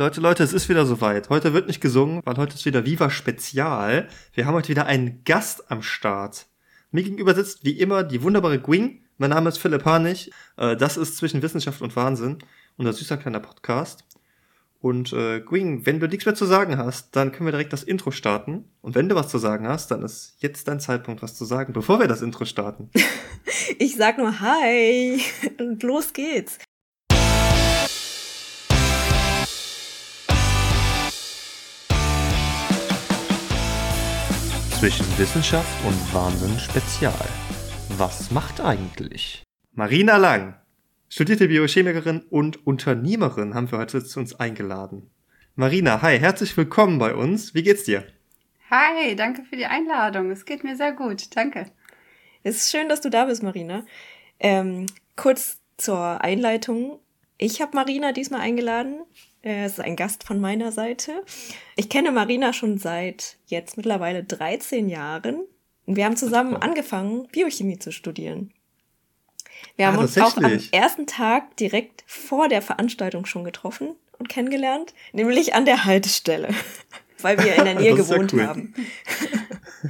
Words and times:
Leute, 0.00 0.22
Leute, 0.22 0.42
es 0.42 0.54
ist 0.54 0.70
wieder 0.70 0.86
soweit. 0.86 1.28
Heute 1.28 1.52
wird 1.52 1.66
nicht 1.66 1.82
gesungen, 1.82 2.22
weil 2.24 2.38
heute 2.38 2.54
ist 2.54 2.64
wieder 2.64 2.86
Viva 2.86 3.10
Spezial. 3.10 4.08
Wir 4.32 4.46
haben 4.46 4.54
heute 4.54 4.70
wieder 4.70 4.86
einen 4.86 5.24
Gast 5.24 5.70
am 5.70 5.82
Start. 5.82 6.46
Mir 6.90 7.02
gegenüber 7.02 7.34
sitzt 7.34 7.66
wie 7.66 7.78
immer 7.78 8.02
die 8.02 8.22
wunderbare 8.22 8.58
Gwing. 8.58 9.04
Mein 9.18 9.28
Name 9.28 9.50
ist 9.50 9.58
Philipp 9.58 9.84
Harnig. 9.84 10.30
Äh, 10.56 10.74
das 10.76 10.96
ist 10.96 11.18
zwischen 11.18 11.42
Wissenschaft 11.42 11.82
und 11.82 11.96
Wahnsinn. 11.96 12.38
Unser 12.78 12.94
süßer 12.94 13.18
kleiner 13.18 13.40
Podcast. 13.40 14.06
Und 14.80 15.12
äh, 15.12 15.40
Gwing, 15.40 15.84
wenn 15.84 16.00
du 16.00 16.08
nichts 16.08 16.24
mehr 16.24 16.34
zu 16.34 16.46
sagen 16.46 16.78
hast, 16.78 17.14
dann 17.14 17.30
können 17.30 17.48
wir 17.48 17.52
direkt 17.52 17.74
das 17.74 17.82
Intro 17.82 18.10
starten. 18.10 18.64
Und 18.80 18.94
wenn 18.94 19.10
du 19.10 19.16
was 19.16 19.28
zu 19.28 19.36
sagen 19.36 19.68
hast, 19.68 19.90
dann 19.90 20.02
ist 20.02 20.36
jetzt 20.38 20.66
dein 20.66 20.80
Zeitpunkt, 20.80 21.20
was 21.20 21.36
zu 21.36 21.44
sagen, 21.44 21.74
bevor 21.74 22.00
wir 22.00 22.08
das 22.08 22.22
Intro 22.22 22.46
starten. 22.46 22.88
ich 23.78 23.96
sag 23.96 24.16
nur 24.16 24.40
Hi 24.40 25.20
und 25.58 25.82
los 25.82 26.14
geht's. 26.14 26.56
Zwischen 34.80 35.18
Wissenschaft 35.18 35.84
und 35.84 36.14
Wahnsinn 36.14 36.58
Spezial. 36.58 37.12
Was 37.98 38.30
macht 38.30 38.62
eigentlich? 38.62 39.42
Marina 39.72 40.16
Lang, 40.16 40.58
studierte 41.10 41.48
Biochemikerin 41.48 42.22
und 42.30 42.66
Unternehmerin, 42.66 43.52
haben 43.52 43.70
wir 43.70 43.76
heute 43.76 44.02
zu 44.02 44.18
uns 44.18 44.40
eingeladen. 44.40 45.10
Marina, 45.54 46.00
hi, 46.00 46.18
herzlich 46.18 46.56
willkommen 46.56 46.98
bei 46.98 47.14
uns. 47.14 47.52
Wie 47.54 47.62
geht's 47.62 47.84
dir? 47.84 48.06
Hi, 48.70 49.14
danke 49.16 49.42
für 49.42 49.56
die 49.56 49.66
Einladung. 49.66 50.30
Es 50.30 50.46
geht 50.46 50.64
mir 50.64 50.76
sehr 50.76 50.92
gut. 50.92 51.36
Danke. 51.36 51.66
Es 52.42 52.56
ist 52.56 52.70
schön, 52.70 52.88
dass 52.88 53.02
du 53.02 53.10
da 53.10 53.26
bist, 53.26 53.42
Marina. 53.42 53.84
Ähm, 54.38 54.86
kurz 55.14 55.58
zur 55.76 56.24
Einleitung. 56.24 57.00
Ich 57.36 57.60
habe 57.60 57.76
Marina 57.76 58.12
diesmal 58.12 58.40
eingeladen, 58.40 59.02
er 59.42 59.66
ist 59.66 59.80
ein 59.80 59.96
Gast 59.96 60.24
von 60.24 60.40
meiner 60.40 60.70
Seite. 60.70 61.24
Ich 61.76 61.88
kenne 61.88 62.12
Marina 62.12 62.52
schon 62.52 62.78
seit 62.78 63.36
jetzt 63.46 63.76
mittlerweile 63.76 64.22
13 64.22 64.88
Jahren. 64.88 65.42
Und 65.86 65.96
wir 65.96 66.04
haben 66.04 66.16
zusammen 66.16 66.56
angefangen, 66.56 67.26
Biochemie 67.32 67.78
zu 67.78 67.90
studieren. 67.90 68.52
Wir 69.76 69.86
haben 69.86 69.98
ah, 69.98 70.02
uns 70.02 70.18
auch 70.18 70.36
am 70.36 70.60
ersten 70.72 71.06
Tag 71.06 71.56
direkt 71.56 72.04
vor 72.06 72.48
der 72.48 72.62
Veranstaltung 72.62 73.26
schon 73.26 73.44
getroffen 73.44 73.96
und 74.18 74.28
kennengelernt, 74.28 74.94
nämlich 75.12 75.54
an 75.54 75.64
der 75.64 75.84
Haltestelle, 75.84 76.48
weil 77.20 77.38
wir 77.38 77.54
in 77.56 77.64
der 77.64 77.74
Nähe 77.74 77.94
gewohnt 77.94 78.32
ja 78.32 78.38
cool. 78.38 78.46
haben. 78.46 78.74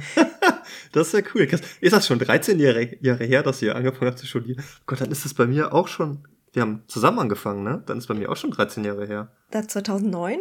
das 0.93 1.07
ist 1.07 1.13
ja 1.13 1.21
cool. 1.33 1.47
Ist 1.81 1.93
das 1.93 2.07
schon 2.07 2.19
13 2.19 2.59
Jahre, 2.59 2.97
Jahre 3.01 3.25
her, 3.25 3.43
dass 3.43 3.61
ihr 3.61 3.75
angefangen 3.75 4.11
habt 4.11 4.19
zu 4.19 4.25
studieren? 4.25 4.63
Gott, 4.85 5.01
dann 5.01 5.11
ist 5.11 5.25
das 5.25 5.33
bei 5.33 5.45
mir 5.45 5.73
auch 5.73 5.87
schon 5.87 6.25
wir 6.53 6.61
haben 6.61 6.83
zusammen 6.87 7.19
angefangen, 7.19 7.63
ne? 7.63 7.83
Dann 7.85 7.97
ist 7.97 8.07
bei 8.07 8.13
mir 8.13 8.29
auch 8.31 8.37
schon 8.37 8.51
13 8.51 8.83
Jahre 8.83 9.05
her. 9.07 9.31
Da 9.51 9.67
2009? 9.67 10.39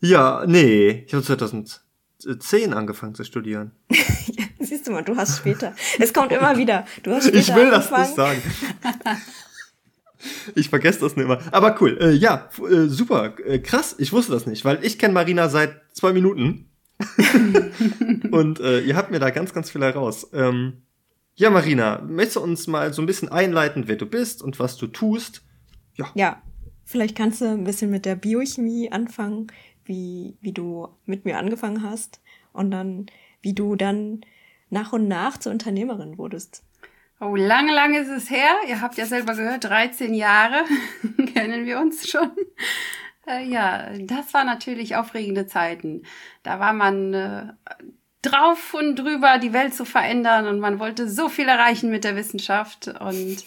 Ja, 0.00 0.44
nee, 0.46 1.04
ich 1.06 1.14
habe 1.14 1.22
2010 1.24 2.72
angefangen 2.74 3.14
zu 3.14 3.24
studieren. 3.24 3.72
Siehst 4.60 4.86
du 4.86 4.92
mal, 4.92 5.02
du 5.04 5.16
hast 5.16 5.38
später. 5.38 5.74
Es 5.98 6.12
kommt 6.12 6.32
immer 6.32 6.56
wieder. 6.56 6.86
Du 7.02 7.12
hast 7.12 7.24
später 7.24 7.38
Ich 7.38 7.54
will 7.54 7.72
angefangen. 7.72 7.90
das 7.90 8.08
nicht 8.08 8.16
sagen. 8.16 8.42
Ich 10.56 10.70
vergesse 10.70 11.00
das 11.00 11.14
nicht 11.14 11.24
immer. 11.26 11.38
Aber 11.52 11.76
cool. 11.80 11.98
Äh, 12.00 12.10
ja, 12.12 12.48
äh, 12.68 12.86
super. 12.88 13.34
Äh, 13.46 13.60
krass. 13.60 13.94
Ich 13.98 14.12
wusste 14.12 14.32
das 14.32 14.46
nicht, 14.46 14.64
weil 14.64 14.84
ich 14.84 14.98
kenne 14.98 15.14
Marina 15.14 15.48
seit 15.48 15.80
zwei 15.92 16.12
Minuten. 16.12 16.68
Und 18.32 18.58
äh, 18.58 18.80
ihr 18.80 18.96
habt 18.96 19.10
mir 19.10 19.18
da 19.20 19.30
ganz, 19.30 19.52
ganz 19.52 19.70
viel 19.70 19.82
heraus. 19.82 20.28
Ähm, 20.32 20.82
ja, 21.36 21.50
Marina, 21.50 22.00
möchtest 22.00 22.36
du 22.36 22.40
uns 22.40 22.66
mal 22.66 22.92
so 22.92 23.02
ein 23.02 23.06
bisschen 23.06 23.28
einleiten, 23.28 23.88
wer 23.88 23.96
du 23.96 24.06
bist 24.06 24.42
und 24.42 24.58
was 24.58 24.78
du 24.78 24.86
tust? 24.86 25.44
Ja. 25.94 26.10
Ja, 26.14 26.42
vielleicht 26.84 27.16
kannst 27.16 27.42
du 27.42 27.44
ein 27.44 27.64
bisschen 27.64 27.90
mit 27.90 28.06
der 28.06 28.16
Biochemie 28.16 28.90
anfangen, 28.90 29.48
wie, 29.84 30.38
wie 30.40 30.52
du 30.52 30.88
mit 31.04 31.26
mir 31.26 31.38
angefangen 31.38 31.82
hast 31.82 32.20
und 32.54 32.70
dann, 32.70 33.06
wie 33.42 33.52
du 33.52 33.76
dann 33.76 34.22
nach 34.70 34.94
und 34.94 35.08
nach 35.08 35.36
zur 35.36 35.52
Unternehmerin 35.52 36.16
wurdest. 36.16 36.64
Oh, 37.20 37.36
lange, 37.36 37.72
lange 37.72 37.98
ist 37.98 38.08
es 38.08 38.30
her. 38.30 38.56
Ihr 38.68 38.80
habt 38.80 38.96
ja 38.96 39.06
selber 39.06 39.34
gehört, 39.34 39.64
13 39.64 40.14
Jahre 40.14 40.64
kennen 41.34 41.66
wir 41.66 41.80
uns 41.80 42.08
schon. 42.08 42.30
Äh, 43.26 43.46
ja, 43.46 43.90
das 43.98 44.32
war 44.32 44.44
natürlich 44.44 44.96
aufregende 44.96 45.46
Zeiten. 45.46 46.02
Da 46.42 46.60
war 46.60 46.72
man 46.72 47.14
äh, 47.14 47.52
drauf 48.26 48.74
und 48.74 48.96
drüber, 48.96 49.38
die 49.38 49.52
Welt 49.52 49.74
zu 49.74 49.84
verändern 49.84 50.46
und 50.46 50.60
man 50.60 50.78
wollte 50.78 51.08
so 51.08 51.28
viel 51.28 51.48
erreichen 51.48 51.90
mit 51.90 52.04
der 52.04 52.16
Wissenschaft 52.16 52.88
und 53.00 53.44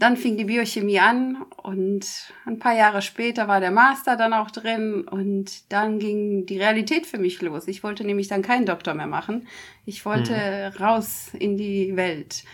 dann 0.00 0.16
fing 0.16 0.38
die 0.38 0.44
Biochemie 0.44 0.98
an 0.98 1.42
und 1.62 2.06
ein 2.46 2.58
paar 2.58 2.74
Jahre 2.74 3.02
später 3.02 3.48
war 3.48 3.60
der 3.60 3.70
Master 3.70 4.16
dann 4.16 4.32
auch 4.32 4.50
drin 4.50 5.06
und 5.06 5.70
dann 5.70 5.98
ging 5.98 6.46
die 6.46 6.58
Realität 6.58 7.06
für 7.06 7.18
mich 7.18 7.42
los. 7.42 7.68
Ich 7.68 7.82
wollte 7.82 8.04
nämlich 8.04 8.26
dann 8.26 8.40
keinen 8.40 8.64
Doktor 8.64 8.94
mehr 8.94 9.06
machen. 9.06 9.46
Ich 9.84 10.06
wollte 10.06 10.34
hm. 10.34 10.82
raus 10.82 11.32
in 11.38 11.58
die 11.58 11.96
Welt. 11.96 12.44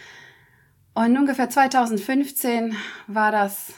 Und 0.95 1.17
ungefähr 1.17 1.49
2015 1.49 2.75
war 3.07 3.31
das, 3.31 3.75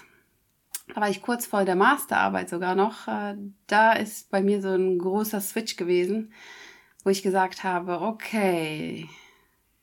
da 0.94 1.02
war 1.02 1.10
ich 1.10 1.20
kurz 1.20 1.44
vor 1.44 1.66
der 1.66 1.76
Masterarbeit 1.76 2.48
sogar 2.48 2.74
noch. 2.74 3.06
Äh, 3.06 3.34
da 3.66 3.92
ist 3.92 4.30
bei 4.30 4.40
mir 4.40 4.62
so 4.62 4.68
ein 4.68 4.98
großer 4.98 5.42
Switch 5.42 5.76
gewesen 5.76 6.32
wo 7.04 7.10
ich 7.10 7.22
gesagt 7.22 7.64
habe, 7.64 8.00
okay, 8.00 9.08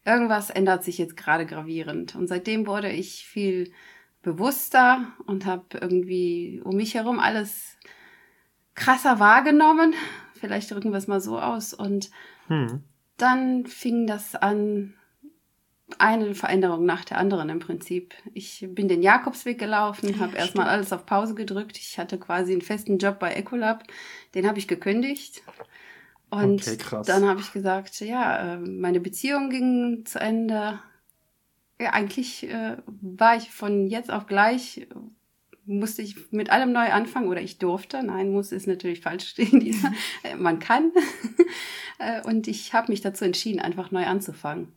irgendwas 0.06 0.50
ändert 0.50 0.84
sich 0.84 0.98
jetzt 0.98 1.18
gerade 1.18 1.46
gravierend. 1.46 2.16
Und 2.16 2.28
seitdem 2.28 2.68
wurde 2.68 2.92
ich 2.92 3.26
viel 3.26 3.72
bewusster 4.22 5.08
und 5.26 5.46
habe 5.46 5.66
irgendwie 5.80 6.62
um 6.64 6.76
mich 6.76 6.96
herum 6.96 7.20
alles 7.20 7.78
krasser 8.76 9.20
wahrgenommen. 9.20 9.94
Vielleicht 10.34 10.72
drücken 10.72 10.92
wir 10.92 10.98
es 10.98 11.08
mal 11.08 11.22
so 11.22 11.40
aus. 11.40 11.74
Und 11.74 12.12
hm. 12.48 12.84
dann 13.18 13.66
fing 13.66 14.08
das 14.08 14.36
an, 14.36 14.94
eine 15.98 16.34
Veränderung 16.34 16.86
nach 16.86 17.06
der 17.06 17.18
anderen 17.18 17.50
im 17.50 17.60
Prinzip. 17.60 18.16
Ich 18.34 18.66
bin 18.70 18.88
den 18.88 19.04
Jakobsweg 19.04 19.60
gelaufen, 19.60 20.10
ja, 20.10 20.20
habe 20.20 20.36
erstmal 20.38 20.68
alles 20.68 20.92
auf 20.92 21.06
Pause 21.06 21.36
gedrückt. 21.36 21.78
Ich 21.78 21.98
hatte 22.00 22.18
quasi 22.18 22.52
einen 22.52 22.62
festen 22.62 22.98
Job 22.98 23.20
bei 23.20 23.34
Ecolab. 23.34 23.84
Den 24.34 24.48
habe 24.48 24.60
ich 24.60 24.68
gekündigt 24.68 25.44
und 26.44 26.62
okay, 26.62 26.78
dann 27.06 27.26
habe 27.26 27.40
ich 27.40 27.52
gesagt, 27.52 28.00
ja, 28.00 28.54
ähm, 28.54 28.80
meine 28.80 29.00
Beziehung 29.00 29.50
ging 29.50 30.06
zu 30.06 30.20
Ende. 30.20 30.80
Ja, 31.80 31.92
eigentlich 31.92 32.50
äh, 32.50 32.78
war 33.02 33.36
ich 33.36 33.52
von 33.52 33.88
jetzt 33.88 34.12
auf 34.12 34.28
gleich, 34.28 34.88
musste 35.66 36.02
ich 36.02 36.32
mit 36.32 36.50
allem 36.52 36.72
neu 36.72 36.92
anfangen 36.92 37.28
oder 37.28 37.42
ich 37.42 37.58
durfte. 37.58 38.02
Nein, 38.04 38.32
muss 38.32 38.52
ist 38.52 38.68
natürlich 38.68 39.02
falsch 39.02 39.28
stehen. 39.30 39.62
Äh, 40.24 40.36
man 40.36 40.60
kann. 40.60 40.92
Äh, 41.98 42.22
und 42.28 42.50
ich 42.50 42.74
habe 42.74 42.92
mich 42.92 43.00
dazu 43.00 43.24
entschieden, 43.24 43.62
einfach 43.62 43.90
neu 43.90 44.06
anzufangen. 44.06 44.74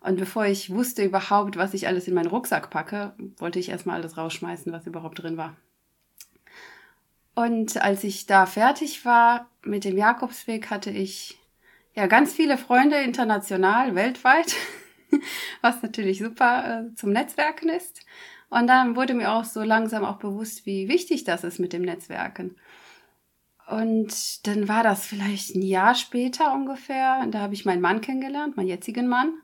Und 0.00 0.18
bevor 0.18 0.46
ich 0.46 0.70
wusste 0.70 1.04
überhaupt, 1.04 1.56
was 1.56 1.74
ich 1.74 1.86
alles 1.86 2.08
in 2.08 2.14
meinen 2.14 2.26
Rucksack 2.26 2.70
packe, 2.70 3.14
wollte 3.38 3.60
ich 3.60 3.68
erstmal 3.68 4.00
alles 4.00 4.16
rausschmeißen, 4.16 4.72
was 4.72 4.84
überhaupt 4.84 5.22
drin 5.22 5.36
war. 5.36 5.56
Und 7.36 7.76
als 7.82 8.02
ich 8.02 8.24
da 8.24 8.46
fertig 8.46 9.04
war 9.04 9.50
mit 9.62 9.84
dem 9.84 9.98
Jakobsweg, 9.98 10.70
hatte 10.70 10.90
ich 10.90 11.38
ja 11.94 12.06
ganz 12.06 12.32
viele 12.32 12.56
Freunde 12.56 12.96
international, 12.96 13.94
weltweit, 13.94 14.56
was 15.60 15.82
natürlich 15.82 16.18
super 16.18 16.86
äh, 16.88 16.94
zum 16.94 17.12
Netzwerken 17.12 17.68
ist. 17.68 18.06
Und 18.48 18.68
dann 18.68 18.96
wurde 18.96 19.12
mir 19.12 19.32
auch 19.32 19.44
so 19.44 19.62
langsam 19.62 20.02
auch 20.02 20.16
bewusst, 20.16 20.64
wie 20.64 20.88
wichtig 20.88 21.24
das 21.24 21.44
ist 21.44 21.58
mit 21.58 21.74
dem 21.74 21.82
Netzwerken. 21.82 22.56
Und 23.66 24.46
dann 24.46 24.66
war 24.66 24.82
das 24.82 25.04
vielleicht 25.04 25.56
ein 25.56 25.62
Jahr 25.62 25.94
später 25.94 26.54
ungefähr. 26.54 27.26
Da 27.26 27.40
habe 27.40 27.52
ich 27.52 27.66
meinen 27.66 27.82
Mann 27.82 28.00
kennengelernt, 28.00 28.56
meinen 28.56 28.68
jetzigen 28.68 29.08
Mann. 29.08 29.34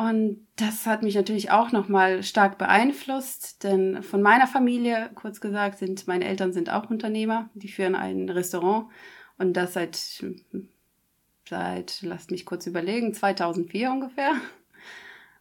Und 0.00 0.46
das 0.56 0.86
hat 0.86 1.02
mich 1.02 1.14
natürlich 1.14 1.50
auch 1.50 1.72
nochmal 1.72 2.22
stark 2.22 2.56
beeinflusst, 2.56 3.62
denn 3.64 4.02
von 4.02 4.22
meiner 4.22 4.46
Familie, 4.46 5.10
kurz 5.14 5.42
gesagt, 5.42 5.78
sind 5.78 6.08
meine 6.08 6.24
Eltern 6.24 6.54
sind 6.54 6.70
auch 6.70 6.88
Unternehmer, 6.88 7.50
die 7.52 7.68
führen 7.68 7.94
ein 7.94 8.30
Restaurant 8.30 8.86
und 9.36 9.52
das 9.52 9.74
seit, 9.74 10.24
seit, 11.46 12.00
lasst 12.00 12.30
mich 12.30 12.46
kurz 12.46 12.66
überlegen, 12.66 13.12
2004 13.12 13.90
ungefähr. 13.90 14.32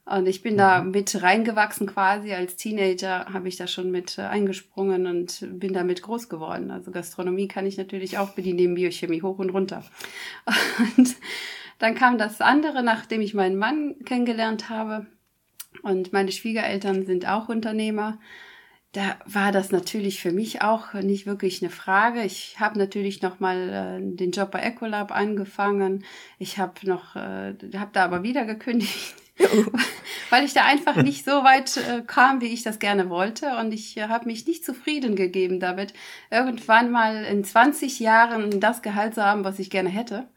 Und 0.04 0.28
ich 0.28 0.42
bin 0.42 0.58
da 0.58 0.82
mhm. 0.82 0.92
mit 0.92 1.24
reingewachsen 1.24 1.88
quasi. 1.88 2.34
Als 2.34 2.58
Teenager 2.58 3.28
habe 3.32 3.48
ich 3.48 3.56
da 3.56 3.66
schon 3.66 3.92
mit 3.92 4.20
eingesprungen 4.20 5.08
und 5.08 5.48
bin 5.58 5.72
damit 5.72 6.02
groß 6.02 6.28
geworden. 6.28 6.70
Also 6.70 6.92
Gastronomie 6.92 7.48
kann 7.48 7.66
ich 7.66 7.78
natürlich 7.78 8.18
auch 8.18 8.32
bedienen, 8.32 8.58
neben 8.58 8.76
Biochemie 8.76 9.22
hoch 9.22 9.40
und 9.40 9.52
runter. 9.52 9.86
Und 10.98 11.16
dann 11.80 11.96
kam 11.96 12.18
das 12.18 12.42
andere, 12.42 12.84
nachdem 12.84 13.22
ich 13.22 13.34
meinen 13.34 13.58
Mann 13.58 13.96
kennengelernt 14.06 14.70
habe. 14.70 15.08
Und 15.82 16.14
meine 16.14 16.32
Schwiegereltern 16.32 17.06
sind 17.06 17.28
auch 17.28 17.50
Unternehmer. 17.50 18.20
Da 18.92 19.18
war 19.26 19.52
das 19.52 19.72
natürlich 19.72 20.20
für 20.20 20.32
mich 20.32 20.62
auch 20.62 20.94
nicht 20.94 21.26
wirklich 21.26 21.62
eine 21.62 21.70
Frage. 21.70 22.24
Ich 22.24 22.60
habe 22.60 22.78
natürlich 22.80 23.22
noch 23.22 23.40
mal 23.40 24.00
äh, 24.02 24.16
den 24.16 24.32
Job 24.32 24.52
bei 24.52 24.62
Ecolab 24.62 25.12
angefangen. 25.12 26.04
Ich 26.38 26.58
habe 26.58 26.74
noch, 26.84 27.16
äh, 27.16 27.54
habe 27.76 27.92
da 27.94 28.04
aber 28.04 28.24
wieder 28.24 28.46
gekündigt 28.46 29.16
weil 30.30 30.46
ich 30.46 30.54
da 30.54 30.66
einfach 30.66 30.98
nicht 30.98 31.26
so 31.26 31.44
weit 31.44 31.78
äh, 31.78 32.02
kam, 32.06 32.42
wie 32.42 32.48
ich 32.48 32.64
das 32.64 32.80
gerne 32.80 33.10
wollte. 33.10 33.58
Und 33.58 33.74
ich 33.74 33.98
äh, 33.98 34.08
habe 34.08 34.26
mich 34.26 34.46
nicht 34.46 34.66
zufrieden 34.66 35.16
gegeben 35.16 35.60
damit, 35.60 35.94
irgendwann 36.30 36.92
mal 36.92 37.24
in 37.24 37.44
20 37.44 38.00
Jahren 38.00 38.60
das 38.60 38.82
Gehalt 38.82 39.16
zu 39.16 39.24
haben, 39.24 39.44
was 39.44 39.60
ich 39.60 39.70
gerne 39.70 39.90
hätte. 39.90 40.28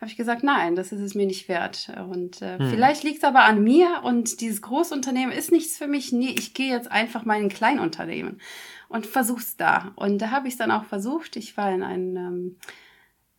Habe 0.00 0.10
ich 0.10 0.16
gesagt, 0.16 0.44
nein, 0.44 0.76
das 0.76 0.92
ist 0.92 1.00
es 1.00 1.14
mir 1.14 1.26
nicht 1.26 1.48
wert. 1.48 1.90
Und 2.08 2.40
äh, 2.40 2.58
hm. 2.58 2.70
vielleicht 2.70 3.02
liegt 3.02 3.18
es 3.18 3.24
aber 3.24 3.44
an 3.44 3.62
mir 3.62 4.02
und 4.04 4.40
dieses 4.40 4.62
Großunternehmen 4.62 5.32
ist 5.32 5.50
nichts 5.50 5.76
für 5.76 5.88
mich. 5.88 6.12
Nee, 6.12 6.34
ich 6.38 6.54
gehe 6.54 6.70
jetzt 6.70 6.90
einfach 6.90 7.24
mal 7.24 7.36
in 7.36 7.44
ein 7.44 7.48
Kleinunternehmen 7.48 8.40
und 8.88 9.06
versuch's 9.06 9.56
da. 9.56 9.92
Und 9.96 10.18
da 10.18 10.30
habe 10.30 10.46
ich 10.46 10.54
es 10.54 10.58
dann 10.58 10.70
auch 10.70 10.84
versucht. 10.84 11.34
Ich 11.36 11.56
war 11.56 11.72
in 11.72 11.82
einem 11.82 12.16
ähm, 12.16 12.56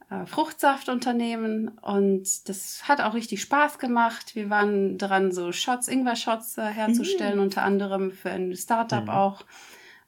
äh, 0.10 0.26
Fruchtsaftunternehmen 0.26 1.70
und 1.80 2.50
das 2.50 2.88
hat 2.88 3.00
auch 3.00 3.14
richtig 3.14 3.42
Spaß 3.42 3.78
gemacht. 3.78 4.36
Wir 4.36 4.50
waren 4.50 4.98
dran, 4.98 5.32
so 5.32 5.52
Shots, 5.52 5.88
Ingwer-Shots 5.88 6.58
äh, 6.58 6.64
herzustellen, 6.64 7.38
mhm. 7.38 7.44
unter 7.44 7.64
anderem 7.64 8.12
für 8.12 8.32
ein 8.32 8.56
Startup 8.56 9.04
mhm. 9.04 9.10
auch. 9.10 9.46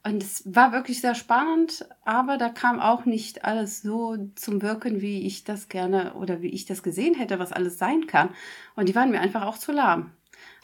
Und 0.04 0.22
es 0.22 0.42
war 0.44 0.72
wirklich 0.72 1.00
sehr 1.00 1.14
spannend, 1.14 1.86
aber 2.04 2.36
da 2.36 2.48
kam 2.48 2.80
auch 2.80 3.04
nicht 3.04 3.44
alles 3.44 3.82
so 3.82 4.16
zum 4.34 4.60
Wirken, 4.60 5.00
wie 5.00 5.26
ich 5.26 5.44
das 5.44 5.68
gerne 5.68 6.14
oder 6.14 6.42
wie 6.42 6.48
ich 6.48 6.66
das 6.66 6.82
gesehen 6.82 7.14
hätte, 7.14 7.38
was 7.38 7.52
alles 7.52 7.78
sein 7.78 8.08
kann. 8.08 8.30
Und 8.74 8.88
die 8.88 8.96
waren 8.96 9.12
mir 9.12 9.20
einfach 9.20 9.42
auch 9.42 9.58
zu 9.58 9.70
lahm. 9.70 10.10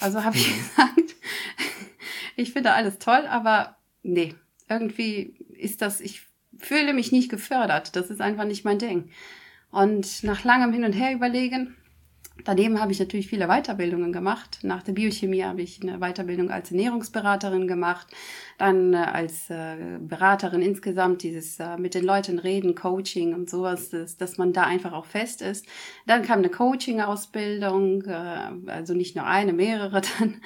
Also 0.00 0.24
habe 0.24 0.36
ich 0.36 0.48
gesagt, 0.56 1.14
ich 2.36 2.52
finde 2.52 2.72
alles 2.72 2.98
toll, 2.98 3.26
aber 3.28 3.76
nee, 4.02 4.34
irgendwie 4.68 5.34
ist 5.50 5.82
das, 5.82 6.00
ich 6.00 6.26
fühle 6.58 6.92
mich 6.92 7.12
nicht 7.12 7.30
gefördert. 7.30 7.94
Das 7.94 8.10
ist 8.10 8.20
einfach 8.20 8.44
nicht 8.44 8.64
mein 8.64 8.80
Ding. 8.80 9.10
Und 9.70 10.24
nach 10.24 10.42
langem 10.42 10.72
Hin 10.72 10.84
und 10.84 10.94
Her 10.94 11.12
überlegen, 11.12 11.76
daneben 12.44 12.80
habe 12.80 12.92
ich 12.92 12.98
natürlich 12.98 13.28
viele 13.28 13.46
Weiterbildungen 13.46 14.12
gemacht. 14.12 14.60
Nach 14.62 14.82
der 14.82 14.92
Biochemie 14.92 15.44
habe 15.44 15.62
ich 15.62 15.82
eine 15.82 15.98
Weiterbildung 15.98 16.50
als 16.50 16.70
Ernährungsberaterin 16.70 17.66
gemacht, 17.66 18.06
dann 18.58 18.92
äh, 18.92 18.96
als 18.96 19.50
äh, 19.50 19.98
Beraterin 20.00 20.62
insgesamt 20.62 21.22
dieses 21.22 21.58
äh, 21.58 21.76
mit 21.76 21.94
den 21.94 22.04
Leuten 22.04 22.38
reden, 22.38 22.74
Coaching 22.74 23.34
und 23.34 23.50
sowas, 23.50 23.90
dass, 23.90 24.38
man 24.38 24.52
da 24.52 24.64
einfach 24.64 24.92
auch 24.92 25.06
fest 25.06 25.42
ist. 25.42 25.66
Dann 26.06 26.22
kam 26.22 26.38
eine 26.38 26.50
Coaching-Ausbildung, 26.50 28.06
also 28.06 28.94
nicht 28.94 29.16
nur 29.16 29.26
eine, 29.26 29.52
mehrere. 29.52 30.00
Dann, 30.18 30.40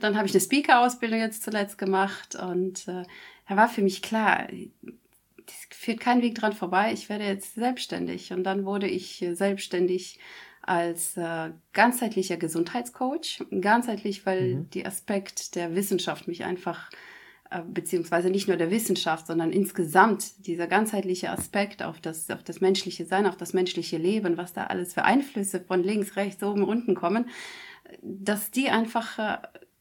dann 0.00 0.16
habe 0.16 0.26
ich 0.26 0.34
eine 0.34 0.40
Speaker-Ausbildung 0.40 1.18
jetzt 1.18 1.42
zuletzt 1.42 1.78
gemacht 1.78 2.34
und 2.36 2.86
da 2.86 3.56
war 3.56 3.68
für 3.68 3.82
mich 3.82 4.02
klar, 4.02 4.46
es 4.50 5.76
führt 5.76 6.00
kein 6.00 6.22
Weg 6.22 6.34
dran 6.36 6.52
vorbei, 6.52 6.92
ich 6.92 7.08
werde 7.08 7.24
jetzt 7.24 7.54
selbstständig. 7.54 8.32
Und 8.32 8.44
dann 8.44 8.64
wurde 8.64 8.86
ich 8.86 9.24
selbstständig 9.32 10.18
als 10.66 11.16
äh, 11.16 11.50
ganzheitlicher 11.72 12.36
Gesundheitscoach. 12.36 13.44
Ganzheitlich, 13.60 14.26
weil 14.26 14.54
mhm. 14.54 14.70
die 14.70 14.86
Aspekt 14.86 15.54
der 15.54 15.74
Wissenschaft 15.74 16.28
mich 16.28 16.44
einfach, 16.44 16.90
äh, 17.50 17.62
beziehungsweise 17.66 18.30
nicht 18.30 18.48
nur 18.48 18.56
der 18.56 18.70
Wissenschaft, 18.70 19.26
sondern 19.26 19.52
insgesamt 19.52 20.46
dieser 20.46 20.66
ganzheitliche 20.66 21.30
Aspekt 21.30 21.82
auf 21.82 22.00
das, 22.00 22.30
auf 22.30 22.42
das 22.42 22.60
menschliche 22.60 23.04
Sein, 23.06 23.26
auf 23.26 23.36
das 23.36 23.52
menschliche 23.52 23.98
Leben, 23.98 24.36
was 24.36 24.52
da 24.52 24.64
alles 24.64 24.94
für 24.94 25.04
Einflüsse 25.04 25.60
von 25.60 25.82
links, 25.82 26.16
rechts, 26.16 26.42
oben, 26.42 26.64
unten 26.64 26.94
kommen, 26.94 27.28
dass 28.02 28.50
die 28.50 28.70
einfach 28.70 29.18
äh, 29.18 29.38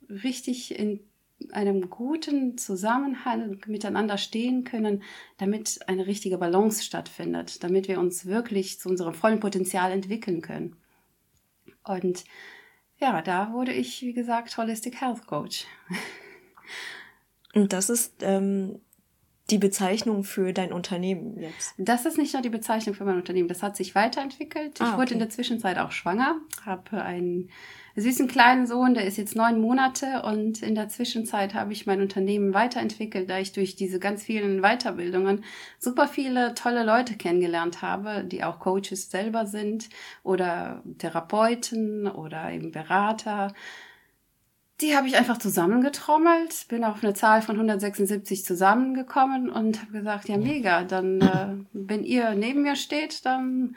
richtig 0.10 0.78
in 0.78 1.00
einem 1.52 1.90
guten 1.90 2.58
Zusammenhang 2.58 3.62
miteinander 3.68 4.18
stehen 4.18 4.64
können, 4.64 5.04
damit 5.38 5.80
eine 5.88 6.08
richtige 6.08 6.38
Balance 6.38 6.84
stattfindet, 6.84 7.64
damit 7.64 7.88
wir 7.88 8.00
uns 8.00 8.26
wirklich 8.26 8.80
zu 8.80 8.90
unserem 8.90 9.14
vollen 9.14 9.40
Potenzial 9.40 9.92
entwickeln 9.92 10.42
können. 10.42 10.76
Und 11.84 12.24
ja, 12.98 13.22
da 13.22 13.52
wurde 13.52 13.74
ich, 13.74 14.02
wie 14.02 14.14
gesagt, 14.14 14.58
Holistic 14.58 15.02
Health 15.02 15.28
Coach. 15.28 15.66
Und 17.54 17.74
das 17.74 17.90
ist 17.90 18.16
ähm, 18.22 18.80
die 19.54 19.60
Bezeichnung 19.60 20.24
für 20.24 20.52
dein 20.52 20.74
Unternehmen 20.74 21.40
jetzt? 21.40 21.76
Das 21.78 22.06
ist 22.08 22.18
nicht 22.18 22.34
nur 22.34 22.42
die 22.42 22.50
Bezeichnung 22.50 22.96
für 22.96 23.06
mein 23.06 23.18
Unternehmen, 23.18 23.48
das 23.48 23.62
hat 23.62 23.78
sich 23.78 23.94
weiterentwickelt. 23.94 24.82
Ah, 24.82 24.90
ich 24.90 24.98
wurde 24.98 25.14
in 25.14 25.20
der 25.20 25.30
Zwischenzeit 25.30 25.78
auch 25.78 25.92
schwanger, 25.92 26.38
habe 26.66 27.04
einen 27.04 27.50
süßen 27.96 28.28
kleinen 28.28 28.66
Sohn, 28.66 28.96
der 28.96 29.06
ist 29.06 29.18
jetzt 29.18 29.36
neun 29.36 29.62
Monate 29.62 30.24
und 30.24 30.64
in 30.64 30.74
der 30.74 30.90
Zwischenzeit 30.90 31.54
habe 31.54 31.72
ich 31.72 31.86
mein 31.86 32.02
Unternehmen 32.02 32.56
weiterentwickelt, 32.56 33.30
da 33.30 33.38
ich 33.38 33.52
durch 33.52 33.76
diese 33.76 34.00
ganz 34.00 34.24
vielen 34.24 34.62
Weiterbildungen 34.62 35.44
super 35.78 36.08
viele 36.08 36.56
tolle 36.56 36.84
Leute 36.84 37.14
kennengelernt 37.14 37.84
habe, 37.84 38.24
die 38.24 38.44
auch 38.44 38.60
Coaches 38.60 39.12
selber 39.12 39.46
sind 39.46 39.90
oder 40.24 40.82
Therapeuten 40.98 42.08
oder 42.08 42.52
eben 42.52 42.72
Berater. 42.72 43.54
Die 44.82 44.96
habe 44.96 45.08
ich 45.08 45.16
einfach 45.16 45.38
zusammengetrommelt, 45.38 46.68
bin 46.68 46.84
auf 46.84 47.04
eine 47.04 47.14
Zahl 47.14 47.42
von 47.42 47.56
176 47.56 48.44
zusammengekommen 48.44 49.50
und 49.50 49.82
habe 49.82 49.92
gesagt, 49.92 50.28
ja 50.28 50.38
mega, 50.38 50.84
dann 50.84 51.22
äh, 51.22 51.56
wenn 51.74 52.04
ihr 52.04 52.32
neben 52.32 52.64
mir 52.64 52.76
steht, 52.76 53.26
dann 53.26 53.76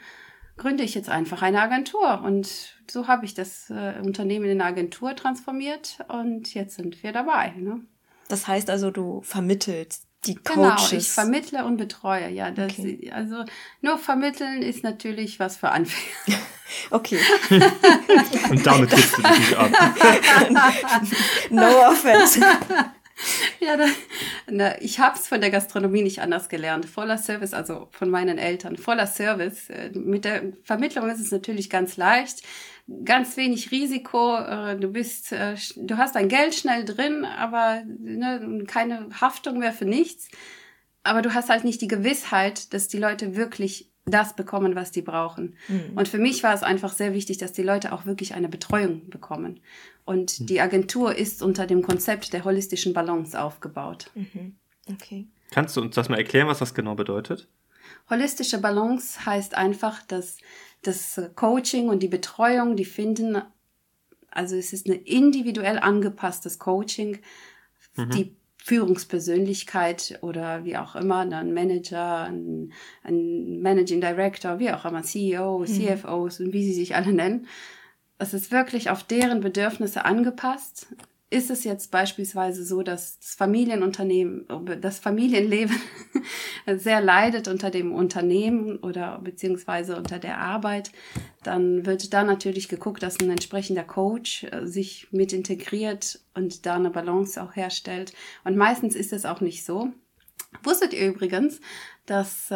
gründe 0.57 0.83
ich 0.83 0.95
jetzt 0.95 1.09
einfach 1.09 1.43
eine 1.43 1.61
Agentur. 1.61 2.21
Und 2.23 2.75
so 2.89 3.07
habe 3.07 3.25
ich 3.25 3.35
das 3.35 3.69
äh, 3.69 3.93
Unternehmen 4.03 4.45
in 4.45 4.59
eine 4.59 4.65
Agentur 4.65 5.15
transformiert 5.15 5.99
und 6.07 6.53
jetzt 6.53 6.75
sind 6.75 7.01
wir 7.03 7.11
dabei. 7.11 7.53
Ne? 7.57 7.81
Das 8.27 8.47
heißt 8.47 8.69
also, 8.69 8.91
du 8.91 9.21
vermittelst 9.21 10.06
die 10.27 10.35
Coaches. 10.35 10.89
Genau, 10.89 10.99
ich 11.01 11.09
vermittle 11.09 11.65
und 11.65 11.77
betreue, 11.77 12.29
ja. 12.29 12.51
Das, 12.51 12.73
okay. 12.73 13.11
Also 13.13 13.45
nur 13.81 13.97
vermitteln 13.97 14.61
ist 14.61 14.83
natürlich 14.83 15.39
was 15.39 15.57
für 15.57 15.69
Anfänger. 15.69 16.39
okay. 16.91 17.19
und 18.49 18.65
damit 18.65 18.89
gibst 18.89 19.17
du 19.17 19.21
dich 19.21 19.39
nicht 19.39 19.57
ab. 19.57 19.71
no 21.49 21.87
offense. 21.87 22.39
ja, 23.59 23.77
da, 23.77 23.85
na, 24.49 24.81
ich 24.81 24.99
habe 24.99 25.17
es 25.17 25.27
von 25.27 25.41
der 25.41 25.49
Gastronomie 25.49 26.03
nicht 26.03 26.21
anders 26.21 26.49
gelernt. 26.49 26.85
Voller 26.85 27.17
Service, 27.17 27.53
also 27.53 27.87
von 27.91 28.09
meinen 28.09 28.37
Eltern, 28.37 28.77
voller 28.77 29.07
Service. 29.07 29.69
Äh, 29.69 29.91
mit 29.93 30.25
der 30.25 30.53
Vermittlung 30.63 31.09
ist 31.09 31.19
es 31.19 31.31
natürlich 31.31 31.69
ganz 31.69 31.97
leicht. 31.97 32.43
Ganz 33.03 33.35
wenig 33.35 33.71
Risiko. 33.71 34.37
Äh, 34.37 34.77
du 34.77 34.87
bist, 34.89 35.31
äh, 35.31 35.55
du 35.75 35.97
hast 35.97 36.15
dein 36.15 36.29
Geld 36.29 36.55
schnell 36.55 36.85
drin, 36.85 37.25
aber 37.25 37.83
ne, 37.85 38.63
keine 38.67 39.09
Haftung 39.19 39.59
mehr 39.59 39.73
für 39.73 39.85
nichts. 39.85 40.29
Aber 41.03 41.21
du 41.21 41.33
hast 41.33 41.49
halt 41.49 41.63
nicht 41.63 41.81
die 41.81 41.87
Gewissheit, 41.87 42.73
dass 42.73 42.87
die 42.87 42.97
Leute 42.97 43.35
wirklich 43.35 43.91
das 44.05 44.35
bekommen, 44.35 44.75
was 44.75 44.91
die 44.91 45.01
brauchen. 45.01 45.55
Mhm. 45.67 45.91
Und 45.95 46.07
für 46.07 46.17
mich 46.17 46.43
war 46.43 46.53
es 46.53 46.63
einfach 46.63 46.93
sehr 46.93 47.13
wichtig, 47.13 47.37
dass 47.37 47.51
die 47.51 47.63
Leute 47.63 47.91
auch 47.91 48.05
wirklich 48.05 48.33
eine 48.33 48.47
Betreuung 48.47 49.09
bekommen. 49.09 49.59
Und 50.05 50.39
mhm. 50.39 50.45
die 50.45 50.61
Agentur 50.61 51.15
ist 51.15 51.43
unter 51.43 51.67
dem 51.67 51.81
Konzept 51.81 52.33
der 52.33 52.45
holistischen 52.45 52.93
Balance 52.93 53.39
aufgebaut. 53.39 54.11
Mhm. 54.15 54.55
Okay. 54.89 55.27
Kannst 55.51 55.75
du 55.75 55.81
uns 55.81 55.95
das 55.95 56.09
mal 56.09 56.17
erklären, 56.17 56.47
was 56.47 56.59
das 56.59 56.73
genau 56.73 56.95
bedeutet? 56.95 57.47
Holistische 58.09 58.59
Balance 58.59 59.25
heißt 59.25 59.55
einfach, 59.55 60.01
dass 60.03 60.37
das 60.87 61.21
Coaching 61.35 61.89
und 61.89 62.01
die 62.01 62.07
Betreuung, 62.07 62.75
die 62.75 62.85
finden, 62.85 63.41
also 64.31 64.55
es 64.55 64.73
ist 64.73 64.87
ein 64.87 64.93
individuell 64.93 65.79
angepasstes 65.79 66.59
Coaching, 66.59 67.19
mhm. 67.95 68.09
die 68.11 68.35
Führungspersönlichkeit 68.57 70.19
oder 70.21 70.65
wie 70.65 70.77
auch 70.77 70.95
immer, 70.95 71.19
ein 71.19 71.53
Manager, 71.53 72.23
ein, 72.23 72.73
ein 73.03 73.61
Managing 73.61 74.01
Director, 74.01 74.59
wie 74.59 74.71
auch 74.71 74.83
immer, 74.85 75.03
CEO, 75.03 75.59
mhm. 75.59 75.65
CFOs 75.65 76.39
und 76.39 76.53
wie 76.53 76.65
sie 76.65 76.73
sich 76.73 76.95
alle 76.95 77.13
nennen. 77.13 77.47
Es 78.17 78.33
ist 78.33 78.51
wirklich 78.51 78.89
auf 78.89 79.03
deren 79.03 79.41
Bedürfnisse 79.41 80.05
angepasst 80.05 80.87
ist 81.29 81.49
es 81.49 81.65
jetzt 81.65 81.91
beispielsweise 81.91 82.63
so, 82.63 82.83
dass 82.83 83.19
das 83.19 83.35
Familienunternehmen, 83.35 84.47
das 84.79 84.99
Familienleben 84.99 85.75
sehr 86.77 87.01
leidet 87.01 87.49
unter 87.49 87.69
dem 87.69 87.93
Unternehmen 87.93 88.77
oder 88.77 89.19
beziehungsweise 89.19 89.97
unter 89.97 90.19
der 90.19 90.37
Arbeit, 90.37 90.91
dann 91.43 91.85
wird 91.85 92.13
da 92.13 92.23
natürlich 92.23 92.69
geguckt, 92.69 93.03
dass 93.03 93.19
ein 93.19 93.29
entsprechender 93.29 93.83
Coach 93.83 94.45
äh, 94.45 94.65
sich 94.65 95.09
mit 95.11 95.33
integriert 95.33 96.21
und 96.33 96.65
da 96.65 96.75
eine 96.75 96.91
Balance 96.91 97.41
auch 97.41 97.55
herstellt. 97.57 98.13
Und 98.45 98.55
meistens 98.55 98.95
ist 98.95 99.11
es 99.11 99.25
auch 99.25 99.41
nicht 99.41 99.65
so. 99.65 99.91
Wusstet 100.63 100.93
ihr 100.93 101.07
übrigens, 101.07 101.59
dass 102.05 102.53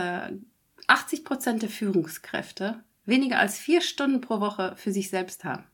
80 0.87 1.19
äh, 1.19 1.23
Prozent 1.23 1.61
der 1.61 1.69
Führungskräfte 1.69 2.83
weniger 3.05 3.39
als 3.39 3.59
vier 3.59 3.81
Stunden 3.81 4.21
pro 4.21 4.39
Woche 4.39 4.75
für 4.77 4.93
sich 4.93 5.09
selbst 5.09 5.43
haben? 5.43 5.65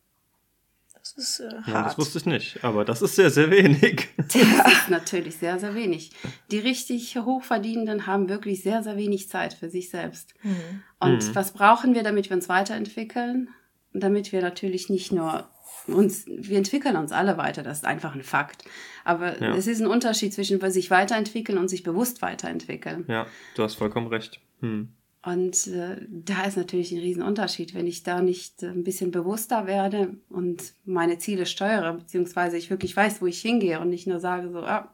Das 1.14 1.24
ist 1.24 1.40
äh, 1.40 1.50
hart. 1.50 1.68
Ja, 1.68 1.82
das 1.84 1.98
wusste 1.98 2.18
ich 2.18 2.26
nicht, 2.26 2.64
aber 2.64 2.84
das 2.84 3.02
ist 3.02 3.16
sehr, 3.16 3.30
sehr 3.30 3.50
wenig. 3.50 4.08
Das 4.16 4.34
ist 4.34 4.88
natürlich 4.90 5.36
sehr, 5.36 5.58
sehr 5.58 5.74
wenig. 5.74 6.10
Die 6.50 6.58
richtig 6.58 7.16
Hochverdienenden 7.16 8.06
haben 8.06 8.28
wirklich 8.28 8.62
sehr, 8.62 8.82
sehr 8.82 8.96
wenig 8.96 9.28
Zeit 9.28 9.54
für 9.54 9.70
sich 9.70 9.90
selbst. 9.90 10.34
Mhm. 10.42 10.82
Und 11.00 11.28
mhm. 11.28 11.34
was 11.34 11.52
brauchen 11.52 11.94
wir, 11.94 12.02
damit 12.02 12.28
wir 12.28 12.36
uns 12.36 12.48
weiterentwickeln? 12.48 13.48
Damit 13.94 14.32
wir 14.32 14.42
natürlich 14.42 14.90
nicht 14.90 15.12
nur 15.12 15.48
uns, 15.86 16.26
wir 16.26 16.58
entwickeln 16.58 16.96
uns 16.96 17.12
alle 17.12 17.38
weiter, 17.38 17.62
das 17.62 17.78
ist 17.78 17.84
einfach 17.84 18.14
ein 18.14 18.22
Fakt. 18.22 18.64
Aber 19.04 19.40
ja. 19.40 19.54
es 19.54 19.66
ist 19.66 19.80
ein 19.80 19.86
Unterschied 19.86 20.34
zwischen 20.34 20.60
sich 20.70 20.90
weiterentwickeln 20.90 21.56
und 21.56 21.68
sich 21.68 21.82
bewusst 21.82 22.20
weiterentwickeln. 22.20 23.06
Ja, 23.08 23.26
du 23.54 23.62
hast 23.62 23.74
vollkommen 23.74 24.08
recht. 24.08 24.40
Hm. 24.60 24.92
Und 25.24 25.66
äh, 25.66 25.96
da 26.08 26.44
ist 26.44 26.56
natürlich 26.56 26.92
ein 26.92 27.00
Riesenunterschied, 27.00 27.74
wenn 27.74 27.86
ich 27.86 28.04
da 28.04 28.22
nicht 28.22 28.62
äh, 28.62 28.68
ein 28.68 28.84
bisschen 28.84 29.10
bewusster 29.10 29.66
werde 29.66 30.16
und 30.28 30.74
meine 30.84 31.18
Ziele 31.18 31.44
steuere, 31.44 31.94
beziehungsweise 31.94 32.56
ich 32.56 32.70
wirklich 32.70 32.96
weiß, 32.96 33.20
wo 33.20 33.26
ich 33.26 33.40
hingehe 33.40 33.80
und 33.80 33.90
nicht 33.90 34.06
nur 34.06 34.20
sage 34.20 34.50
so, 34.50 34.60
ah, 34.60 34.92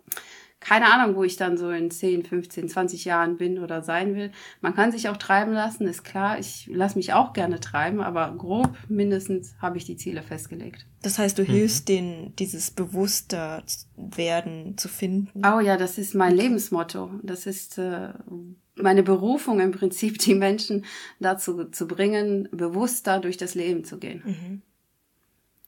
keine 0.64 0.90
Ahnung, 0.90 1.14
wo 1.14 1.24
ich 1.24 1.36
dann 1.36 1.58
so 1.58 1.70
in 1.70 1.90
10, 1.90 2.24
15, 2.24 2.70
20 2.70 3.04
Jahren 3.04 3.36
bin 3.36 3.58
oder 3.58 3.82
sein 3.82 4.14
will. 4.14 4.32
Man 4.62 4.74
kann 4.74 4.92
sich 4.92 5.10
auch 5.10 5.18
treiben 5.18 5.52
lassen, 5.52 5.86
ist 5.86 6.04
klar. 6.04 6.38
Ich 6.38 6.70
lasse 6.72 6.96
mich 6.96 7.12
auch 7.12 7.34
gerne 7.34 7.60
treiben, 7.60 8.00
aber 8.00 8.34
grob 8.36 8.74
mindestens 8.88 9.54
habe 9.60 9.76
ich 9.76 9.84
die 9.84 9.96
Ziele 9.96 10.22
festgelegt. 10.22 10.86
Das 11.02 11.18
heißt, 11.18 11.36
du 11.36 11.42
mhm. 11.42 11.46
hilfst 11.46 11.88
denen, 11.88 12.34
dieses 12.36 12.70
bewusster 12.70 13.62
werden 13.94 14.78
zu 14.78 14.88
finden. 14.88 15.42
Oh 15.44 15.60
ja, 15.60 15.76
das 15.76 15.98
ist 15.98 16.14
mein 16.14 16.34
Lebensmotto. 16.34 17.10
Das 17.22 17.44
ist 17.44 17.76
äh, 17.76 18.08
meine 18.76 19.02
Berufung 19.02 19.60
im 19.60 19.72
Prinzip, 19.72 20.18
die 20.18 20.34
Menschen 20.34 20.84
dazu 21.20 21.64
zu 21.66 21.86
bringen, 21.86 22.48
bewusster 22.50 23.20
durch 23.20 23.36
das 23.36 23.54
Leben 23.54 23.84
zu 23.84 23.98
gehen. 23.98 24.22
Mhm. 24.24 24.62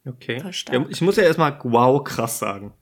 Okay. 0.09 0.43
Ja, 0.71 0.87
ich 0.89 1.01
muss 1.01 1.17
ja 1.17 1.25
erstmal 1.25 1.59
wow 1.65 2.03
krass 2.03 2.39
sagen. 2.39 2.73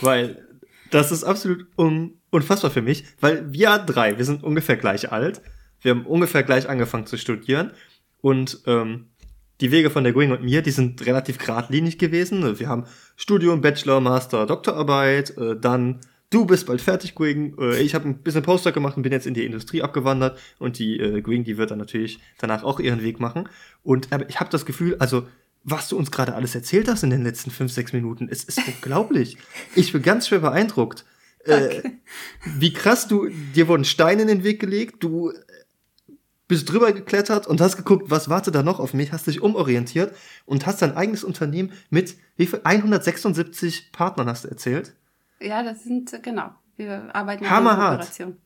Weil 0.00 0.46
das 0.90 1.12
ist 1.12 1.24
absolut 1.24 1.66
un 1.76 2.18
unfassbar 2.30 2.70
für 2.70 2.80
mich, 2.80 3.04
weil 3.20 3.52
wir 3.52 3.78
drei, 3.78 4.16
wir 4.16 4.24
sind 4.24 4.42
ungefähr 4.42 4.76
gleich 4.76 5.12
alt. 5.12 5.42
Wir 5.82 5.90
haben 5.90 6.06
ungefähr 6.06 6.42
gleich 6.42 6.68
angefangen 6.68 7.06
zu 7.06 7.18
studieren. 7.18 7.72
Und 8.22 8.62
ähm, 8.66 9.10
die 9.60 9.70
Wege 9.70 9.90
von 9.90 10.02
der 10.02 10.14
Going 10.14 10.32
und 10.32 10.42
mir, 10.42 10.62
die 10.62 10.70
sind 10.70 11.04
relativ 11.04 11.38
geradlinig 11.38 11.98
gewesen. 11.98 12.58
Wir 12.58 12.68
haben 12.68 12.84
Studium, 13.16 13.60
Bachelor, 13.60 14.00
Master, 14.00 14.46
Doktorarbeit, 14.46 15.36
äh, 15.36 15.56
dann 15.60 16.00
du 16.32 16.46
bist 16.46 16.66
bald 16.66 16.80
fertig, 16.80 17.14
Going. 17.14 17.56
Äh, 17.58 17.80
ich 17.80 17.94
habe 17.94 18.08
ein 18.08 18.18
bisschen 18.18 18.42
Poster 18.42 18.72
gemacht 18.72 18.96
und 18.96 19.02
bin 19.02 19.12
jetzt 19.12 19.26
in 19.26 19.34
die 19.34 19.44
Industrie 19.44 19.82
abgewandert. 19.82 20.38
Und 20.58 20.78
die 20.78 20.98
äh, 20.98 21.20
Going, 21.20 21.44
die 21.44 21.58
wird 21.58 21.70
dann 21.70 21.78
natürlich 21.78 22.18
danach 22.38 22.64
auch 22.64 22.80
ihren 22.80 23.02
Weg 23.02 23.20
machen. 23.20 23.48
Und 23.82 24.12
aber 24.12 24.28
ich 24.28 24.40
habe 24.40 24.50
das 24.50 24.66
Gefühl, 24.66 24.96
also 24.98 25.26
was 25.64 25.88
du 25.88 25.96
uns 25.96 26.10
gerade 26.10 26.34
alles 26.34 26.56
erzählt 26.56 26.88
hast 26.88 27.04
in 27.04 27.10
den 27.10 27.22
letzten 27.22 27.50
fünf, 27.50 27.72
sechs 27.72 27.92
Minuten. 27.92 28.28
Es 28.28 28.42
ist 28.44 28.60
unglaublich. 28.66 29.36
Ich 29.76 29.92
bin 29.92 30.02
ganz 30.02 30.26
schwer 30.26 30.40
beeindruckt. 30.40 31.04
Äh, 31.44 31.82
wie 32.44 32.72
krass 32.72 33.08
du, 33.08 33.28
dir 33.54 33.68
wurden 33.68 33.84
Steine 33.84 34.22
in 34.22 34.28
den 34.28 34.44
Weg 34.44 34.60
gelegt, 34.60 35.02
du 35.02 35.32
bist 36.46 36.70
drüber 36.70 36.92
geklettert 36.92 37.46
und 37.46 37.60
hast 37.60 37.76
geguckt, 37.76 38.10
was 38.10 38.28
warte 38.28 38.52
da 38.52 38.62
noch 38.62 38.78
auf 38.78 38.92
mich, 38.92 39.12
hast 39.12 39.26
dich 39.26 39.40
umorientiert 39.40 40.14
und 40.44 40.66
hast 40.66 40.82
dein 40.82 40.94
eigenes 40.94 41.24
Unternehmen 41.24 41.72
mit 41.90 42.16
wie 42.36 42.46
viel? 42.46 42.60
176 42.62 43.90
Partnern 43.92 44.28
hast 44.28 44.44
du 44.44 44.48
erzählt? 44.48 44.94
Ja, 45.42 45.62
das 45.62 45.84
sind, 45.84 46.22
genau. 46.22 46.50
Wir 46.76 47.14
arbeiten 47.14 47.44
in 47.44 47.50
Kooperation. 47.50 48.36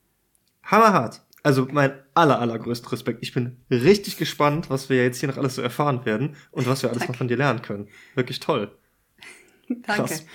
Hammerhart 0.65 1.27
also 1.47 1.69
mein 1.71 1.93
aller, 2.13 2.41
allergrößter 2.41 2.91
Respekt. 2.91 3.21
Ich 3.23 3.33
bin 3.33 3.57
richtig 3.71 4.17
gespannt, 4.17 4.69
was 4.69 4.91
wir 4.91 5.05
jetzt 5.05 5.21
hier 5.21 5.29
noch 5.29 5.37
alles 5.37 5.55
so 5.55 5.63
erfahren 5.63 6.05
werden 6.05 6.35
und 6.51 6.67
was 6.67 6.83
wir 6.83 6.91
alles 6.91 7.01
Danke. 7.01 7.13
noch 7.13 7.19
von 7.19 7.29
dir 7.29 7.37
lernen 7.37 7.63
können. 7.63 7.87
Wirklich 8.17 8.41
toll. 8.41 8.77
Danke. 9.69 10.03
Krass. 10.03 10.27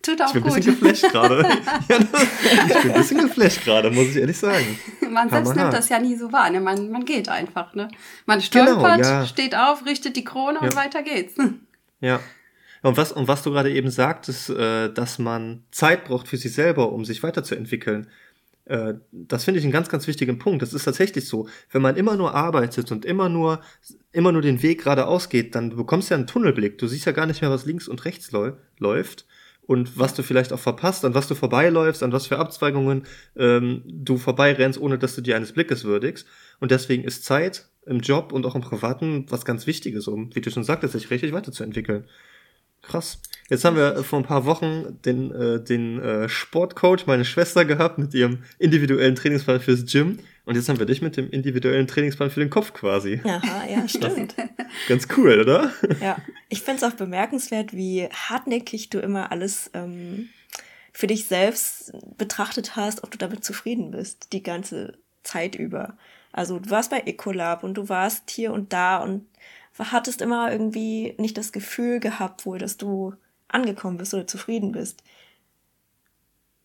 Tut 0.00 0.22
auch 0.22 0.28
ich 0.28 0.34
bin 0.34 0.42
gut. 0.44 0.52
ein 0.52 0.56
bisschen 0.58 0.80
geflasht 0.80 1.12
gerade. 1.12 1.44
ich 1.80 2.82
bin 2.82 2.92
ein 2.92 2.98
bisschen 2.98 3.20
geflasht 3.20 3.64
gerade, 3.64 3.90
muss 3.90 4.10
ich 4.10 4.16
ehrlich 4.16 4.38
sagen. 4.38 4.78
Man 5.10 5.28
selbst 5.28 5.56
nimmt 5.56 5.72
das 5.72 5.88
ja 5.88 5.98
nie 5.98 6.14
so 6.14 6.30
wahr. 6.30 6.48
Ne? 6.50 6.60
Man, 6.60 6.88
man 6.88 7.04
geht 7.04 7.28
einfach. 7.28 7.74
Ne? 7.74 7.88
Man 8.24 8.40
stolpert, 8.40 8.98
genau, 8.98 9.08
ja. 9.08 9.26
steht 9.26 9.56
auf, 9.56 9.86
richtet 9.86 10.14
die 10.14 10.24
Krone 10.24 10.58
ja. 10.60 10.66
und 10.66 10.76
weiter 10.76 11.02
geht's. 11.02 11.34
Ja. 12.00 12.20
Und 12.82 12.96
was, 12.96 13.12
und 13.12 13.28
was 13.28 13.42
du 13.42 13.50
gerade 13.50 13.72
eben 13.72 13.90
sagtest, 13.90 14.50
äh, 14.50 14.92
dass 14.92 15.18
man 15.18 15.64
Zeit 15.70 16.04
braucht 16.04 16.28
für 16.28 16.36
sich 16.36 16.52
selber, 16.52 16.92
um 16.92 17.04
sich 17.04 17.22
weiterzuentwickeln. 17.22 18.08
Äh, 18.66 18.94
das 19.10 19.44
finde 19.44 19.58
ich 19.58 19.64
einen 19.64 19.72
ganz, 19.72 19.88
ganz 19.88 20.06
wichtigen 20.06 20.38
Punkt. 20.38 20.62
Das 20.62 20.74
ist 20.74 20.84
tatsächlich 20.84 21.26
so. 21.26 21.48
Wenn 21.70 21.82
man 21.82 21.96
immer 21.96 22.16
nur 22.16 22.34
arbeitet 22.34 22.92
und 22.92 23.04
immer 23.04 23.28
nur, 23.28 23.60
immer 24.12 24.32
nur 24.32 24.42
den 24.42 24.62
Weg 24.62 24.84
geradeaus 24.84 25.28
geht, 25.28 25.54
dann 25.54 25.76
bekommst 25.76 26.10
du 26.10 26.14
ja 26.14 26.18
einen 26.18 26.26
Tunnelblick. 26.26 26.78
Du 26.78 26.86
siehst 26.86 27.06
ja 27.06 27.12
gar 27.12 27.26
nicht 27.26 27.40
mehr, 27.40 27.50
was 27.50 27.66
links 27.66 27.88
und 27.88 28.04
rechts 28.04 28.30
läuft 28.78 29.26
und 29.68 29.98
was 29.98 30.14
du 30.14 30.22
vielleicht 30.22 30.52
auch 30.52 30.58
verpasst, 30.58 31.04
an 31.04 31.14
was 31.14 31.28
du 31.28 31.34
vorbeiläufst, 31.34 32.02
an 32.02 32.10
was 32.12 32.26
für 32.26 32.38
Abzweigungen 32.38 33.04
ähm, 33.36 33.82
du 33.84 34.16
vorbeirennst, 34.16 34.80
ohne 34.80 34.98
dass 34.98 35.14
du 35.14 35.20
dir 35.20 35.36
eines 35.36 35.52
Blickes 35.52 35.84
würdigst. 35.84 36.26
Und 36.58 36.70
deswegen 36.70 37.04
ist 37.04 37.24
Zeit 37.24 37.68
im 37.84 38.00
Job 38.00 38.32
und 38.32 38.46
auch 38.46 38.54
im 38.54 38.62
Privaten 38.62 39.26
was 39.28 39.44
ganz 39.44 39.66
Wichtiges, 39.66 40.08
um, 40.08 40.34
wie 40.34 40.40
du 40.40 40.50
schon 40.50 40.64
sagtest, 40.64 40.94
sich 40.94 41.10
richtig 41.10 41.32
weiterzuentwickeln. 41.32 42.04
Krass. 42.88 43.20
Jetzt 43.48 43.64
haben 43.64 43.76
wir 43.76 44.02
vor 44.04 44.18
ein 44.18 44.24
paar 44.24 44.44
Wochen 44.44 44.98
den, 45.04 45.30
äh, 45.30 45.62
den 45.62 46.00
äh, 46.00 46.28
Sportcoach, 46.28 47.06
meine 47.06 47.24
Schwester, 47.24 47.64
gehabt 47.64 47.98
mit 47.98 48.12
ihrem 48.12 48.42
individuellen 48.58 49.14
Trainingsplan 49.14 49.60
fürs 49.60 49.86
Gym. 49.86 50.18
Und 50.44 50.54
jetzt 50.54 50.68
haben 50.68 50.78
wir 50.78 50.86
dich 50.86 51.02
mit 51.02 51.16
dem 51.16 51.30
individuellen 51.30 51.86
Trainingsplan 51.86 52.30
für 52.30 52.40
den 52.40 52.50
Kopf 52.50 52.72
quasi. 52.72 53.20
Aha, 53.24 53.66
ja, 53.70 53.86
stimmt. 53.86 54.34
Ganz 54.88 55.06
cool, 55.16 55.40
oder? 55.40 55.72
Ja, 56.00 56.16
ich 56.48 56.62
finde 56.62 56.84
es 56.84 56.90
auch 56.90 56.96
bemerkenswert, 56.96 57.74
wie 57.74 58.08
hartnäckig 58.10 58.88
du 58.88 58.98
immer 58.98 59.30
alles 59.30 59.70
ähm, 59.74 60.30
für 60.92 61.06
dich 61.06 61.26
selbst 61.26 61.92
betrachtet 62.16 62.76
hast, 62.76 63.04
ob 63.04 63.10
du 63.10 63.18
damit 63.18 63.44
zufrieden 63.44 63.90
bist, 63.90 64.32
die 64.32 64.42
ganze 64.42 64.98
Zeit 65.22 65.54
über. 65.54 65.96
Also 66.32 66.58
du 66.58 66.70
warst 66.70 66.90
bei 66.90 67.00
Ecolab 67.00 67.62
und 67.62 67.74
du 67.74 67.88
warst 67.88 68.30
hier 68.30 68.52
und 68.52 68.72
da 68.72 68.98
und 68.98 69.26
hattest 69.78 70.22
immer 70.22 70.50
irgendwie 70.50 71.14
nicht 71.18 71.38
das 71.38 71.52
Gefühl 71.52 72.00
gehabt, 72.00 72.46
wohl, 72.46 72.58
dass 72.58 72.76
du 72.76 73.14
angekommen 73.48 73.96
bist 73.96 74.14
oder 74.14 74.26
zufrieden 74.26 74.72
bist. 74.72 75.02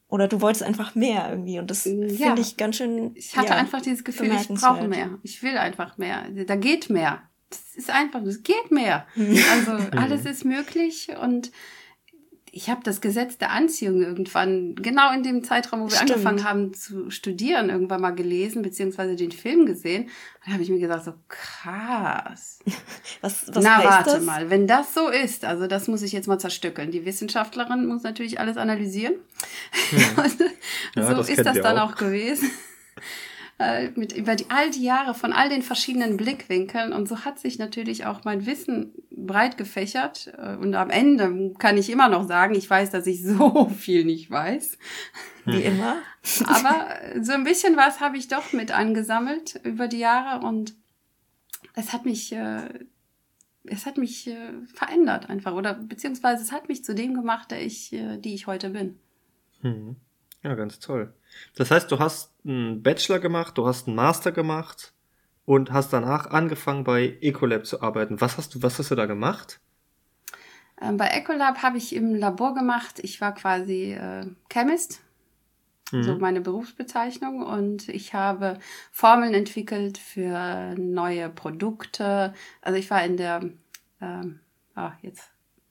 Oder 0.08 0.28
du 0.28 0.42
wolltest 0.42 0.64
einfach 0.64 0.94
mehr 0.94 1.28
irgendwie 1.30 1.58
und 1.58 1.72
das 1.72 1.86
ja. 1.86 1.92
finde 1.92 2.42
ich 2.42 2.56
ganz 2.58 2.78
schön. 2.78 3.16
Ich 3.16 3.36
hatte 3.36 3.50
ja, 3.50 3.56
einfach 3.56 3.82
dieses 3.82 4.04
Gefühl, 4.04 4.32
ich 4.32 4.48
brauche 4.48 4.88
mehr. 4.88 5.18
Ich 5.24 5.42
will 5.42 5.58
einfach 5.58 5.98
mehr. 5.98 6.30
Da 6.46 6.56
geht 6.56 6.90
mehr. 6.90 7.24
Das 7.50 7.76
ist 7.76 7.90
einfach, 7.90 8.22
es 8.22 8.44
geht 8.44 8.70
mehr. 8.70 9.08
Also 9.16 9.72
alles 9.98 10.26
ist 10.26 10.46
möglich 10.46 11.10
und 11.20 11.52
ich 12.56 12.70
habe 12.70 12.82
das 12.84 13.02
Gesetz 13.02 13.40
der 13.40 13.50
Anziehung 13.50 14.04
irgendwann, 14.04 14.76
genau 14.76 15.12
in 15.12 15.24
dem 15.24 15.44
Zeitraum, 15.44 15.82
wo 15.82 15.86
wir 15.86 15.96
Stimmt. 15.96 16.12
angefangen 16.12 16.44
haben 16.44 16.74
zu 16.76 17.10
studieren, 17.10 17.72
irgendwann 17.72 18.00
mal 18.00 18.12
gelesen, 18.12 18.62
beziehungsweise 18.62 19.16
den 19.16 19.32
Film 19.32 19.66
gesehen. 19.66 20.04
Und 20.04 20.12
da 20.46 20.52
habe 20.54 20.62
ich 20.62 20.70
mir 20.70 20.78
gesagt, 20.78 21.06
so 21.06 21.14
krass. 21.28 22.60
Was, 23.22 23.48
was 23.48 23.64
Na, 23.64 23.78
heißt 23.78 23.88
warte 23.88 24.12
das? 24.12 24.24
mal, 24.24 24.50
wenn 24.50 24.68
das 24.68 24.94
so 24.94 25.08
ist, 25.08 25.46
also 25.46 25.66
das 25.66 25.88
muss 25.88 26.02
ich 26.04 26.12
jetzt 26.12 26.28
mal 26.28 26.38
zerstückeln. 26.38 26.92
Die 26.92 27.06
Wissenschaftlerin 27.06 27.88
muss 27.88 28.04
natürlich 28.04 28.40
alles 28.40 28.58
analysieren. 28.58 29.16
Hm. 29.90 30.02
Ja, 30.96 31.08
so 31.08 31.14
das 31.16 31.30
ist 31.30 31.44
das 31.44 31.60
dann 31.60 31.80
auch. 31.80 31.94
auch 31.94 31.96
gewesen. 31.96 32.52
Äh, 33.60 33.92
mit 33.96 34.14
über 34.14 34.36
die, 34.36 34.50
all 34.50 34.72
die 34.72 34.84
Jahre 34.84 35.14
von 35.14 35.32
all 35.32 35.48
den 35.48 35.62
verschiedenen 35.62 36.18
Blickwinkeln. 36.18 36.92
Und 36.92 37.08
so 37.08 37.24
hat 37.24 37.38
sich 37.38 37.60
natürlich 37.60 38.06
auch 38.06 38.24
mein 38.24 38.48
Wissen 38.48 38.94
breit 39.12 39.58
gefächert. 39.58 40.34
Äh, 40.38 40.56
und 40.56 40.74
am 40.74 40.90
Ende 40.90 41.54
kann 41.60 41.78
ich 41.78 41.92
immer 41.92 42.10
noch 42.10 42.28
sagen, 42.28 42.56
ich 42.56 42.68
weiß, 42.68 42.90
dass 42.90 43.06
ich 43.06 43.24
so 43.24 43.70
viel 43.70 44.06
nicht 44.06 44.32
weiß. 44.32 44.78
Wie 45.46 45.62
immer. 45.62 45.98
Aber 46.46 46.88
so 47.22 47.34
ein 47.34 47.44
bisschen 47.44 47.78
was 47.78 48.00
habe 48.00 48.18
ich 48.18 48.28
doch 48.28 48.54
mit 48.54 48.72
angesammelt 48.72 49.60
über 49.64 49.88
die 49.88 50.00
Jahre 50.00 50.46
und 50.46 50.74
es 51.76 51.94
hat 51.94 52.06
mich, 52.06 52.32
äh, 52.34 52.70
es 53.66 53.86
hat 53.86 53.98
mich 53.98 54.28
äh, 54.28 54.66
verändert 54.74 55.30
einfach 55.30 55.54
oder 55.54 55.76
beziehungsweise 55.76 56.42
es 56.42 56.52
hat 56.52 56.70
mich 56.70 56.84
zu 56.84 56.96
dem 56.96 57.14
gemacht, 57.14 57.52
der 57.52 57.64
ich, 57.64 57.94
äh, 57.94 58.18
die 58.18 58.34
ich 58.34 58.48
heute 58.48 58.72
bin. 58.72 59.00
Hm. 59.62 59.96
Ja, 60.44 60.56
ganz 60.56 60.80
toll. 60.80 61.14
Das 61.56 61.72
heißt, 61.72 61.92
du 61.92 62.00
hast 62.00 62.34
einen 62.46 62.82
Bachelor 62.84 63.20
gemacht, 63.20 63.58
du 63.58 63.68
hast 63.68 63.88
einen 63.88 63.96
Master 63.96 64.32
gemacht 64.32 64.94
und 65.46 65.72
hast 65.72 65.94
danach 65.94 66.28
angefangen 66.28 66.84
bei 66.84 67.18
Ecolab 67.22 67.66
zu 67.66 67.82
arbeiten. 67.82 68.22
Was 68.22 68.38
hast 68.38 68.56
du, 68.56 68.64
was 68.64 68.80
hast 68.80 68.92
du 68.92 68.96
da 68.96 69.06
gemacht? 69.06 69.60
Ähm, 70.82 70.98
bei 70.98 71.08
Ecolab 71.08 71.62
habe 71.62 71.78
ich 71.78 71.96
im 71.96 72.16
Labor 72.16 72.54
gemacht. 72.54 73.00
Ich 73.02 73.22
war 73.22 73.34
quasi 73.34 73.94
äh, 73.94 74.26
Chemist, 74.50 75.02
mhm. 75.92 76.04
so 76.04 76.18
meine 76.18 76.42
Berufsbezeichnung, 76.42 77.44
und 77.44 77.90
ich 77.90 78.14
habe 78.14 78.60
Formeln 78.92 79.34
entwickelt 79.34 79.98
für 79.98 80.76
neue 80.78 81.30
Produkte. 81.30 82.34
Also 82.62 82.80
ich 82.80 82.90
war 82.90 83.04
in 83.04 83.18
der 83.18 83.42
ähm, 84.02 84.40
ah, 84.76 84.94
jetzt 85.02 85.30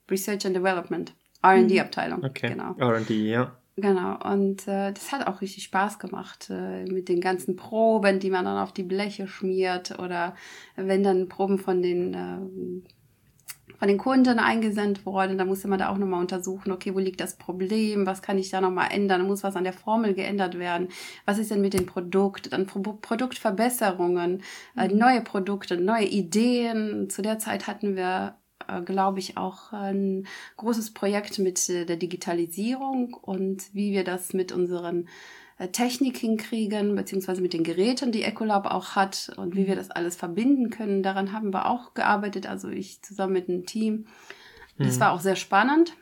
Research 0.09 0.45
and 0.45 0.55
Development 0.55 1.13
R&D 1.41 1.79
Abteilung. 1.79 2.19
Mhm. 2.19 2.25
Okay. 2.25 2.49
Genau. 2.49 2.75
R&D, 2.77 3.13
ja. 3.29 3.57
Genau, 3.75 4.19
und 4.31 4.67
äh, 4.67 4.93
das 4.93 5.11
hat 5.11 5.25
auch 5.25 5.41
richtig 5.41 5.63
Spaß 5.63 5.97
gemacht 5.97 6.47
äh, 6.51 6.85
mit 6.85 7.09
den 7.09 7.21
ganzen 7.21 7.55
Proben, 7.55 8.19
die 8.19 8.29
man 8.29 8.45
dann 8.45 8.59
auf 8.59 8.71
die 8.71 8.83
Bleche 8.83 9.27
schmiert 9.27 9.97
oder 9.97 10.35
wenn 10.75 11.01
dann 11.01 11.27
Proben 11.27 11.57
von 11.57 11.81
den 11.81 12.13
äh, 12.13 12.83
von 13.79 13.87
den 13.87 13.97
Kunden 13.97 14.39
eingesendet 14.39 15.05
wurden, 15.05 15.37
dann 15.37 15.47
musste 15.47 15.67
man 15.67 15.79
da 15.79 15.89
auch 15.89 15.97
nochmal 15.97 16.21
untersuchen, 16.21 16.71
okay, 16.71 16.93
wo 16.93 16.99
liegt 16.99 17.19
das 17.19 17.35
Problem, 17.35 18.05
was 18.05 18.21
kann 18.21 18.37
ich 18.37 18.49
da 18.49 18.61
nochmal 18.61 18.89
ändern, 18.91 19.27
muss 19.27 19.43
was 19.43 19.55
an 19.55 19.63
der 19.63 19.73
Formel 19.73 20.13
geändert 20.13 20.57
werden, 20.57 20.87
was 21.25 21.39
ist 21.39 21.51
denn 21.51 21.61
mit 21.61 21.73
dem 21.73 21.85
Produkt, 21.85 22.53
dann 22.53 22.65
Pro 22.65 22.79
Produktverbesserungen, 22.79 24.43
äh, 24.77 24.87
mhm. 24.87 24.97
neue 24.97 25.21
Produkte, 25.21 25.77
neue 25.77 26.05
Ideen. 26.05 27.09
Zu 27.09 27.23
der 27.23 27.39
Zeit 27.39 27.67
hatten 27.67 27.95
wir 27.95 28.35
glaube 28.85 29.19
ich, 29.19 29.37
auch 29.37 29.71
ein 29.73 30.27
großes 30.57 30.93
Projekt 30.93 31.39
mit 31.39 31.69
äh, 31.69 31.85
der 31.85 31.97
Digitalisierung 31.97 33.13
und 33.13 33.73
wie 33.73 33.91
wir 33.91 34.03
das 34.03 34.33
mit 34.33 34.51
unseren 34.51 35.07
äh, 35.57 35.67
Technik 35.67 36.17
hinkriegen, 36.17 36.95
beziehungsweise 36.95 37.41
mit 37.41 37.53
den 37.53 37.63
Geräten, 37.63 38.11
die 38.11 38.23
Ecolab 38.23 38.65
auch 38.65 38.95
hat 38.95 39.31
und 39.37 39.55
wie 39.55 39.67
wir 39.67 39.75
das 39.75 39.91
alles 39.91 40.15
verbinden 40.15 40.69
können. 40.69 41.03
Daran 41.03 41.31
haben 41.31 41.53
wir 41.53 41.67
auch 41.69 41.93
gearbeitet, 41.93 42.47
also 42.47 42.69
ich 42.69 43.01
zusammen 43.01 43.33
mit 43.33 43.49
einem 43.49 43.65
Team. 43.65 44.07
Das 44.77 44.97
Mhm. 44.97 45.01
war 45.01 45.11
auch 45.13 45.21
sehr 45.21 45.35
spannend. 45.35 45.95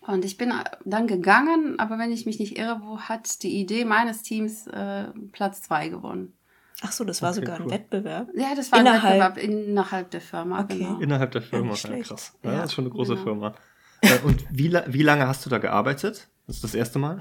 Und 0.00 0.24
ich 0.24 0.36
bin 0.36 0.50
äh, 0.50 0.64
dann 0.84 1.06
gegangen, 1.06 1.78
aber 1.78 1.98
wenn 1.98 2.12
ich 2.12 2.26
mich 2.26 2.38
nicht 2.38 2.58
irre, 2.58 2.80
wo 2.82 2.98
hat 2.98 3.42
die 3.42 3.60
Idee 3.60 3.84
meines 3.84 4.22
Teams 4.22 4.66
äh, 4.66 5.08
Platz 5.32 5.62
zwei 5.62 5.88
gewonnen? 5.88 6.32
Ach 6.80 6.90
so, 6.92 7.04
das 7.04 7.20
war 7.22 7.30
Okay, 7.30 7.40
sogar 7.40 7.56
ein 7.56 7.62
cool. 7.64 7.70
Wettbewerb. 7.70 8.28
Ja, 8.34 8.54
das 8.56 8.72
war 8.72 8.80
Innerhalb- 8.80 9.36
ein 9.36 9.36
Wettbewerb 9.36 9.68
innerhalb 9.68 10.10
der 10.10 10.20
Firma, 10.20 10.60
Okay. 10.62 10.78
genau. 10.78 10.98
Innerhalb 11.00 11.30
der 11.32 11.42
Firma, 11.42 11.74
ja, 11.74 12.00
krass. 12.00 12.32
Ja, 12.42 12.50
Ja, 12.52 12.56
das 12.58 12.66
ist 12.66 12.72
schon 12.74 12.84
eine 12.84 12.92
große 12.94 13.12
genau. 13.14 13.24
Firma. 13.24 13.54
Äh, 14.00 14.18
Und 14.24 14.44
wie, 14.50 14.72
wie 14.88 15.02
lange 15.02 15.26
hast 15.28 15.44
du 15.46 15.50
da 15.50 15.58
gearbeitet? 15.58 16.28
Das 16.46 16.56
ist 16.56 16.64
das 16.64 16.74
erste 16.74 16.98
Mal? 16.98 17.18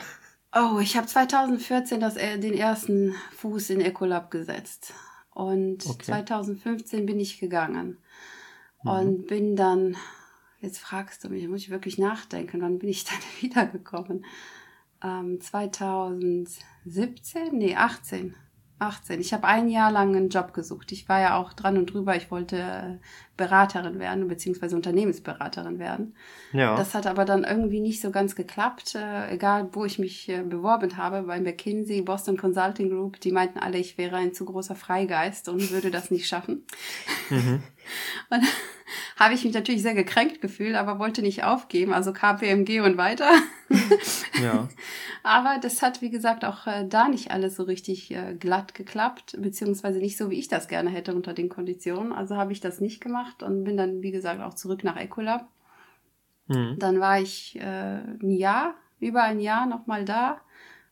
Oh, 0.55 0.79
ich 0.79 0.98
habe 0.98 1.05
2014 1.08 2.00
das, 2.00 2.15
den 2.15 2.53
ersten 2.53 3.13
Fuß 3.38 3.70
in 3.70 3.81
Ecolab 3.81 4.31
gesetzt. 4.31 4.93
Und 5.29 5.86
Okay. 5.86 6.03
2015 6.05 7.05
bin 7.05 7.20
ich 7.20 7.39
gegangen. 7.39 7.98
Mhm. 8.84 8.89
Und 8.89 9.27
bin 9.27 9.55
dann, 9.55 9.96
jetzt 10.60 10.79
fragst 10.79 11.24
du 11.24 11.29
mich, 11.29 11.48
muss 11.48 11.62
ich 11.62 11.70
wirklich 11.70 11.98
nachdenken, 12.00 12.62
wann 12.62 12.79
bin 12.79 12.89
ich 12.89 13.03
dann 13.05 13.20
wiedergekommen? 13.39 14.25
Ähm, 15.03 15.39
2017? 15.39 17.58
Nee, 17.58 17.75
18. 17.75 18.36
18. 18.82 19.22
Ich 19.22 19.34
habe 19.34 19.48
ein 19.48 19.70
Jahr 19.70 19.92
lang 19.92 20.16
einen 20.16 20.30
Job 20.30 20.54
gesucht. 20.54 20.92
Ich 20.92 21.08
war 21.08 21.22
ja 21.22 21.38
auch 21.38 21.54
dran 21.54 21.78
und 21.78 21.94
drüber. 21.94 22.16
Ich 22.16 22.32
wollte 22.32 22.58
äh, 22.58 22.98
Beraterin 23.38 24.00
werden, 24.00 24.28
beziehungsweise 24.28 24.76
Unternehmensberaterin 24.76 25.80
werden. 25.80 26.16
Ja. 26.52 26.76
Das 26.76 26.96
hat 26.96 27.08
aber 27.08 27.26
dann 27.26 27.44
irgendwie 27.44 27.80
nicht 27.80 28.02
so 28.02 28.12
ganz 28.12 28.36
geklappt. 28.36 28.96
Äh, 28.96 29.34
egal, 29.34 29.70
wo 29.74 29.86
ich 29.86 30.00
mich 30.00 30.30
äh, 30.30 30.42
beworben 30.42 30.98
habe, 30.98 31.24
bei 31.24 31.40
McKinsey, 31.40 32.02
Boston 32.02 32.38
Consulting 32.38 32.90
Group, 32.90 33.20
die 33.20 33.32
meinten 33.32 33.60
alle, 33.60 33.78
ich 33.78 33.98
wäre 33.98 34.18
ein 34.18 34.34
zu 34.34 34.46
großer 34.46 34.76
Freigeist 34.76 35.48
und 35.48 35.72
würde 35.72 35.92
das 35.92 36.12
nicht 36.12 36.28
schaffen. 36.28 36.66
mhm. 37.30 37.64
Und 38.30 38.44
habe 39.18 39.34
ich 39.34 39.44
mich 39.44 39.54
natürlich 39.54 39.82
sehr 39.82 39.94
gekränkt 39.94 40.42
gefühlt, 40.42 40.76
aber 40.76 41.00
wollte 41.00 41.22
nicht 41.22 41.44
aufgeben, 41.44 41.94
also 41.94 42.14
KPMG 42.14 42.82
und 42.82 42.98
weiter. 42.98 43.30
ja. 44.42 44.68
Aber 45.24 45.60
das 45.62 45.82
hat, 45.82 46.02
wie 46.02 46.10
gesagt, 46.10 46.44
auch 46.46 46.66
äh, 46.66 46.88
da 46.88 47.08
nicht 47.08 47.30
alles 47.30 47.56
so 47.56 47.64
richtig 47.64 48.12
äh, 48.12 48.34
glatt 48.34 48.74
geklappt, 48.74 49.38
beziehungsweise 49.40 50.00
nicht 50.00 50.18
so, 50.18 50.32
wie 50.32 50.40
ich 50.40 50.48
das 50.48 50.68
gerne 50.68 50.90
hätte 50.90 51.14
unter 51.14 51.34
den 51.34 51.48
Konditionen. 51.48 52.12
Also 52.12 52.38
habe 52.38 52.52
ich 52.52 52.60
das 52.60 52.82
nicht 52.82 53.02
gemacht 53.02 53.44
und 53.44 53.64
bin 53.64 53.78
dann, 53.78 54.02
wie 54.02 54.12
gesagt, 54.12 54.42
auch 54.42 54.56
zurück 54.56 54.84
nach 54.84 54.98
Ecolab. 54.98 55.48
Mhm. 56.48 56.78
Dann 56.80 57.00
war 57.00 57.20
ich 57.20 57.56
äh, 57.60 58.00
ein 58.00 58.32
Jahr, 58.32 58.74
über 59.00 59.24
ein 59.24 59.40
Jahr 59.40 59.68
nochmal 59.68 60.06
da 60.06 60.42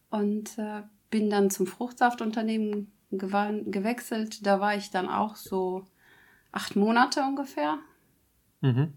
und 0.09 0.57
äh, 0.57 0.83
bin 1.09 1.29
dann 1.29 1.49
zum 1.49 1.65
Fruchtsaftunternehmen 1.67 2.91
gewechselt. 3.11 4.45
Da 4.45 4.59
war 4.59 4.75
ich 4.75 4.91
dann 4.91 5.09
auch 5.09 5.35
so 5.35 5.85
acht 6.51 6.75
Monate 6.75 7.21
ungefähr. 7.21 7.79
Mhm. 8.61 8.93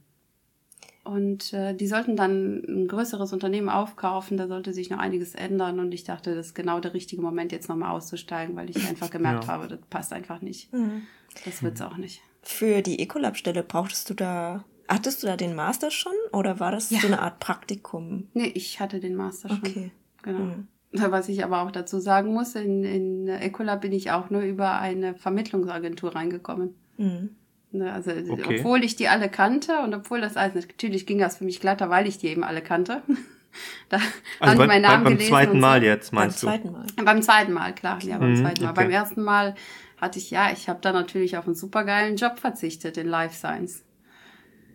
Und 1.04 1.52
äh, 1.52 1.74
die 1.74 1.88
sollten 1.88 2.14
dann 2.14 2.62
ein 2.68 2.86
größeres 2.86 3.32
Unternehmen 3.32 3.68
aufkaufen, 3.68 4.36
da 4.36 4.46
sollte 4.46 4.72
sich 4.72 4.88
noch 4.88 4.98
einiges 4.98 5.34
ändern. 5.34 5.80
Und 5.80 5.92
ich 5.92 6.04
dachte, 6.04 6.34
das 6.34 6.48
ist 6.48 6.54
genau 6.54 6.78
der 6.78 6.94
richtige 6.94 7.20
Moment, 7.22 7.50
jetzt 7.50 7.68
nochmal 7.68 7.90
auszusteigen, 7.90 8.54
weil 8.54 8.70
ich 8.70 8.86
einfach 8.88 9.10
gemerkt 9.10 9.44
Ja. 9.44 9.52
habe, 9.52 9.66
das 9.68 9.80
passt 9.90 10.12
einfach 10.12 10.40
nicht. 10.42 10.72
Mhm. 10.72 11.02
Das 11.44 11.62
wird's 11.62 11.80
auch 11.82 11.96
nicht. 11.96 12.20
Für 12.42 12.82
die 12.82 13.00
Ecolab-Stelle 13.00 13.64
brauchtest 13.64 14.10
du 14.10 14.14
da, 14.14 14.64
hattest 14.86 15.22
du 15.22 15.26
da 15.26 15.36
den 15.36 15.56
Master 15.56 15.90
schon 15.90 16.12
oder 16.32 16.60
war 16.60 16.70
das 16.70 16.90
Ja. 16.90 17.00
so 17.00 17.08
eine 17.08 17.20
Art 17.20 17.40
Praktikum? 17.40 18.28
Nee, 18.34 18.52
ich 18.54 18.78
hatte 18.78 19.00
den 19.00 19.16
Master 19.16 19.48
schon. 19.48 19.58
Okay. 19.58 19.90
Genau. 20.22 20.38
Mhm. 20.38 20.68
Was 20.92 21.28
ich 21.30 21.42
aber 21.42 21.62
auch 21.62 21.70
dazu 21.72 21.98
sagen 21.98 22.32
muss, 22.34 22.54
in, 22.54 22.84
in 22.84 23.26
Ecolab 23.26 23.80
bin 23.80 23.92
ich 23.92 24.10
auch 24.12 24.28
nur 24.30 24.42
über 24.42 24.78
eine 24.78 25.14
Vermittlungsagentur 25.14 26.14
reingekommen. 26.14 26.74
Mhm. 26.98 27.30
Ne, 27.72 27.92
Also, 27.92 28.10
Okay. 28.10 28.58
obwohl 28.58 28.84
ich 28.84 28.96
die 28.96 29.08
alle 29.08 29.28
kannte 29.30 29.78
und 29.80 29.94
obwohl 29.94 30.20
das 30.20 30.36
alles, 30.36 30.54
natürlich 30.54 31.06
ging 31.06 31.18
das 31.18 31.38
für 31.38 31.44
mich 31.44 31.60
glatter, 31.60 31.88
weil 31.90 32.06
ich 32.06 32.18
die 32.18 32.28
eben 32.28 32.44
alle 32.44 32.60
kannte. 32.62 33.02
da 33.88 33.98
haben 33.98 34.06
Also 34.40 34.54
die 34.54 34.58
bei, 34.58 34.66
meinen 34.66 34.82
bei, 34.82 34.88
Namen 34.88 35.04
beim 35.04 35.12
gelesen. 35.14 35.28
zweiten 35.30 35.50
und 35.52 35.60
Mal 35.60 35.80
so. 35.80 35.86
jetzt, 35.86 36.10
Beim 36.14 36.16
meinst 36.16 36.42
du? 36.42 36.46
zweiten 36.46 36.72
Mal. 36.72 36.86
Beim 37.04 37.22
zweiten 37.22 37.52
Mal, 37.52 37.74
klar, 37.74 38.02
ja, 38.04 38.18
beim 38.18 38.30
Mhm, 38.32 38.36
zweiten 38.36 38.62
Mal. 38.62 38.70
okay. 38.70 38.84
Beim 38.84 38.90
ersten 38.90 39.22
Mal 39.22 39.54
hatte 40.00 40.18
ich, 40.18 40.30
ja, 40.30 40.50
ich 40.52 40.68
habe 40.68 40.80
da 40.82 40.92
natürlich 40.92 41.36
auf 41.38 41.46
einen 41.46 41.54
supergeilen 41.54 42.16
Job 42.16 42.38
verzichtet 42.38 42.96
in 42.98 43.08
Life 43.08 43.34
Science. 43.36 43.84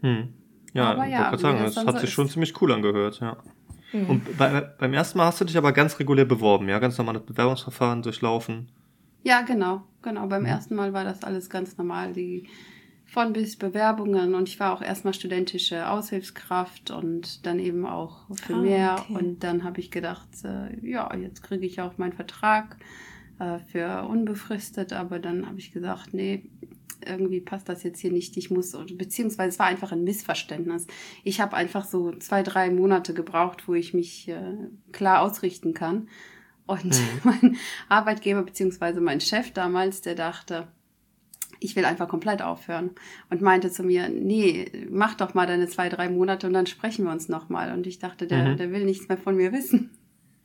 Hm. 0.01 0.33
Ja, 0.73 0.91
Aber 0.91 1.05
ich 1.05 1.11
ja, 1.11 1.17
wollte 1.17 1.29
gerade 1.29 1.37
wie 1.37 1.41
sagen, 1.41 1.63
das 1.63 1.85
hat 1.85 1.95
so 1.95 1.97
sich 1.99 2.09
ist. 2.09 2.13
schon 2.13 2.29
ziemlich 2.29 2.59
cool 2.61 2.71
angehört, 2.71 3.19
ja. 3.19 3.37
Mhm. 3.91 4.09
Und 4.09 4.37
bei, 4.37 4.61
beim 4.61 4.93
ersten 4.93 5.17
Mal 5.17 5.25
hast 5.27 5.41
du 5.41 5.45
dich 5.45 5.57
aber 5.57 5.71
ganz 5.71 5.99
regulär 5.99 6.25
beworben, 6.25 6.69
ja, 6.69 6.79
ganz 6.79 6.97
normales 6.97 7.23
Bewerbungsverfahren 7.25 8.01
durchlaufen. 8.03 8.69
Ja, 9.23 9.41
genau, 9.41 9.83
genau. 10.01 10.25
Mhm. 10.25 10.29
Beim 10.29 10.45
ersten 10.45 10.75
Mal 10.75 10.93
war 10.93 11.03
das 11.03 11.23
alles 11.23 11.49
ganz 11.49 11.77
normal, 11.77 12.13
die 12.13 12.47
von 13.09 13.33
bis 13.33 13.55
Bewerbungen 13.57 14.35
und 14.35 14.49
ich 14.49 14.59
war 14.59 14.73
auch 14.73 14.81
erstmal 14.81 15.13
studentische 15.13 15.89
Aushilfskraft 15.89 16.91
und 16.91 17.45
dann 17.45 17.57
eben 17.59 17.85
auch 17.85 18.25
für 18.35 18.53
Ah, 18.55 18.57
mehr. 18.61 18.95
okay. 18.99 19.13
Und 19.13 19.43
dann 19.43 19.63
habe 19.63 19.79
ich 19.79 19.91
gedacht, 19.91 20.27
äh, 20.43 20.77
ja, 20.85 21.13
jetzt 21.15 21.41
kriege 21.41 21.65
ich 21.65 21.79
auch 21.81 21.97
meinen 21.97 22.13
Vertrag 22.13 22.77
äh, 23.39 23.59
für 23.71 24.03
unbefristet, 24.07 24.91
aber 24.93 25.19
dann 25.19 25.47
habe 25.47 25.57
ich 25.59 25.71
gesagt, 25.71 26.13
nee, 26.13 26.49
irgendwie 27.05 27.39
passt 27.39 27.69
das 27.69 27.83
jetzt 27.83 27.99
hier 27.99 28.11
nicht. 28.11 28.35
Ich 28.37 28.51
muss, 28.51 28.75
beziehungsweise 28.95 29.49
es 29.49 29.59
war 29.59 29.67
einfach 29.67 29.91
ein 29.91 30.03
Missverständnis. 30.03 30.87
Ich 31.23 31.39
habe 31.39 31.55
einfach 31.55 31.85
so 31.85 32.11
zwei, 32.17 32.43
drei 32.43 32.69
Monate 32.71 33.13
gebraucht, 33.13 33.67
wo 33.67 33.73
ich 33.73 33.93
mich 33.93 34.27
äh, 34.27 34.57
klar 34.91 35.21
ausrichten 35.21 35.73
kann. 35.73 36.09
Und 36.65 36.85
Mhm. 36.85 36.91
mein 37.23 37.57
Arbeitgeber 37.87 38.43
beziehungsweise 38.43 38.99
mein 38.99 39.21
Chef 39.21 39.51
damals, 39.51 40.01
der 40.01 40.15
dachte, 40.15 40.67
ich 41.59 41.75
will 41.75 41.85
einfach 41.85 42.07
komplett 42.07 42.41
aufhören 42.41 42.91
und 43.29 43.41
meinte 43.41 43.71
zu 43.71 43.83
mir, 43.83 44.09
nee, 44.09 44.87
mach 44.89 45.15
doch 45.15 45.33
mal 45.33 45.47
deine 45.47 45.67
zwei, 45.67 45.89
drei 45.89 46.09
Monate 46.09 46.47
und 46.47 46.53
dann 46.53 46.67
sprechen 46.67 47.05
wir 47.05 47.11
uns 47.11 47.29
nochmal. 47.29 47.71
Und 47.73 47.87
ich 47.87 47.99
dachte, 47.99 48.27
der, 48.27 48.49
Mhm. 48.49 48.57
der 48.57 48.71
will 48.71 48.85
nichts 48.85 49.07
mehr 49.07 49.17
von 49.17 49.35
mir 49.35 49.51
wissen. 49.51 49.89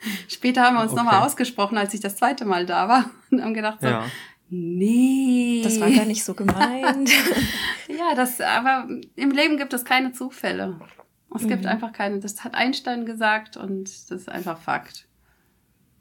Später 0.28 0.62
haben 0.62 0.74
wir 0.76 0.82
uns 0.82 0.92
Okay. 0.92 1.02
nochmal 1.04 1.22
ausgesprochen, 1.26 1.78
als 1.78 1.94
ich 1.94 2.00
das 2.00 2.16
zweite 2.16 2.44
Mal 2.44 2.66
da 2.66 2.88
war 2.88 3.10
und 3.30 3.42
haben 3.42 3.54
gedacht 3.54 3.78
so, 3.80 3.86
Ja. 3.88 4.04
nee. 4.50 5.60
Das 5.64 5.80
war 5.80 5.90
gar 5.90 6.04
nicht 6.06 6.24
so 6.24 6.34
gemeint. 6.34 7.10
Ja, 7.88 8.14
das, 8.14 8.40
aber 8.40 8.88
im 9.16 9.30
Leben 9.32 9.58
gibt 9.58 9.74
es 9.74 9.84
keine 9.84 10.12
Zufälle. 10.12 10.80
Es 11.34 11.46
gibt 11.46 11.62
Mhm. 11.64 11.68
einfach 11.68 11.92
keine, 11.92 12.20
das 12.20 12.42
hat 12.42 12.54
Einstein 12.54 13.04
gesagt 13.04 13.56
und 13.58 13.84
das 13.84 14.10
ist 14.10 14.28
einfach 14.30 14.58
Fakt. 14.58 15.06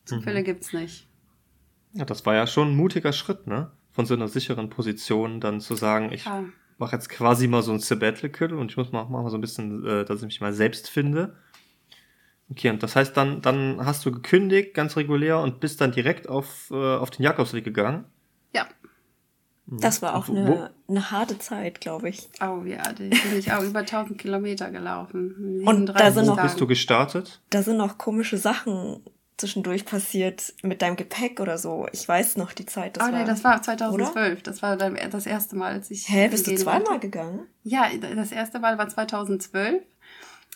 Zufälle 0.05 0.39
Mhm. 0.39 0.45
gibt's 0.45 0.71
nicht. 0.73 1.07
ja, 1.93 2.05
das 2.05 2.25
war 2.25 2.33
ja 2.35 2.47
schon 2.47 2.69
ein 2.69 2.75
mutiger 2.77 3.11
Schritt, 3.11 3.45
ne? 3.47 3.71
Von 3.93 4.05
so 4.05 4.13
einer 4.13 4.27
sicheren 4.27 4.69
Position 4.69 5.39
dann 5.41 5.59
zu 5.59 5.75
sagen, 5.75 6.11
ich 6.13 6.25
Ja. 6.25 6.43
mache 6.77 6.95
jetzt 6.95 7.09
quasi 7.09 7.47
mal 7.47 7.61
so 7.61 7.71
ein 7.73 7.79
Sabbatical 7.79 8.53
und 8.53 8.71
ich 8.71 8.77
muss 8.77 8.91
mal, 8.91 9.03
mach 9.09 9.21
mal 9.23 9.29
so 9.29 9.37
ein 9.37 9.41
bisschen, 9.41 9.85
äh, 9.85 10.05
dass 10.05 10.19
ich 10.19 10.25
mich 10.25 10.41
mal 10.41 10.53
selbst 10.53 10.89
finde. 10.89 11.35
Okay, 12.49 12.69
und 12.69 12.83
das 12.83 12.95
heißt, 12.95 13.15
dann, 13.15 13.41
dann 13.41 13.85
hast 13.85 14.05
du 14.05 14.11
gekündigt, 14.11 14.73
ganz 14.73 14.97
regulär, 14.97 15.39
und 15.39 15.59
bist 15.61 15.79
dann 15.79 15.91
direkt 15.93 16.27
auf, 16.27 16.69
äh, 16.71 16.75
auf 16.97 17.09
den 17.09 17.23
Jakobsweg 17.23 17.63
gegangen. 17.63 18.05
Ja. 18.53 18.65
Das 19.67 20.01
war 20.01 20.15
auch 20.15 20.27
Und 20.27 20.35
wo- 20.35 20.41
eine, 20.55 20.71
eine 20.89 21.11
harte 21.11 21.39
Zeit, 21.39 21.79
glaube 21.79 22.09
ich. 22.09 22.27
Oh 22.41 22.63
ja, 22.65 22.81
da 22.83 22.91
bin 23.03 23.13
ich 23.37 23.53
auch 23.53 23.63
über 23.63 23.85
1000 23.85 24.17
Kilometer 24.17 24.69
gelaufen. 24.69 25.63
Und 25.65 25.85
da 25.85 25.93
37 26.11 26.13
sind 26.15 26.25
noch- 26.27 26.41
bist 26.43 26.59
du 26.59 26.67
gestartet? 26.67 27.41
Da 27.51 27.61
sind 27.61 27.77
noch 27.77 27.97
komische 27.97 28.37
Sachen 28.37 28.99
zwischendurch 29.41 29.85
passiert 29.85 30.53
mit 30.63 30.81
deinem 30.81 30.95
Gepäck 30.95 31.39
oder 31.39 31.57
so. 31.57 31.87
Ich 31.91 32.07
weiß 32.07 32.37
noch 32.37 32.53
die 32.53 32.65
Zeit. 32.65 32.97
Das 32.97 33.07
oh 33.07 33.11
war, 33.11 33.19
nee, 33.19 33.25
das 33.25 33.43
war 33.43 33.61
2012. 33.61 34.43
Das 34.43 34.61
war 34.61 34.77
dann 34.77 34.97
das 35.11 35.25
erste 35.25 35.55
Mal, 35.55 35.73
als 35.73 35.91
ich. 35.91 36.07
Hä, 36.07 36.29
bist 36.29 36.47
du 36.47 36.55
zweimal 36.55 36.87
wollte. 36.87 37.09
gegangen? 37.09 37.47
Ja, 37.63 37.89
das 38.15 38.31
erste 38.31 38.59
Mal 38.59 38.77
war 38.77 38.87
2012. 38.87 39.83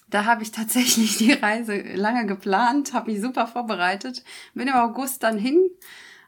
Da 0.09 0.25
habe 0.25 0.43
ich 0.43 0.51
tatsächlich 0.51 1.17
die 1.17 1.33
Reise 1.33 1.81
lange 1.95 2.25
geplant, 2.25 2.93
habe 2.93 3.11
mich 3.11 3.21
super 3.21 3.47
vorbereitet, 3.47 4.23
bin 4.53 4.67
im 4.67 4.75
August 4.75 5.23
dann 5.23 5.37
hin 5.37 5.59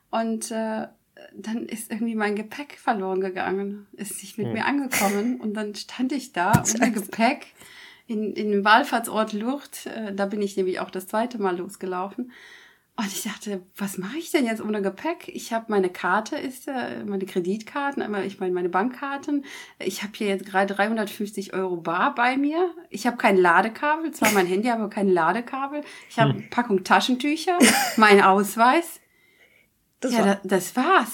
und 0.10 0.52
äh, 0.52 0.88
dann 1.36 1.65
ist 1.67 1.91
irgendwie 1.91 2.15
mein 2.15 2.36
Gepäck 2.36 2.78
verloren 2.80 3.22
gegangen, 3.22 3.88
ist 3.93 4.22
nicht 4.22 4.38
mit 4.38 4.48
Hm. 4.48 4.54
mir 4.54 4.65
angekommen 4.65 5.39
und 5.39 5.54
dann 5.54 5.76
stand 5.76 6.12
ich 6.12 6.34
da 6.34 6.63
ohne 6.76 6.91
Gepäck 6.91 7.48
in, 8.08 8.34
in 8.34 8.52
dem 8.52 8.65
Wallfahrtsort 8.65 9.34
Lourdes. 9.34 9.86
Äh, 9.86 10.13
da 10.13 10.26
bin 10.26 10.41
ich 10.41 10.58
nämlich 10.58 10.80
auch 10.80 10.89
das 10.89 11.08
zweite 11.08 11.39
Mal 11.39 11.58
losgelaufen. 11.58 12.32
Und 13.00 13.06
ich 13.13 13.22
dachte, 13.22 13.62
was 13.78 14.00
mache 14.00 14.17
ich 14.17 14.32
denn 14.32 14.48
jetzt 14.48 14.60
ohne 14.60 14.82
Gepäck? 14.82 15.28
Ich 15.28 15.54
habe 15.54 15.65
meine 15.67 15.89
Karte, 15.89 16.36
ist 16.36 16.67
äh, 16.67 17.04
meine 17.06 17.28
Kreditkarten, 17.28 18.02
ich 18.26 18.39
meine 18.39 18.54
meine 18.54 18.70
Bankkarten. 18.70 19.46
Ich 19.78 20.02
habe 20.02 20.13
hier 20.15 20.30
jetzt 20.30 20.48
gerade 20.48 20.74
350 20.74 21.54
Euro 21.54 21.78
bar 21.78 22.15
bei 22.15 22.38
mir. 22.38 22.74
Ich 22.89 23.06
habe 23.06 23.17
kein 23.17 23.38
Ladekabel, 23.38 24.12
zwar 24.13 24.32
mein 24.32 24.48
Handy, 24.48 24.72
aber 24.72 24.89
kein 24.89 25.10
Ladekabel. 25.10 25.82
Ich 26.10 26.17
habe 26.17 26.32
eine 26.32 26.41
Packung 26.50 26.84
Taschentücher, 26.84 27.60
mein 27.98 28.20
Ausweis. 28.20 29.00
Das 30.00 30.13
ja, 30.13 30.20
war, 30.20 30.26
da, 30.26 30.39
das 30.43 30.76
war's. 30.76 31.13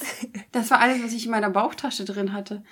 Das 0.54 0.72
war 0.72 0.80
alles, 0.80 1.04
was 1.04 1.12
ich 1.12 1.26
in 1.26 1.32
meiner 1.32 1.50
Bauchtasche 1.50 2.06
drin 2.06 2.32
hatte. 2.32 2.64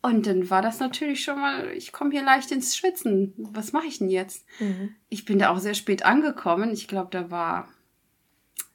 Und 0.00 0.26
dann 0.26 0.48
war 0.48 0.62
das 0.62 0.78
natürlich 0.78 1.24
schon 1.24 1.40
mal, 1.40 1.70
ich 1.70 1.92
komme 1.92 2.12
hier 2.12 2.22
leicht 2.22 2.52
ins 2.52 2.76
Schwitzen. 2.76 3.34
Was 3.36 3.72
mache 3.72 3.86
ich 3.86 3.98
denn 3.98 4.10
jetzt? 4.10 4.46
Mhm. 4.60 4.94
Ich 5.08 5.24
bin 5.24 5.38
da 5.38 5.50
auch 5.50 5.58
sehr 5.58 5.74
spät 5.74 6.04
angekommen. 6.04 6.72
Ich 6.72 6.86
glaube, 6.86 7.08
da 7.10 7.30
war 7.30 7.68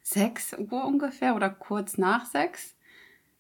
6 0.02 0.58
Uhr 0.70 0.86
ungefähr 0.86 1.36
oder 1.36 1.50
kurz 1.50 1.98
nach 1.98 2.26
6. 2.26 2.76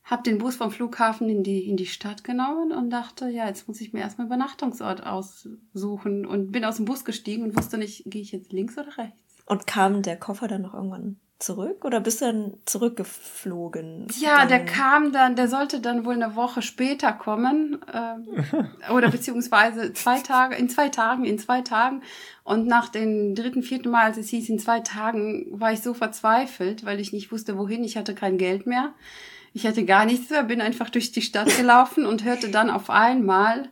Hab 0.05 0.23
den 0.23 0.37
Bus 0.37 0.57
vom 0.57 0.71
Flughafen 0.71 1.29
in 1.29 1.43
die, 1.43 1.69
in 1.69 1.77
die 1.77 1.85
Stadt 1.85 2.23
genommen 2.23 2.71
und 2.71 2.89
dachte, 2.89 3.29
ja, 3.29 3.47
jetzt 3.47 3.67
muss 3.67 3.81
ich 3.81 3.93
mir 3.93 4.01
erstmal 4.01 4.27
Übernachtungsort 4.27 5.05
aussuchen 5.05 6.25
und 6.25 6.51
bin 6.51 6.65
aus 6.65 6.77
dem 6.77 6.85
Bus 6.85 7.05
gestiegen 7.05 7.43
und 7.43 7.57
wusste 7.57 7.77
nicht, 7.77 8.03
gehe 8.05 8.21
ich 8.21 8.31
jetzt 8.31 8.51
links 8.51 8.77
oder 8.77 8.97
rechts. 8.97 9.43
Und 9.45 9.67
kam 9.67 10.01
der 10.01 10.17
Koffer 10.17 10.47
dann 10.47 10.61
noch 10.61 10.73
irgendwann 10.73 11.19
zurück 11.43 11.85
oder 11.85 11.99
bist 11.99 12.21
du 12.21 12.25
dann 12.25 12.53
zurückgeflogen? 12.65 14.07
Ja, 14.19 14.45
der 14.45 14.63
kam 14.65 15.11
dann, 15.11 15.35
der 15.35 15.47
sollte 15.47 15.79
dann 15.79 16.05
wohl 16.05 16.13
eine 16.13 16.35
Woche 16.35 16.61
später 16.61 17.11
kommen 17.11 17.79
ähm, 17.93 18.27
oder 18.93 19.09
beziehungsweise 19.11 19.93
zwei 19.93 20.19
Tage, 20.19 20.55
in 20.55 20.69
zwei 20.69 20.89
Tagen, 20.89 21.25
in 21.25 21.37
zwei 21.39 21.61
Tagen. 21.61 22.01
Und 22.43 22.67
nach 22.67 22.89
dem 22.89 23.35
dritten, 23.35 23.63
vierten 23.63 23.89
Mal, 23.89 24.05
als 24.05 24.17
es 24.17 24.29
hieß, 24.29 24.49
in 24.49 24.59
zwei 24.59 24.79
Tagen, 24.79 25.47
war 25.51 25.71
ich 25.71 25.81
so 25.81 25.93
verzweifelt, 25.93 26.85
weil 26.85 26.99
ich 26.99 27.13
nicht 27.13 27.31
wusste, 27.31 27.57
wohin. 27.57 27.83
Ich 27.83 27.97
hatte 27.97 28.15
kein 28.15 28.37
Geld 28.37 28.65
mehr. 28.65 28.93
Ich 29.53 29.67
hatte 29.67 29.85
gar 29.85 30.05
nichts 30.05 30.29
mehr, 30.29 30.43
bin 30.43 30.61
einfach 30.61 30.89
durch 30.89 31.11
die 31.11 31.21
Stadt 31.21 31.55
gelaufen 31.57 32.05
und 32.05 32.23
hörte 32.23 32.49
dann 32.49 32.69
auf 32.69 32.89
einmal 32.89 33.69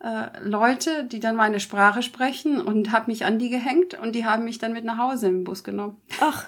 äh, 0.00 0.26
Leute, 0.42 1.04
die 1.04 1.20
dann 1.20 1.36
meine 1.36 1.60
Sprache 1.60 2.02
sprechen 2.02 2.60
und 2.60 2.92
habe 2.92 3.10
mich 3.10 3.24
an 3.24 3.38
die 3.38 3.48
gehängt 3.48 3.94
und 3.94 4.12
die 4.12 4.24
haben 4.24 4.44
mich 4.44 4.58
dann 4.58 4.72
mit 4.72 4.84
nach 4.84 4.98
Hause 4.98 5.28
im 5.28 5.44
Bus 5.44 5.64
genommen. 5.64 5.96
Ach, 6.20 6.46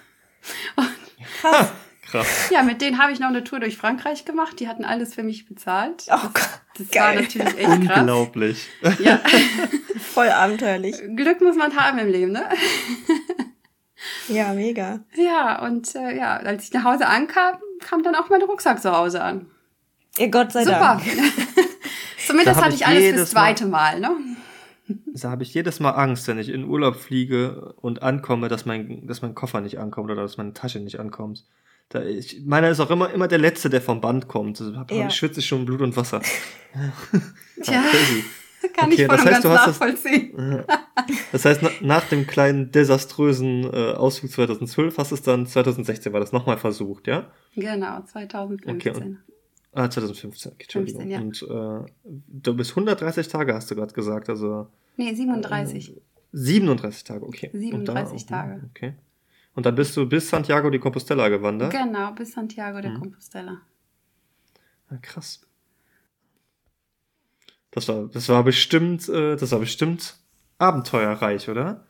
krass. 1.41 1.69
Krass. 2.09 2.51
Ja, 2.51 2.63
mit 2.63 2.81
denen 2.83 2.99
habe 3.03 3.11
ich 3.11 3.19
noch 3.19 3.31
eine 3.31 3.43
Tour 3.43 3.59
durch 3.59 3.77
Frankreich 3.77 4.25
gemacht. 4.25 4.61
Die 4.61 4.69
hatten 4.69 4.85
alles 4.85 5.13
für 5.13 5.25
mich 5.25 5.49
bezahlt. 5.49 6.07
Oh 6.09 6.29
Gott, 6.33 6.61
Das 6.79 6.87
war 6.95 7.15
geil. 7.15 7.23
natürlich 7.23 7.59
echt 7.59 7.83
krass. 7.85 7.99
Unglaublich. 7.99 8.69
Ja. 9.01 9.21
Voll 10.15 10.29
abenteuerlich. 10.29 10.95
Glück 11.17 11.41
muss 11.41 11.57
man 11.57 11.75
haben 11.75 11.99
im 11.99 12.09
Leben, 12.09 12.31
ne? 12.31 12.49
Ja, 14.29 14.53
mega. 14.53 15.01
Ja, 15.17 15.61
und 15.65 15.97
äh, 15.97 16.17
ja, 16.17 16.37
als 16.37 16.65
ich 16.65 16.73
nach 16.73 16.85
Hause 16.85 17.09
ankam, 17.09 17.57
kam 17.81 18.05
dann 18.05 18.15
auch 18.15 18.29
mein 18.29 18.43
Rucksack 18.43 18.81
zu 18.81 18.93
Hause 18.97 19.21
an. 19.23 19.51
Ja, 20.17 20.29
Gott 20.29 20.53
sei 20.53 20.65
Super. 20.65 20.79
Dank. 20.79 21.03
Zumindest 22.27 22.61
Da 22.61 22.65
hatte 22.65 22.75
ich 22.75 22.83
ich 22.83 22.87
alles 22.87 23.15
fürs 23.17 23.31
zweite 23.31 23.67
Mal, 23.67 23.99
ne? 23.99 24.11
Da 25.15 25.31
habe 25.31 25.43
ich 25.43 25.53
jedes 25.55 25.81
Mal 25.81 25.91
Angst, 25.91 26.29
wenn 26.29 26.39
ich 26.39 26.49
in 26.49 26.65
Urlaub 26.65 26.97
fliege 26.97 27.75
und 27.81 28.03
ankomme, 28.03 28.49
dass 28.49 28.67
mein, 28.67 29.07
dass 29.07 29.23
mein 29.23 29.35
Koffer 29.35 29.61
nicht 29.61 29.79
ankommt 29.79 30.11
oder 30.11 30.23
dass 30.23 30.37
meine 30.37 30.53
Tasche 30.53 30.79
nicht 30.81 31.01
ankommt. 31.01 31.45
Da 31.89 32.03
ich, 32.05 32.43
meiner 32.45 32.69
ist 32.69 32.81
auch 32.81 32.91
immer, 32.91 33.11
immer 33.11 33.29
der 33.29 33.39
Letzte, 33.39 33.71
der 33.71 33.81
vom 33.81 34.01
Band 34.01 34.29
kommt. 34.29 34.61
Da 34.61 34.73
hab, 34.77 34.91
Ja. 34.93 35.09
schwitze 35.11 35.41
ich 35.41 35.47
schon 35.47 35.65
Blut 35.65 35.81
und 35.81 35.97
Wasser. 35.97 36.21
Tja, 37.63 37.83
crazy. 37.91 38.25
kann 38.75 38.93
Okay, 38.93 39.03
ich 39.03 39.07
voll 39.07 39.17
das 39.17 39.27
heißt, 39.27 39.43
ganz 39.43 39.45
hast 39.45 39.67
das- 39.69 39.81
nachvollziehen. 39.81 40.65
Das 41.33 41.45
heißt, 41.45 41.61
na, 41.63 41.71
nach 41.81 42.05
dem 42.09 42.27
kleinen 42.27 42.73
desaströsen 42.73 43.65
äh, 43.73 43.93
Ausflug 43.93 44.33
2012 44.33 44.99
hast 44.99 45.11
du 45.13 45.15
es 45.15 45.23
dann 45.23 45.47
2016 45.47 46.13
war 46.13 46.21
das 46.21 46.33
nochmal 46.33 46.59
versucht, 46.59 47.07
ja? 47.07 47.31
Genau, 47.55 48.03
2015. 48.03 48.75
Okay, 48.95 49.17
Ah, 49.79 49.91
2015, 49.91 50.53
okay, 50.53 50.63
Entschuldigung. 50.63 51.03
15, 51.03 51.11
ja. 51.11 51.21
Und 51.21 51.87
äh, 51.87 51.93
du 52.29 52.55
bist 52.57 52.71
130 52.71 53.29
Tage, 53.29 53.55
hast 53.55 53.71
du 53.71 53.75
gerade 53.75 53.93
gesagt, 53.93 54.29
also 54.31 54.69
Nee, 54.97 55.15
37. 55.15 55.95
37 56.33 57.05
Tage, 57.05 57.27
okay. 57.27 57.51
Und 57.53 57.61
37 57.61 58.27
da- 58.27 58.43
Tage. 58.43 58.63
Okay. 58.71 58.95
Und 59.55 59.67
dann 59.67 59.75
bist 59.75 59.97
du 59.97 60.07
bis 60.07 60.29
Santiago 60.29 60.71
de 60.71 60.81
Compostela 60.81 61.29
gewandert? 61.29 61.73
Genau, 61.73 62.13
bis 62.13 62.33
Santiago 62.33 62.81
de 62.81 62.91
Mhm. 62.91 63.01
Compostela. 63.01 63.61
Ja, 64.91 64.97
krass. 64.99 65.41
Das 67.71 67.89
war, 67.89 68.07
das 68.09 68.29
war 68.29 68.43
bestimmt, 68.45 69.09
äh, 69.09 69.37
das 69.37 69.53
war 69.53 69.59
bestimmt 69.59 70.17
abenteuerreich, 70.59 71.49
oder? 71.49 71.87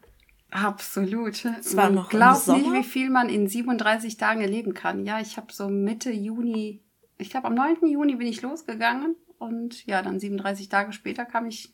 Absolut. 0.51 1.45
Es 1.45 1.77
war 1.77 1.85
man 1.87 1.95
noch 1.97 2.13
im 2.13 2.19
glaubt 2.19 2.49
nicht, 2.49 2.73
wie 2.73 2.83
viel 2.85 3.11
man 3.11 3.29
in 3.29 3.47
37 3.49 4.17
Tagen 4.17 4.41
erleben 4.41 4.75
kann. 4.75 5.05
Ja, 5.05 5.21
ich 5.21 5.37
habe 5.37 5.53
so 5.53 5.69
Mitte 5.69 6.11
Juni, 6.11 6.81
ich 7.19 7.31
glaube 7.31 7.47
am 7.47 7.55
9. 7.55 7.87
Juni 7.87 8.17
bin 8.17 8.27
ich 8.27 8.43
losgegangen 8.43 9.17
und 9.39 9.87
ja, 9.87 10.03
dann 10.03 10.19
37 10.21 10.69
Tage 10.69 10.93
später 10.93 11.25
kam 11.25 11.47
ich 11.47 11.73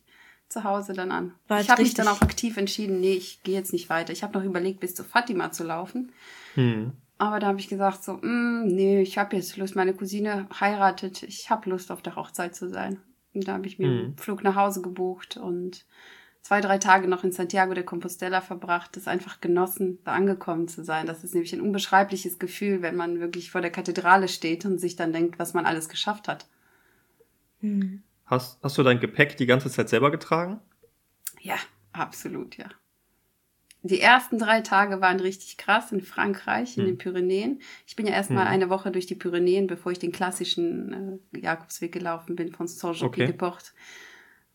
zu 0.49 0.65
Hause 0.65 0.93
dann 0.93 1.13
an. 1.13 1.35
War 1.49 1.61
ich 1.61 1.71
habe 1.71 1.83
mich 1.83 1.95
dann 1.95 2.09
auch 2.09 2.21
aktiv 2.21 2.57
entschieden, 2.57 3.01
nee, 3.01 3.15
ich 3.15 3.43
gehe 3.43 3.55
jetzt 3.55 3.73
nicht 3.73 3.89
weiter. 3.89 4.13
Ich 4.13 4.23
habe 4.23 4.39
noch 4.39 4.45
überlegt, 4.45 4.81
bis 4.81 4.95
zu 4.95 5.03
Fatima 5.05 5.51
zu 5.51 5.65
laufen. 5.65 6.13
Hm. 6.55 6.93
Aber 7.19 7.39
da 7.39 7.47
habe 7.47 7.59
ich 7.61 7.69
gesagt, 7.69 8.03
so, 8.05 8.15
mm, 8.15 8.67
nee, 8.67 9.01
ich 9.01 9.17
habe 9.17 9.37
jetzt 9.37 9.57
Lust, 9.57 9.77
meine 9.77 9.95
Cousine 9.95 10.49
heiratet, 10.61 11.23
ich 11.23 11.49
habe 11.51 11.71
Lust, 11.71 11.91
auf 11.91 12.03
der 12.03 12.17
Hochzeit 12.17 12.55
zu 12.55 12.69
sein. 12.69 13.01
Und 13.33 13.49
da 13.49 13.55
habe 13.55 13.67
ich 13.67 13.79
mir 13.79 13.89
Mhm. 13.89 13.99
einen 14.05 14.17
Flug 14.19 14.43
nach 14.43 14.57
Hause 14.57 14.83
gebucht 14.83 15.37
und 15.39 15.87
zwei, 16.43 16.61
drei 16.61 16.79
Tage 16.79 17.09
noch 17.09 17.25
in 17.25 17.33
Santiago 17.33 17.73
de 17.73 17.85
Compostela 17.85 18.41
verbracht, 18.41 18.97
das 18.97 19.09
einfach 19.09 19.41
genossen, 19.41 19.99
da 20.05 20.13
angekommen 20.13 20.69
zu 20.69 20.85
sein. 20.85 21.07
Das 21.07 21.25
ist 21.25 21.35
nämlich 21.35 21.53
ein 21.53 21.61
unbeschreibliches 21.61 22.39
Gefühl, 22.39 22.83
wenn 22.83 22.97
man 22.97 23.21
wirklich 23.21 23.51
vor 23.51 23.61
der 23.61 23.71
Kathedrale 23.71 24.29
steht 24.29 24.65
und 24.65 24.79
sich 24.79 24.97
dann 24.97 25.13
denkt, 25.13 25.39
was 25.39 25.55
man 25.55 25.67
alles 25.67 25.89
geschafft 25.89 26.29
hat. 26.29 26.47
Hm. 27.61 28.03
Hast, 28.27 28.59
hast 28.63 28.77
du 28.79 28.83
dein 28.83 29.01
Gepäck 29.01 29.37
die 29.37 29.47
ganze 29.47 29.71
Zeit 29.71 29.89
selber 29.89 30.11
getragen? 30.11 30.61
Ja, 31.41 31.57
absolut, 31.93 32.57
ja. 32.57 32.67
Die 33.85 34.01
ersten 34.01 34.39
drei 34.39 34.61
Tage 34.61 35.01
waren 35.01 35.19
richtig 35.19 35.57
krass 35.57 35.91
in 35.91 36.01
Frankreich, 36.01 36.77
in 36.77 36.85
Hm. 36.85 36.91
den 36.91 36.99
Pyrenäen. 36.99 37.61
Ich 37.87 37.97
bin 37.97 38.07
ja 38.07 38.13
erstmal 38.13 38.47
Hm. 38.47 38.53
eine 38.53 38.71
Woche 38.71 38.91
durch 38.93 39.07
die 39.07 39.17
Pyrenäen, 39.17 39.67
bevor 39.67 39.91
ich 39.93 39.99
den 39.99 40.13
klassischen 40.13 41.21
äh, 41.35 41.39
Jakobsweg 41.41 41.93
gelaufen 41.93 42.37
bin 42.37 42.53
von 42.53 42.67
Saint-Jean-Pied-de-Port. 42.69 43.75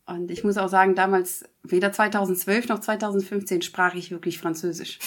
Und 0.08 0.30
ich 0.30 0.42
muss 0.42 0.56
auch 0.56 0.68
sagen, 0.68 0.94
damals, 0.94 1.44
weder 1.62 1.92
2012 1.92 2.68
noch 2.68 2.80
2015 2.80 3.62
sprach 3.62 3.94
ich 3.94 4.10
wirklich 4.10 4.38
Französisch. 4.38 4.98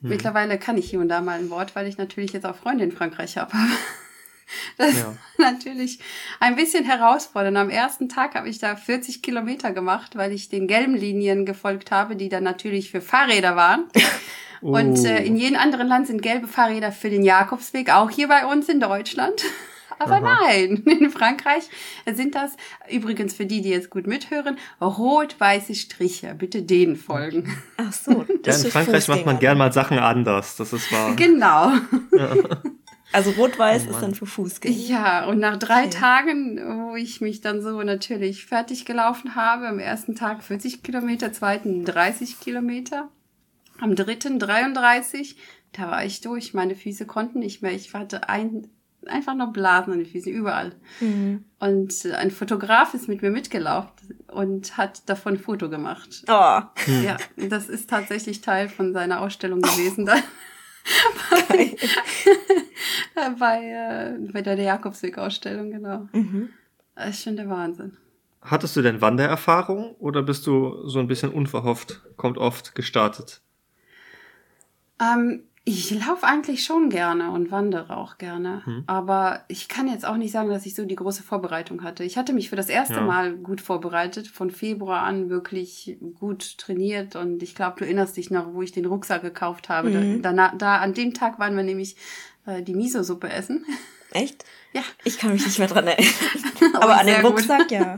Hm. 0.00 0.10
Mittlerweile 0.10 0.58
kann 0.58 0.76
ich 0.76 0.88
hier 0.90 1.00
und 1.00 1.08
da 1.08 1.20
mal 1.22 1.38
ein 1.38 1.50
Wort, 1.50 1.74
weil 1.74 1.86
ich 1.86 1.96
natürlich 1.96 2.32
jetzt 2.32 2.44
auch 2.44 2.56
Freunde 2.56 2.84
in 2.84 2.92
Frankreich 2.92 3.36
habe. 3.38 3.52
Das 4.76 4.94
Ja. 4.98 5.06
war 5.06 5.16
natürlich 5.52 6.00
ein 6.38 6.54
bisschen 6.54 6.84
herausfordernd. 6.84 7.56
Am 7.56 7.70
ersten 7.70 8.10
Tag 8.10 8.34
habe 8.34 8.48
ich 8.48 8.58
da 8.58 8.76
40 8.76 9.22
Kilometer 9.22 9.72
gemacht, 9.72 10.16
weil 10.16 10.32
ich 10.32 10.50
den 10.50 10.68
gelben 10.68 10.94
Linien 10.94 11.46
gefolgt 11.46 11.90
habe, 11.90 12.14
die 12.14 12.28
dann 12.28 12.44
natürlich 12.44 12.90
für 12.90 13.00
Fahrräder 13.00 13.56
waren. 13.56 13.84
Und 14.60 14.98
Oh. 15.00 15.06
äh, 15.06 15.26
in 15.26 15.36
jedem 15.36 15.58
anderen 15.58 15.88
Land 15.88 16.06
sind 16.08 16.20
gelbe 16.22 16.46
Fahrräder 16.46 16.92
für 16.92 17.08
den 17.10 17.22
Jakobsweg, 17.24 17.90
auch 17.90 18.10
hier 18.10 18.28
bei 18.28 18.44
uns 18.46 18.68
in 18.68 18.80
Deutschland. 18.80 19.42
Aber 19.98 20.16
Aha. 20.16 20.38
nein, 20.42 20.82
in 20.86 21.10
Frankreich 21.10 21.64
sind 22.12 22.34
das, 22.34 22.56
übrigens 22.90 23.34
für 23.34 23.46
die, 23.46 23.62
die 23.62 23.70
jetzt 23.70 23.90
gut 23.90 24.06
mithören, 24.06 24.58
rot-weiße 24.80 25.74
Striche. 25.74 26.34
Bitte 26.34 26.62
denen 26.62 26.96
folgen. 26.96 27.56
Ach 27.76 27.92
so, 27.92 28.12
ja, 28.12 28.24
das 28.42 28.60
in 28.60 28.66
ist 28.66 28.72
Frankreich 28.72 29.08
macht 29.08 29.26
man 29.26 29.38
gern 29.38 29.58
mal 29.58 29.72
Sachen 29.72 29.98
anders. 29.98 30.56
Das 30.56 30.72
ist 30.72 30.90
wahr. 30.92 31.14
Genau. 31.16 31.72
Also 33.12 33.30
rot-weiß 33.30 33.84
Oh 33.86 33.90
ist 33.90 34.00
dann 34.00 34.14
für 34.16 34.26
Fußgänger. 34.26 34.76
Ja, 34.76 35.26
und 35.26 35.38
nach 35.38 35.56
drei 35.56 35.82
Okay. 35.82 35.90
Tagen, 35.90 36.58
wo 36.88 36.96
ich 36.96 37.20
mich 37.20 37.40
dann 37.40 37.62
so 37.62 37.80
natürlich 37.82 38.44
fertig 38.44 38.86
gelaufen 38.86 39.36
habe, 39.36 39.68
am 39.68 39.78
ersten 39.78 40.16
Tag 40.16 40.42
40 40.42 40.82
Kilometer, 40.82 41.32
zweiten 41.32 41.84
30 41.84 42.40
Kilometer, 42.40 43.08
am 43.78 43.94
dritten 43.94 44.40
33, 44.40 45.36
da 45.70 45.92
war 45.92 46.04
ich 46.04 46.22
durch. 46.22 46.54
Meine 46.54 46.74
Füße 46.74 47.06
konnten 47.06 47.38
nicht 47.38 47.62
mehr. 47.62 47.72
Ich 47.72 47.94
hatte 47.94 48.28
ein, 48.28 48.66
einfach 49.08 49.34
nur 49.34 49.52
Blasen 49.52 49.92
an 49.92 49.98
den 49.98 50.06
Füßen, 50.06 50.32
überall. 50.32 50.72
Mhm. 51.00 51.44
Und 51.58 52.06
ein 52.14 52.30
Fotograf 52.30 52.94
ist 52.94 53.08
mit 53.08 53.22
mir 53.22 53.30
mitgelaufen 53.30 53.90
und 54.28 54.76
hat 54.76 55.08
davon 55.08 55.34
ein 55.34 55.38
Foto 55.38 55.68
gemacht. 55.70 56.24
Oh, 56.28 56.32
Ja, 57.02 57.16
das 57.36 57.68
ist 57.68 57.88
tatsächlich 57.90 58.40
Teil 58.40 58.68
von 58.68 58.92
seiner 58.92 59.20
Ausstellung 59.20 59.60
gewesen. 59.60 60.06
Da. 61.26 61.36
geil. 61.48 61.74
bei, 63.38 64.18
äh, 64.18 64.32
bei 64.32 64.42
der 64.42 64.56
Jakobsweg-Ausstellung, 64.56 65.70
genau. 65.70 66.08
Mhm. 66.12 66.50
Das 66.94 67.10
ist 67.10 67.22
schon 67.22 67.36
der 67.36 67.48
Wahnsinn. 67.48 67.96
Hattest 68.42 68.76
du 68.76 68.82
denn 68.82 69.00
Wandererfahrung 69.00 69.94
oder 69.94 70.22
bist 70.22 70.46
du 70.46 70.86
so 70.86 70.98
ein 70.98 71.06
bisschen 71.06 71.30
unverhofft, 71.30 72.02
kommt 72.18 72.36
oft 72.36 72.74
gestartet? 72.74 73.40
Ähm, 75.00 75.44
ich 75.66 75.90
laufe 75.92 76.26
eigentlich 76.26 76.62
schon 76.62 76.90
gerne 76.90 77.30
und 77.30 77.50
wandere 77.50 77.96
auch 77.96 78.18
gerne. 78.18 78.60
Hm. 78.66 78.84
Aber 78.86 79.44
ich 79.48 79.68
kann 79.68 79.88
jetzt 79.88 80.04
auch 80.04 80.18
nicht 80.18 80.30
sagen, 80.30 80.50
dass 80.50 80.66
ich 80.66 80.74
so 80.74 80.84
die 80.84 80.94
große 80.94 81.22
Vorbereitung 81.22 81.82
hatte. 81.82 82.04
Ich 82.04 82.18
hatte 82.18 82.34
mich 82.34 82.50
für 82.50 82.56
das 82.56 82.68
erste 82.68 82.96
Ja. 82.96 83.00
Mal 83.00 83.34
gut 83.34 83.62
vorbereitet, 83.62 84.28
von 84.28 84.50
Februar 84.50 85.02
an 85.04 85.30
wirklich 85.30 85.96
gut 86.20 86.58
trainiert. 86.58 87.16
Und 87.16 87.42
ich 87.42 87.54
glaube, 87.54 87.78
du 87.78 87.84
erinnerst 87.86 88.18
dich 88.18 88.30
noch, 88.30 88.52
wo 88.52 88.60
ich 88.60 88.72
den 88.72 88.84
Rucksack 88.84 89.22
gekauft 89.22 89.70
habe. 89.70 89.88
Mhm. 89.88 90.20
Da, 90.20 90.34
da, 90.34 90.52
da, 90.54 90.76
an 90.76 90.92
dem 90.92 91.14
Tag 91.14 91.38
waren 91.38 91.56
wir 91.56 91.62
nämlich 91.62 91.96
äh, 92.44 92.62
die 92.62 92.74
Miso-Suppe 92.74 93.30
essen. 93.30 93.64
Echt? 94.10 94.44
Ja. 94.74 94.82
Ich 95.04 95.16
kann 95.16 95.32
mich 95.32 95.46
nicht 95.46 95.58
mehr 95.58 95.68
dran 95.68 95.86
erinnern. 95.88 96.12
Oh, 96.74 96.78
Aber 96.78 97.00
an 97.00 97.06
sehr 97.06 97.16
den 97.16 97.22
gut. 97.22 97.32
Rucksack, 97.32 97.70
ja. 97.70 97.96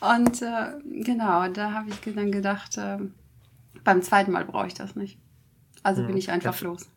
Und 0.16 0.40
äh, 0.40 0.72
genau, 1.02 1.48
da 1.48 1.72
habe 1.72 1.90
ich 1.90 2.14
dann 2.14 2.30
gedacht, 2.30 2.76
ähm, 2.78 3.14
beim 3.82 4.02
zweiten 4.02 4.30
Mal 4.30 4.44
brauche 4.44 4.68
ich 4.68 4.74
das 4.74 4.94
nicht. 4.94 5.18
Also 5.82 6.02
Ja. 6.02 6.06
bin 6.06 6.16
ich 6.16 6.30
einfach 6.30 6.60
Ja. 6.60 6.66
los. 6.68 6.88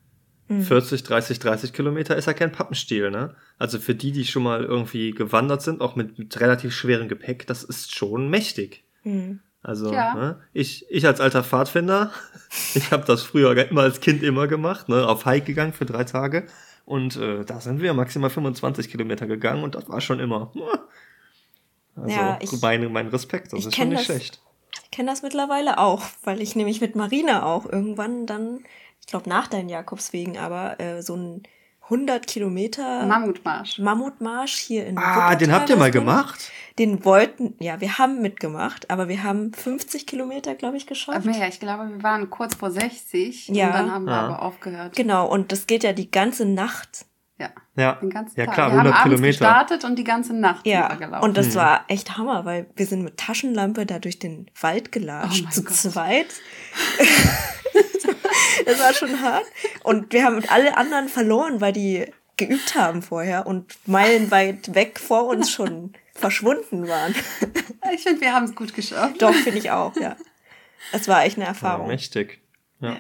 Mhm. 0.48 0.62
40, 0.62 1.02
30, 1.04 1.40
30 1.40 1.74
Kilometer 1.74 2.16
ist 2.16 2.26
ja 2.28 2.34
kein 2.34 2.52
Pappenstiel, 2.52 3.10
ne? 3.10 3.36
Also 3.58 3.80
für 3.80 3.96
die, 3.96 4.12
die 4.12 4.26
schon 4.26 4.44
mal 4.44 4.64
irgendwie 4.64 5.12
gewandert 5.12 5.62
sind, 5.64 5.82
auch 5.82 5.96
mit, 5.96 6.20
mit 6.20 6.40
relativ 6.40 6.74
schwerem 6.76 7.08
Gepäck, 7.08 7.48
das 7.48 7.64
ist 7.64 7.96
schon 7.96 8.30
mächtig. 8.30 8.84
Mhm. 9.04 9.40
Also 9.64 9.92
Ja. 9.92 10.14
ne, 10.14 10.40
ich, 10.54 10.86
ich 10.92 11.08
als 11.08 11.20
alter 11.20 11.44
Pfadfinder, 11.44 12.12
ich 12.76 12.92
habe 12.92 13.06
das 13.06 13.24
früher 13.24 13.56
immer 13.70 13.82
als 13.82 14.00
Kind 14.02 14.22
immer 14.22 14.48
gemacht, 14.48 14.88
ne, 14.90 15.08
auf 15.08 15.26
Hike 15.26 15.46
gegangen 15.48 15.74
für 15.74 15.86
drei 15.86 16.04
Tage. 16.04 16.46
Und 16.86 17.16
äh, 17.16 17.44
da 17.44 17.60
sind 17.60 17.82
wir 17.82 17.96
maximal 17.96 18.30
25 18.30 18.92
Kilometer 18.92 19.26
gegangen 19.26 19.64
und 19.64 19.74
das 19.74 19.90
war 19.90 20.00
schon 20.02 20.20
immer. 20.20 20.52
Also 21.96 22.14
Ja, 22.14 22.38
ich- 22.42 22.52
mein, 22.62 22.92
mein 22.92 23.08
Respekt, 23.08 23.54
das 23.54 23.66
ist 23.66 23.76
schon 23.76 23.88
nicht 23.90 24.00
das- 24.00 24.06
schlecht. 24.06 24.42
Ich 24.84 24.92
kenne 24.92 25.10
das 25.12 25.22
mittlerweile 25.22 25.78
auch, 25.78 26.04
weil 26.24 26.42
ich 26.42 26.56
nämlich 26.56 26.82
mit 26.82 26.96
Marina 26.96 27.44
auch 27.44 27.66
irgendwann 27.66 28.26
dann, 28.26 28.64
ich 29.02 29.08
glaube 29.08 29.30
nach 29.30 29.48
deinen 29.48 29.70
Jakobswegen, 29.70 30.38
aber 30.38 30.80
äh, 30.80 31.02
so 31.02 31.16
ein 31.16 31.44
100 31.84 32.26
Kilometer 32.26 33.06
Mammutmarsch. 33.06 33.78
Mammutmarsch 33.78 34.56
hier 34.56 34.88
in 34.88 34.98
Ah, 34.98 35.36
den 35.36 35.50
Wuppertal 35.50 35.60
habt 35.60 35.70
ihr 35.70 35.76
mal 35.78 35.92
gemacht? 35.92 36.52
Den 36.80 37.06
wollten, 37.06 37.54
ja, 37.60 37.80
wir 37.80 38.00
haben 38.00 38.22
mitgemacht, 38.24 38.90
aber 38.90 39.08
wir 39.08 39.22
haben 39.22 39.54
50 39.54 40.08
Kilometer, 40.08 40.56
glaube 40.56 40.78
ich, 40.78 40.88
geschafft. 40.88 41.26
Mehr, 41.26 41.48
ich 41.48 41.60
glaube, 41.60 41.88
wir 41.90 42.02
waren 42.04 42.30
kurz 42.32 42.56
vor 42.56 42.72
60 42.72 43.50
Ja. 43.50 43.68
und 43.68 43.74
dann 43.74 43.92
haben 43.92 44.06
wir 44.06 44.14
Ja. 44.14 44.22
aber 44.22 44.42
aufgehört. 44.42 44.96
Genau, 44.96 45.28
und 45.30 45.52
das 45.52 45.68
geht 45.68 45.84
ja 45.84 45.94
die 45.94 46.10
ganze 46.10 46.46
Nacht. 46.46 47.06
Ja, 47.38 47.50
Ja, 47.76 47.94
den 47.96 48.10
ganzen 48.10 48.40
ja 48.40 48.46
Tag. 48.46 48.54
klar, 48.56 48.68
wir 48.72 48.78
haben 48.78 48.88
100 48.88 48.94
abends 48.96 49.04
Kilometer. 49.16 49.28
gestartet 49.40 49.84
und 49.84 49.96
die 49.98 50.04
ganze 50.06 50.34
Nacht 50.34 50.66
Ja, 50.66 50.94
gelaufen. 50.96 51.24
und 51.24 51.36
das 51.38 51.48
Hm. 51.48 51.56
war 51.56 51.84
echt 51.90 52.18
Hammer, 52.18 52.46
weil 52.46 52.68
wir 52.78 52.86
sind 52.86 53.04
mit 53.04 53.18
Taschenlampe 53.18 53.86
da 53.86 54.00
durch 54.00 54.20
den 54.20 54.50
Wald 54.62 54.92
gelatscht, 54.94 55.44
Oh 55.48 55.52
zu 55.52 55.64
Gott. 55.64 55.76
zweit. 55.76 56.28
das 58.66 58.80
war 58.80 58.94
schon 58.94 59.22
hart. 59.22 59.46
Und 59.84 60.14
wir 60.14 60.24
haben 60.24 60.42
alle 60.48 60.78
anderen 60.78 61.10
verloren, 61.10 61.62
weil 61.62 61.74
die 61.74 62.06
geübt 62.38 62.76
haben 62.76 63.02
vorher 63.02 63.48
und 63.48 63.76
meilenweit 63.86 64.74
weg 64.76 65.00
vor 65.00 65.26
uns 65.28 65.50
schon 65.52 65.94
verschwunden 66.14 66.88
waren. 66.88 67.14
ich 67.94 68.04
finde, 68.04 68.22
wir 68.22 68.34
haben 68.34 68.46
es 68.46 68.56
gut 68.56 68.74
geschafft. 68.74 69.22
Doch, 69.22 69.34
finde 69.34 69.60
ich 69.60 69.72
auch, 69.72 69.96
ja. 69.98 70.16
Es 70.92 71.08
war 71.08 71.24
echt 71.26 71.36
eine 71.38 71.46
Ja, 71.46 71.50
Erfahrung. 71.50 71.88
mächtig. 71.88 72.40
Ja. 72.80 72.92
Ja. 72.92 72.96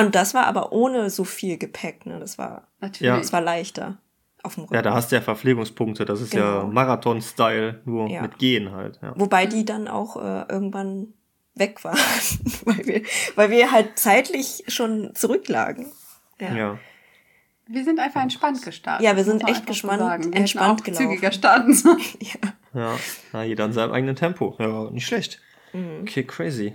Und 0.00 0.14
das 0.14 0.34
war 0.34 0.46
aber 0.46 0.72
ohne 0.72 1.10
so 1.10 1.24
viel 1.24 1.58
Gepäck, 1.58 2.06
ne? 2.06 2.18
Das 2.18 2.38
war, 2.38 2.68
Natürlich. 2.80 3.08
Ja. 3.08 3.16
das 3.18 3.32
war 3.32 3.40
leichter 3.40 3.98
auf 4.42 4.54
dem 4.54 4.64
Rücken. 4.64 4.74
ja, 4.74 4.82
da 4.82 4.94
hast 4.94 5.10
du 5.10 5.16
ja 5.16 5.22
Verpflegungspunkte. 5.22 6.04
Das 6.04 6.20
ist 6.20 6.32
ja 6.34 6.60
Genau. 6.60 6.72
Marathon-Style, 6.72 7.82
nur 7.84 8.08
Ja. 8.08 8.22
mit 8.22 8.38
Gehen 8.38 8.72
halt. 8.72 8.98
Ja. 9.02 9.12
Wobei 9.16 9.46
die 9.46 9.64
dann 9.64 9.88
auch 9.88 10.16
äh, 10.16 10.44
irgendwann 10.48 11.14
weg 11.54 11.82
waren, 11.84 11.98
weil, 12.64 12.86
wir, 12.86 13.02
weil 13.34 13.50
wir 13.50 13.72
halt 13.72 13.98
zeitlich 13.98 14.62
schon 14.68 15.14
zurücklagen. 15.14 15.86
Ja. 16.40 16.54
ja. 16.54 16.78
Wir 17.66 17.84
sind 17.84 17.98
einfach 18.00 18.22
entspannt 18.22 18.62
gestartet. 18.62 19.04
Ja, 19.04 19.16
wir 19.16 19.24
sind 19.24 19.46
echt 19.46 19.60
so 19.62 19.64
gespannt-. 19.66 20.00
Wir 20.24 20.34
entspannt 20.34 20.80
auch 20.80 20.84
gelaufen. 20.84 21.08
zügiger 21.08 21.32
starten 21.32 21.74
sollen. 21.74 21.98
Ja. 22.20 22.52
Ja, 22.74 22.96
na, 23.32 23.42
jeder 23.44 23.64
in 23.64 23.72
seinem 23.72 23.92
eigenen 23.92 24.14
Tempo. 24.14 24.54
Ja, 24.58 24.90
nicht 24.90 25.06
schlecht. 25.06 25.40
Mhm. 25.72 26.02
Okay, 26.02 26.22
crazy. 26.22 26.74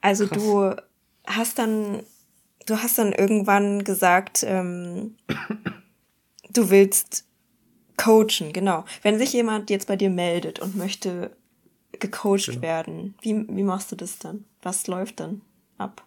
Also 0.00 0.26
Krass. 0.26 0.38
du 0.38 0.74
hast 1.26 1.58
dann, 1.58 2.02
du 2.66 2.76
hast 2.78 2.98
dann 2.98 3.12
irgendwann 3.12 3.84
gesagt, 3.84 4.44
ähm, 4.46 5.16
du 6.52 6.70
willst 6.70 7.26
coachen, 7.96 8.52
genau. 8.52 8.84
Wenn 9.02 9.18
sich 9.18 9.32
jemand 9.32 9.70
jetzt 9.70 9.86
bei 9.86 9.96
dir 9.96 10.10
meldet 10.10 10.58
und 10.58 10.76
möchte 10.76 11.36
gecoacht 11.92 12.46
Genau. 12.46 12.62
werden, 12.62 13.14
wie, 13.20 13.46
wie 13.48 13.62
machst 13.62 13.92
du 13.92 13.96
das 13.96 14.18
dann? 14.18 14.44
Was 14.62 14.86
läuft 14.86 15.20
dann 15.20 15.42
ab? 15.78 16.04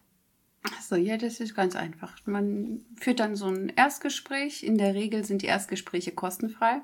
Achso, 0.76 0.96
ja, 0.96 1.16
das 1.18 1.40
ist 1.40 1.56
ganz 1.56 1.76
einfach. 1.76 2.16
Man 2.26 2.84
führt 3.00 3.20
dann 3.20 3.36
so 3.36 3.46
ein 3.48 3.70
Erstgespräch. 3.76 4.64
In 4.64 4.78
der 4.80 4.96
Regel 4.96 5.24
sind 5.24 5.44
die 5.44 5.48
Erstgespräche 5.48 6.12
kostenfrei. 6.12 6.82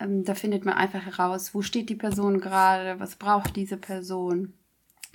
Ähm, 0.00 0.24
da 0.24 0.34
findet 0.34 0.64
man 0.64 0.74
einfach 0.74 1.04
heraus, 1.04 1.54
wo 1.54 1.62
steht 1.62 1.88
die 1.88 1.94
Person 1.94 2.40
gerade, 2.40 3.00
was 3.00 3.16
braucht 3.16 3.56
diese 3.56 3.78
Person, 3.78 4.52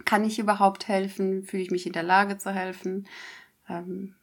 kann 0.06 0.24
ich 0.24 0.40
überhaupt 0.40 0.88
helfen, 0.88 1.44
fühle 1.44 1.64
ich 1.64 1.72
mich 1.72 1.86
in 1.86 1.94
der 1.94 2.04
Lage 2.04 2.38
zu 2.38 2.52
helfen. 2.52 3.08
Ähm, 3.70 4.16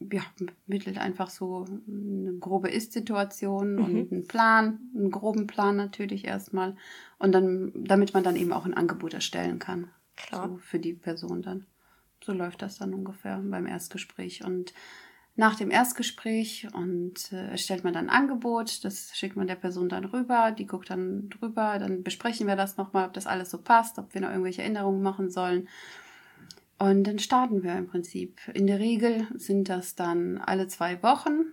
ja, 0.00 0.22
mittelt 0.66 0.98
einfach 0.98 1.28
so 1.28 1.64
eine 1.64 2.34
grobe 2.38 2.68
Ist-Situation 2.70 3.78
und 3.78 4.12
einen 4.12 4.28
Plan, 4.28 4.78
einen 4.94 5.10
groben 5.10 5.46
Plan 5.48 5.76
natürlich 5.76 6.24
erstmal. 6.24 6.76
Und 7.18 7.32
dann, 7.32 7.72
damit 7.74 8.14
man 8.14 8.22
dann 8.22 8.36
eben 8.36 8.52
auch 8.52 8.64
ein 8.64 8.74
Angebot 8.74 9.14
erstellen 9.14 9.58
kann. 9.58 9.90
Klar. 10.16 10.48
So 10.48 10.56
für 10.58 10.78
die 10.78 10.92
Person 10.92 11.42
dann. 11.42 11.66
So 12.22 12.32
läuft 12.32 12.62
das 12.62 12.78
dann 12.78 12.94
ungefähr 12.94 13.38
beim 13.38 13.66
Erstgespräch. 13.66 14.44
Und 14.44 14.72
nach 15.38 15.54
dem 15.54 15.70
Erstgespräch 15.70 16.66
und 16.72 17.32
äh, 17.32 17.50
erstellt 17.50 17.84
man 17.84 17.92
dann 17.92 18.10
ein 18.10 18.22
Angebot, 18.22 18.84
das 18.84 19.16
schickt 19.16 19.36
man 19.36 19.46
der 19.46 19.54
Person 19.54 19.88
dann 19.88 20.04
rüber, 20.04 20.50
die 20.50 20.66
guckt 20.66 20.90
dann 20.90 21.30
drüber, 21.30 21.78
dann 21.78 22.02
besprechen 22.02 22.48
wir 22.48 22.56
das 22.56 22.76
nochmal, 22.76 23.06
ob 23.06 23.12
das 23.12 23.28
alles 23.28 23.50
so 23.50 23.58
passt, 23.58 24.00
ob 24.00 24.12
wir 24.14 24.20
noch 24.20 24.30
irgendwelche 24.30 24.62
Änderungen 24.62 25.00
machen 25.00 25.30
sollen. 25.30 25.68
Und 26.76 27.04
dann 27.04 27.20
starten 27.20 27.62
wir 27.62 27.76
im 27.76 27.86
Prinzip. 27.86 28.40
In 28.52 28.66
der 28.66 28.80
Regel 28.80 29.28
sind 29.34 29.68
das 29.68 29.94
dann 29.94 30.38
alle 30.38 30.66
zwei 30.66 31.00
Wochen, 31.04 31.52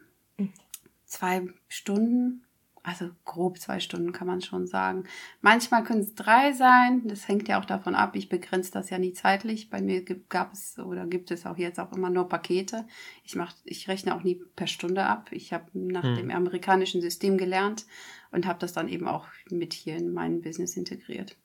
zwei 1.05 1.47
Stunden, 1.67 2.44
also 2.85 3.09
grob 3.25 3.57
zwei 3.59 3.79
Stunden 3.79 4.11
kann 4.11 4.27
man 4.27 4.41
schon 4.41 4.67
sagen. 4.67 5.05
Manchmal 5.41 5.83
können 5.83 6.01
es 6.01 6.13
drei 6.13 6.53
sein, 6.53 7.01
das 7.05 7.27
hängt 7.27 7.47
ja 7.47 7.59
auch 7.59 7.65
davon 7.65 7.95
ab, 7.95 8.15
ich 8.15 8.29
begrenze 8.29 8.71
das 8.71 8.89
ja 8.89 8.99
nie 8.99 9.13
zeitlich. 9.13 9.69
Bei 9.69 9.81
mir 9.81 10.03
gab 10.29 10.53
es 10.53 10.77
oder 10.77 11.05
gibt 11.07 11.31
es 11.31 11.45
auch 11.45 11.57
jetzt 11.57 11.79
auch 11.79 11.91
immer 11.91 12.09
nur 12.09 12.29
Pakete. 12.29 12.85
Ich, 13.23 13.35
mach, 13.35 13.53
ich 13.63 13.87
rechne 13.87 14.15
auch 14.15 14.23
nie 14.23 14.39
per 14.55 14.67
Stunde 14.67 15.05
ab. 15.05 15.29
Ich 15.31 15.51
habe 15.51 15.65
nach 15.73 16.03
Hm. 16.03 16.15
dem 16.15 16.31
amerikanischen 16.31 17.01
System 17.01 17.37
gelernt 17.37 17.85
und 18.31 18.45
habe 18.45 18.59
das 18.59 18.73
dann 18.73 18.87
eben 18.87 19.07
auch 19.07 19.27
mit 19.49 19.73
hier 19.73 19.95
in 19.97 20.13
mein 20.13 20.41
Business 20.41 20.77
integriert. 20.77 21.35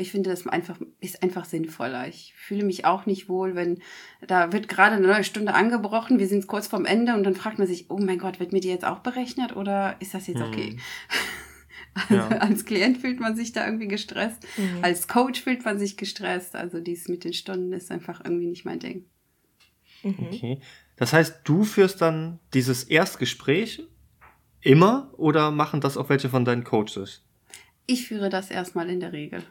Ich 0.00 0.10
finde, 0.10 0.30
das 0.30 0.46
einfach, 0.46 0.78
ist 1.00 1.22
einfach 1.22 1.44
sinnvoller. 1.44 2.08
Ich 2.08 2.32
fühle 2.36 2.64
mich 2.64 2.84
auch 2.84 3.06
nicht 3.06 3.28
wohl, 3.28 3.54
wenn 3.54 3.80
da 4.26 4.52
wird 4.52 4.68
gerade 4.68 4.96
eine 4.96 5.06
neue 5.06 5.24
Stunde 5.24 5.54
angebrochen, 5.54 6.18
wir 6.18 6.26
sind 6.28 6.46
kurz 6.46 6.66
vorm 6.66 6.84
Ende 6.86 7.14
und 7.14 7.22
dann 7.24 7.36
fragt 7.36 7.58
man 7.58 7.66
sich, 7.68 7.90
oh 7.90 7.98
mein 7.98 8.18
Gott, 8.18 8.40
wird 8.40 8.52
mir 8.52 8.60
die 8.60 8.68
jetzt 8.68 8.84
auch 8.84 9.00
berechnet 9.00 9.54
oder 9.56 9.96
ist 10.00 10.14
das 10.14 10.26
jetzt 10.26 10.40
okay? 10.42 10.76
Also 11.94 12.14
Ja. 12.14 12.28
als 12.38 12.64
Klient 12.66 12.98
fühlt 12.98 13.18
man 13.18 13.34
sich 13.34 13.52
da 13.52 13.66
irgendwie 13.66 13.88
gestresst, 13.88 14.46
Mhm. 14.56 14.78
als 14.82 15.08
Coach 15.08 15.40
fühlt 15.42 15.64
man 15.64 15.76
sich 15.78 15.96
gestresst. 15.96 16.54
Also 16.54 16.78
dies 16.78 17.08
mit 17.08 17.24
den 17.24 17.32
Stunden 17.32 17.72
ist 17.72 17.90
einfach 17.90 18.20
irgendwie 18.24 18.46
nicht 18.46 18.64
mein 18.64 18.78
Ding. 18.78 19.06
Mhm. 20.04 20.14
Okay. 20.32 20.60
Das 20.96 21.12
heißt, 21.12 21.40
du 21.44 21.64
führst 21.64 22.00
dann 22.00 22.38
dieses 22.54 22.84
Erstgespräch 22.84 23.82
immer 24.60 25.12
oder 25.16 25.50
machen 25.50 25.80
das 25.80 25.96
auch 25.96 26.08
welche 26.10 26.28
von 26.28 26.44
deinen 26.44 26.62
Coaches? 26.62 27.22
Ich 27.86 28.06
führe 28.06 28.28
das 28.28 28.50
erstmal 28.52 28.88
in 28.88 29.00
der 29.00 29.12
Regel. 29.12 29.42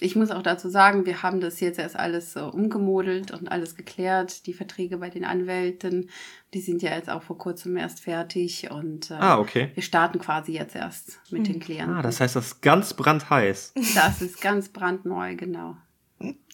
Ich 0.00 0.16
muss 0.16 0.30
auch 0.30 0.42
dazu 0.42 0.68
sagen, 0.68 1.06
wir 1.06 1.22
haben 1.22 1.40
das 1.40 1.60
jetzt 1.60 1.78
erst 1.78 1.96
alles 1.96 2.34
äh, 2.36 2.40
umgemodelt 2.40 3.30
und 3.30 3.50
alles 3.50 3.76
geklärt. 3.76 4.46
Die 4.46 4.52
Verträge 4.52 4.98
bei 4.98 5.08
den 5.08 5.24
Anwälten, 5.24 6.10
die 6.52 6.60
sind 6.60 6.82
ja 6.82 6.94
jetzt 6.94 7.08
auch 7.08 7.22
vor 7.22 7.38
kurzem 7.38 7.76
erst 7.76 8.00
fertig 8.00 8.70
und 8.70 9.10
äh, 9.10 9.14
Ah, 9.14 9.38
okay. 9.38 9.70
wir 9.74 9.82
starten 9.82 10.18
quasi 10.18 10.52
jetzt 10.52 10.74
erst 10.74 11.20
mit 11.30 11.46
den 11.46 11.60
Klienten. 11.60 11.94
Ah, 11.96 12.02
das 12.02 12.20
heißt, 12.20 12.34
das 12.36 12.46
ist 12.46 12.62
ganz 12.62 12.94
brandheiß. 12.94 13.72
das 13.94 14.20
ist 14.20 14.40
ganz 14.40 14.68
brandneu, 14.68 15.36
genau. 15.36 15.76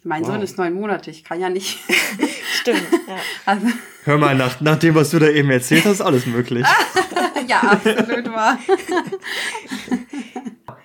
Mein 0.03 0.23
Wow. 0.23 0.29
Sohn 0.33 0.43
ist 0.43 0.57
neun 0.59 0.75
Monate, 0.75 1.11
ich 1.11 1.25
kann 1.25 1.41
ja 1.41 1.49
nicht. 1.51 1.79
Stimmt, 2.61 2.83
ja. 3.07 3.17
Also, 3.47 3.67
Hör 4.05 4.19
mal, 4.19 4.35
nach, 4.35 4.61
nach 4.61 4.79
dem, 4.79 4.95
was 4.95 5.11
du 5.11 5.19
da 5.19 5.29
eben 5.29 5.51
erzählt 5.51 5.85
hast, 5.85 5.93
ist 5.93 6.01
alles 6.01 6.27
möglich. 6.27 6.67
ja, 7.47 7.61
absolut 7.61 8.33
wahr. 8.33 8.59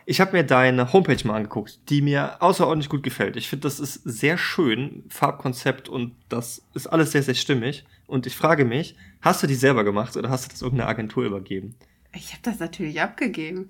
Ich 0.08 0.22
habe 0.22 0.38
mir 0.38 0.44
deine 0.44 0.94
Homepage 0.94 1.28
mal 1.28 1.36
angeguckt, 1.36 1.80
die 1.90 2.04
mir 2.04 2.42
außerordentlich 2.42 2.90
gut 2.90 3.02
gefällt. 3.02 3.36
Ich 3.38 3.50
finde, 3.50 3.64
das 3.64 3.80
ist 3.80 4.02
sehr 4.04 4.38
schön, 4.38 5.04
Farbkonzept 5.10 5.90
und 5.90 6.14
das 6.30 6.64
ist 6.76 6.86
alles 6.88 7.12
sehr, 7.12 7.24
sehr 7.24 7.34
stimmig. 7.34 7.86
Und 8.06 8.28
ich 8.28 8.36
frage 8.36 8.66
mich, 8.66 8.96
hast 9.22 9.42
du 9.42 9.48
die 9.48 9.56
selber 9.56 9.84
gemacht 9.84 10.16
oder 10.16 10.30
hast 10.30 10.46
du 10.46 10.50
das 10.50 10.62
irgendeiner 10.62 10.90
Agentur 10.90 11.26
übergeben? 11.26 11.76
Ich 12.14 12.34
habe 12.34 12.42
das 12.44 12.60
natürlich 12.60 13.02
abgegeben. 13.02 13.68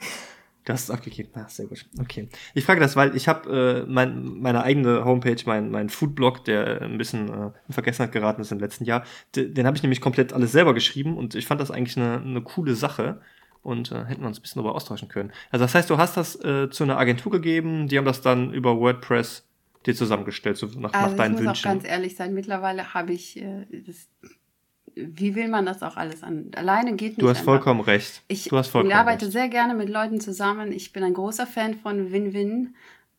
Du 0.65 0.74
hast 0.74 0.86
es 0.86 0.91
abgegeben. 0.91 1.30
Ah, 1.36 1.48
sehr 1.48 1.67
gut. 1.67 1.86
Okay. 2.00 2.28
Ich 2.54 2.65
frage 2.65 2.82
das, 2.82 2.95
weil 2.95 3.15
ich 3.15 3.28
habe 3.28 3.86
äh, 3.86 3.89
mein, 3.89 4.26
meine 4.39 4.63
eigene 4.63 5.06
Homepage, 5.06 5.38
mein, 5.45 5.71
mein 5.71 5.89
Foodblog, 5.89 6.43
der 6.43 6.82
ein 6.82 6.98
bisschen 6.98 7.30
äh, 7.30 7.52
in 7.67 7.74
Vergessenheit 7.74 8.12
geraten 8.12 8.41
ist 8.41 8.52
im 8.52 8.60
letzten 8.60 8.84
Jahr, 8.84 9.06
den, 9.36 9.54
den 9.54 9.67
habe 9.67 9.78
ich 9.78 9.84
nämlich 9.84 10.02
komplett 10.02 10.34
alles 10.34 10.52
selber 10.52 10.74
geschrieben 10.74 11.17
und 11.17 11.36
ich 11.36 11.45
fand 11.45 11.62
das 11.62 11.71
eigentlich 11.71 11.98
eine, 11.98 12.19
eine 12.19 12.41
coole 12.41 12.76
Sache 12.76 13.21
und 13.65 13.91
äh, 13.91 14.06
hätten 14.06 14.21
wir 14.21 14.28
uns 14.28 14.39
ein 14.39 14.41
bisschen 14.41 14.62
darüber 14.62 14.75
austauschen 14.75 15.10
können. 15.10 15.32
Also 15.51 15.65
das 15.65 15.75
heißt, 15.75 15.89
du 15.89 15.97
hast 15.97 16.15
das 16.15 16.36
äh, 16.43 16.69
zu 16.69 16.84
einer 16.84 16.97
Agentur 16.97 17.32
gegeben, 17.32 17.88
die 17.88 17.97
haben 17.97 18.06
das 18.06 18.21
dann 18.21 18.54
über 18.54 18.80
WordPress 18.80 19.43
dir 19.86 19.95
zusammengestellt, 19.95 20.58
so 20.58 20.67
nach, 20.67 20.93
Also 20.93 21.06
nach 21.08 21.12
ich 21.12 21.17
deinen 21.17 21.32
muss 21.34 21.41
auch 21.41 21.45
Wünschen. 21.47 21.63
ganz 21.63 21.84
ehrlich 21.86 22.15
sein, 22.15 22.34
mittlerweile 22.34 22.93
habe 22.93 23.13
ich 23.13 23.38
äh, 23.41 23.65
das, 23.86 24.08
wie 24.95 25.36
will 25.36 25.47
man 25.49 25.65
das 25.65 25.84
auch 25.84 25.97
alles 25.97 26.23
an? 26.23 26.51
Alleine 26.56 26.95
geht 26.95 27.10
nicht. 27.17 27.21
Du 27.21 27.28
hast 27.30 27.39
einfach. 27.39 27.54
vollkommen 27.54 27.82
recht. 27.82 28.21
Ich 28.28 28.45
du 28.45 28.58
hast 28.58 28.69
vollkommen 28.69 28.93
arbeite 28.93 29.25
recht. 29.25 29.34
sehr 29.34 29.49
gerne 29.49 29.73
mit 29.73 29.89
Leuten 29.89 30.21
zusammen. 30.21 30.71
Ich 30.71 30.93
bin 30.93 31.04
ein 31.04 31.13
großer 31.13 31.45
Fan 31.45 31.73
von 31.75 32.12
Win-Win. 32.12 32.75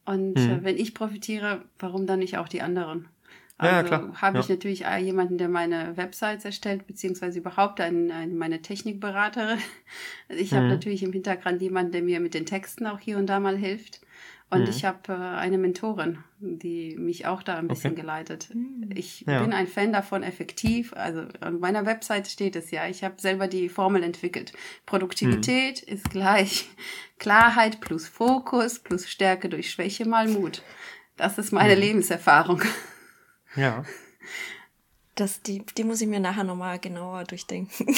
Und 0.07 0.35
Mhm. 0.39 0.51
äh, 0.51 0.65
wenn 0.65 0.77
ich 0.79 0.95
profitiere, 0.95 1.63
warum 1.79 2.07
dann 2.07 2.21
nicht 2.21 2.39
auch 2.39 2.49
die 2.49 2.63
anderen? 2.63 3.09
Ja, 3.61 3.67
ja, 3.67 3.77
Also 3.79 3.87
klar. 3.89 4.21
habe 4.21 4.39
ich 4.41 4.49
Ja. 4.49 4.55
natürlich 4.55 4.85
äh, 4.85 4.99
jemanden, 4.99 5.39
der 5.39 5.49
meine 5.49 5.97
Websites 5.97 6.45
erstellt, 6.45 6.87
beziehungsweise 6.87 7.39
überhaupt 7.39 7.81
einen, 7.81 8.11
einen, 8.11 8.37
meine 8.37 8.61
Technikberaterin. 8.63 9.59
Ich 10.29 10.53
habe 10.53 10.65
Mhm. 10.65 10.71
natürlich 10.73 11.03
im 11.03 11.13
Hintergrund 11.13 11.63
jemanden, 11.63 11.93
der 11.93 12.03
mir 12.03 12.21
mit 12.21 12.35
den 12.35 12.45
Texten 12.47 12.87
auch 12.87 12.99
hier 12.99 13.17
und 13.17 13.27
da 13.27 13.41
mal 13.41 13.57
hilft. 13.57 14.01
Und 14.51 14.63
Mhm. 14.63 14.69
ich 14.69 14.85
habe 14.85 15.13
äh, 15.13 15.13
eine 15.17 15.57
Mentorin, 15.59 16.19
die 16.41 16.97
mich 16.99 17.27
auch 17.27 17.43
da 17.43 17.57
ein 17.57 17.67
bisschen 17.69 17.93
Okay. 17.95 18.01
geleitet. 18.03 18.49
Mhm. 18.55 18.91
Ich 18.95 19.25
Ja. 19.27 19.41
bin 19.41 19.53
ein 19.53 19.67
Fan 19.67 19.93
davon, 19.93 20.23
effektiv. 20.23 20.93
Also 20.95 21.23
an 21.41 21.59
meiner 21.59 21.87
Website 21.87 22.29
steht 22.29 22.57
es 22.57 22.71
ja. 22.71 22.87
Ich 22.89 23.03
habe 23.05 23.15
selber 23.21 23.49
die 23.49 23.69
Formel 23.69 24.03
entwickelt. 24.03 24.53
Produktivität 24.85 25.83
Mhm. 25.87 25.95
ist 25.95 26.11
gleich 26.11 26.69
Klarheit 27.19 27.81
plus 27.81 28.07
Fokus 28.07 28.79
plus 28.81 29.09
Stärke 29.09 29.49
durch 29.49 29.71
Schwäche 29.71 30.07
mal 30.07 30.29
Mut. 30.29 30.63
Das 31.17 31.39
ist 31.39 31.53
meine 31.53 31.75
Mhm. 31.75 31.81
Lebenserfahrung. 31.81 32.63
Ja. 33.57 33.85
Das, 35.15 35.41
die, 35.43 35.63
die 35.77 35.85
muss 35.85 36.01
ich 36.03 36.09
mir 36.09 36.21
nachher 36.21 36.45
nochmal 36.45 36.79
genauer 36.79 37.25
durchdenken. 37.25 37.87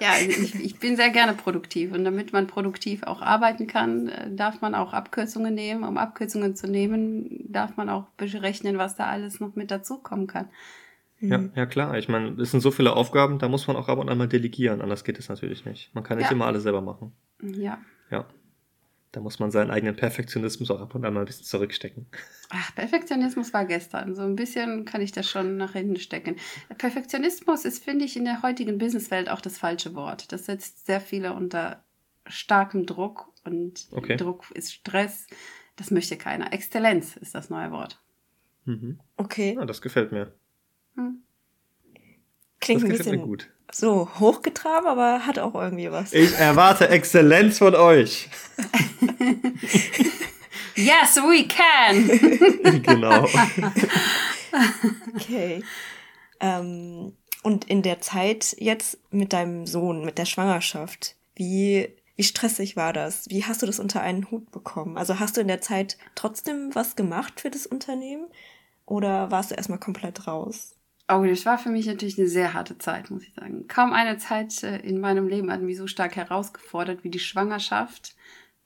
Ja, 0.00 0.10
also 0.12 0.30
ich, 0.30 0.54
ich 0.54 0.78
bin 0.78 0.94
sehr 0.94 1.10
gerne 1.10 1.32
produktiv 1.34 1.92
und 1.92 2.04
damit 2.04 2.32
man 2.32 2.46
produktiv 2.46 3.02
auch 3.02 3.20
arbeiten 3.20 3.66
kann, 3.66 4.08
äh, 4.08 4.30
darf 4.32 4.60
man 4.60 4.76
auch 4.76 4.92
Abkürzungen 4.92 5.52
nehmen. 5.54 5.82
Um 5.82 5.98
Abkürzungen 5.98 6.54
zu 6.54 6.68
nehmen, 6.68 7.44
darf 7.52 7.76
man 7.76 7.88
auch 7.88 8.04
berechnen, 8.16 8.78
was 8.78 8.94
da 8.94 9.06
alles 9.06 9.40
noch 9.40 9.56
mit 9.56 9.72
dazukommen 9.72 10.28
kann. 10.28 10.50
Ja, 11.18 11.38
Mhm. 11.38 11.50
ja 11.56 11.66
klar. 11.66 11.98
Ich 11.98 12.08
meine, 12.08 12.40
es 12.40 12.52
sind 12.52 12.60
so 12.60 12.70
viele 12.70 12.94
Aufgaben, 12.94 13.40
da 13.40 13.48
muss 13.48 13.66
man 13.66 13.74
auch 13.76 13.88
ab 13.88 13.98
und 13.98 14.08
an 14.08 14.18
mal 14.18 14.28
delegieren, 14.28 14.82
anders 14.82 15.02
geht 15.02 15.18
es 15.18 15.28
natürlich 15.28 15.64
nicht. 15.64 15.92
Man 15.96 16.04
kann 16.04 16.18
nicht 16.18 16.26
Ja. 16.26 16.30
immer 16.32 16.46
alles 16.46 16.62
selber 16.62 16.80
machen. 16.80 17.12
Ja. 17.42 17.78
Ja. 18.12 18.24
Da 19.12 19.20
muss 19.20 19.38
man 19.38 19.50
seinen 19.50 19.70
eigenen 19.70 19.96
Perfektionismus 19.96 20.70
auch 20.70 20.80
ab 20.80 20.94
und 20.94 21.04
an 21.04 21.14
mal 21.14 21.20
ein 21.20 21.26
bisschen 21.26 21.46
zurückstecken. 21.46 22.06
Ach, 22.50 22.74
Perfektionismus 22.74 23.54
war 23.54 23.64
gestern. 23.64 24.14
So 24.14 24.22
ein 24.22 24.36
bisschen 24.36 24.84
kann 24.84 25.00
ich 25.00 25.12
das 25.12 25.28
schon 25.28 25.56
nach 25.56 25.72
hinten 25.72 25.96
stecken. 25.96 26.36
Perfektionismus 26.76 27.64
ist, 27.64 27.82
finde 27.82 28.04
ich, 28.04 28.16
in 28.16 28.24
der 28.24 28.42
heutigen 28.42 28.76
Businesswelt 28.78 29.30
auch 29.30 29.40
das 29.40 29.56
falsche 29.58 29.94
Wort. 29.94 30.30
Das 30.32 30.44
setzt 30.46 30.84
sehr 30.86 31.00
viele 31.00 31.32
unter 31.32 31.84
starkem 32.26 32.84
Druck 32.84 33.32
und 33.44 33.88
Okay. 33.92 34.16
Druck 34.16 34.50
ist 34.50 34.74
Stress. 34.74 35.26
Das 35.76 35.90
möchte 35.90 36.16
keiner. 36.18 36.52
Exzellenz 36.52 37.16
ist 37.16 37.34
das 37.34 37.48
neue 37.48 37.70
Wort. 37.70 38.02
Mhm. 38.66 39.00
Okay, 39.16 39.54
Ja, 39.58 39.64
das 39.64 39.80
gefällt 39.80 40.12
mir. 40.12 40.34
Hm. 40.96 41.22
Klingt 42.76 42.92
das 42.92 43.06
ein 43.06 43.12
bisschen 43.12 43.22
gut. 43.22 43.48
so 43.72 44.08
hochgetragen, 44.18 44.86
aber 44.86 45.26
hat 45.26 45.38
auch 45.38 45.54
irgendwie 45.54 45.90
was. 45.90 46.12
Ich 46.12 46.34
erwarte 46.34 46.88
Exzellenz 46.88 47.58
von 47.58 47.74
euch. 47.74 48.28
Yes, 50.78 51.16
we 51.16 51.44
can! 51.48 52.82
genau. 52.82 53.26
Okay. 55.16 55.64
Ähm, 56.38 57.16
und 57.42 57.64
in 57.64 57.82
der 57.82 58.00
Zeit 58.00 58.54
jetzt 58.60 58.98
mit 59.10 59.32
deinem 59.32 59.66
Sohn, 59.66 60.04
mit 60.04 60.18
der 60.18 60.24
Schwangerschaft, 60.24 61.16
wie, 61.34 61.88
wie 62.14 62.22
stressig 62.22 62.76
war 62.76 62.92
das? 62.92 63.28
Wie 63.28 63.44
hast 63.44 63.62
du 63.62 63.66
das 63.66 63.80
unter 63.80 64.02
einen 64.02 64.30
Hut 64.30 64.52
bekommen? 64.52 64.96
Also 64.96 65.18
hast 65.18 65.36
du 65.36 65.40
in 65.40 65.48
der 65.48 65.60
Zeit 65.60 65.98
trotzdem 66.14 66.72
was 66.74 66.94
gemacht 66.94 67.40
für 67.40 67.50
das 67.50 67.66
Unternehmen 67.66 68.28
oder 68.86 69.32
warst 69.32 69.50
du 69.50 69.56
erstmal 69.56 69.80
komplett 69.80 70.28
raus? 70.28 70.76
Oh, 71.10 71.24
das 71.24 71.46
war 71.46 71.58
für 71.58 71.70
mich 71.70 71.86
natürlich 71.86 72.18
eine 72.18 72.28
sehr 72.28 72.52
harte 72.52 72.76
Zeit, 72.78 73.10
muss 73.10 73.22
ich 73.22 73.32
sagen. 73.34 73.66
Kaum 73.66 73.92
eine 73.92 74.18
Zeit 74.18 74.62
äh, 74.62 74.78
in 74.80 75.00
meinem 75.00 75.26
Leben 75.28 75.50
hat 75.50 75.62
mich 75.62 75.78
so 75.78 75.86
stark 75.86 76.16
herausgefordert 76.16 77.02
wie 77.02 77.10
die 77.10 77.18
Schwangerschaft 77.18 78.14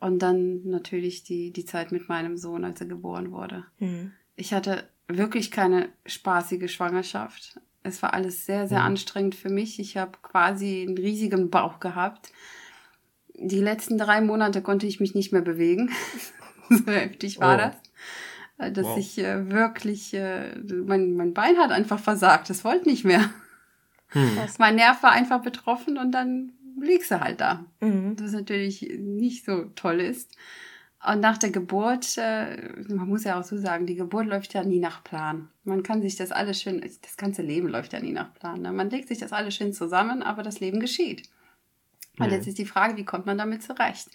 und 0.01 0.19
dann 0.21 0.65
natürlich 0.65 1.23
die, 1.23 1.53
die 1.53 1.65
Zeit 1.65 1.93
mit 1.93 2.09
meinem 2.09 2.37
Sohn, 2.37 2.65
als 2.65 2.81
er 2.81 2.87
geboren 2.89 3.31
wurde. 3.31 3.65
Hm. 3.79 4.11
Ich 4.35 4.53
hatte 4.53 4.89
wirklich 5.07 5.51
keine 5.53 5.89
spaßige 6.07 6.69
Schwangerschaft. 6.73 7.61
Es 7.85 8.03
war 8.03 8.13
alles 8.15 8.45
sehr, 8.47 8.67
sehr 8.67 8.81
Mhm. 8.81 8.87
anstrengend 8.87 9.35
für 9.37 9.51
mich. 9.51 9.79
Ich 9.79 9.97
habe 9.97 10.19
quasi 10.23 10.83
einen 10.87 10.99
riesigen 10.99 11.51
Bauch 11.51 11.79
gehabt. 11.79 12.33
Die 13.35 13.61
letzten 13.61 13.99
drei 13.99 14.21
Monate 14.21 14.63
konnte 14.63 14.87
ich 14.87 14.99
mich 15.01 15.15
nicht 15.15 15.33
mehr 15.33 15.43
bewegen. 15.43 15.91
so 16.71 16.87
heftig 16.91 17.39
war 17.41 17.55
Oh. 17.55 17.59
das. 17.59 17.77
Äh, 18.63 18.73
Dass 18.73 18.87
Wow. 18.87 18.99
ich 18.99 19.19
äh, 19.19 19.51
wirklich, 19.51 20.15
äh, 20.15 20.55
mein, 20.87 21.15
mein 21.17 21.35
Bein 21.35 21.57
hat 21.59 21.71
einfach 21.71 21.99
versagt. 21.99 22.51
Es 22.51 22.65
wollte 22.65 22.89
nicht 22.89 23.05
mehr. 23.05 23.29
Hm. 24.09 24.39
Mein 24.59 24.77
Nerv 24.77 25.03
war 25.03 25.13
einfach 25.13 25.41
betroffen 25.43 25.97
und 25.99 26.13
dann 26.13 26.53
liegst 26.81 27.11
du 27.11 27.21
halt 27.21 27.41
da 27.41 27.65
Mhm. 27.81 28.17
was 28.21 28.33
natürlich 28.33 28.83
nicht 28.99 29.45
so 29.45 29.65
toll 29.75 30.01
ist. 30.01 30.37
Und 31.05 31.21
nach 31.21 31.39
der 31.39 31.51
Geburt, 31.51 32.17
äh, 32.17 32.73
man 32.89 33.09
muss 33.09 33.25
ja 33.25 33.39
auch 33.41 33.45
so 33.45 33.57
sagen, 33.57 33.87
die 33.87 33.97
Geburt 33.97 34.27
läuft 34.27 34.55
ja 34.55 34.63
nie 34.63 34.79
nach 34.79 35.03
Plan. 35.03 35.49
Man 35.65 35.83
kann 35.83 36.01
sich 36.03 36.15
das 36.17 36.31
alles 36.31 36.61
schön, 36.63 36.81
das 36.81 37.17
ganze 37.17 37.43
Leben 37.43 37.69
läuft 37.69 37.93
ja 37.93 38.01
nie 38.01 38.13
nach 38.13 38.33
Plan. 38.35 38.61
Ne? 38.63 38.71
Man 38.73 38.89
legt 38.91 39.09
sich 39.09 39.19
das 39.19 39.33
alles 39.33 39.55
schön 39.57 39.73
zusammen, 39.73 40.23
aber 40.23 40.43
das 40.43 40.61
Leben 40.61 40.79
geschieht. 40.79 41.29
Und 42.19 42.27
Mhm. 42.27 42.33
jetzt 42.33 42.47
ist 42.47 42.59
die 42.59 42.67
Frage, 42.67 42.97
wie 42.97 43.05
kommt 43.05 43.25
man 43.27 43.39
damit 43.39 43.63
zurecht? 43.63 44.09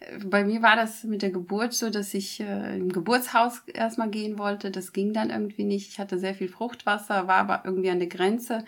Äh, 0.00 0.24
Bei 0.24 0.44
mir 0.44 0.62
war 0.62 0.76
das 0.76 1.04
mit 1.04 1.22
der 1.22 1.30
Geburt 1.30 1.74
so, 1.74 1.90
dass 1.90 2.14
ich 2.14 2.40
äh, 2.40 2.76
im 2.78 2.90
Geburtshaus 2.90 3.62
erstmal 3.72 4.08
gehen 4.10 4.38
wollte. 4.38 4.70
Das 4.70 4.92
ging 4.92 5.12
dann 5.12 5.30
irgendwie 5.30 5.64
nicht. 5.64 5.90
Ich 5.90 5.98
hatte 5.98 6.18
sehr 6.18 6.34
viel 6.34 6.48
Fruchtwasser, 6.48 7.26
war 7.28 7.36
aber 7.36 7.62
irgendwie 7.64 7.90
an 7.90 7.98
der 7.98 8.08
Grenze. 8.08 8.64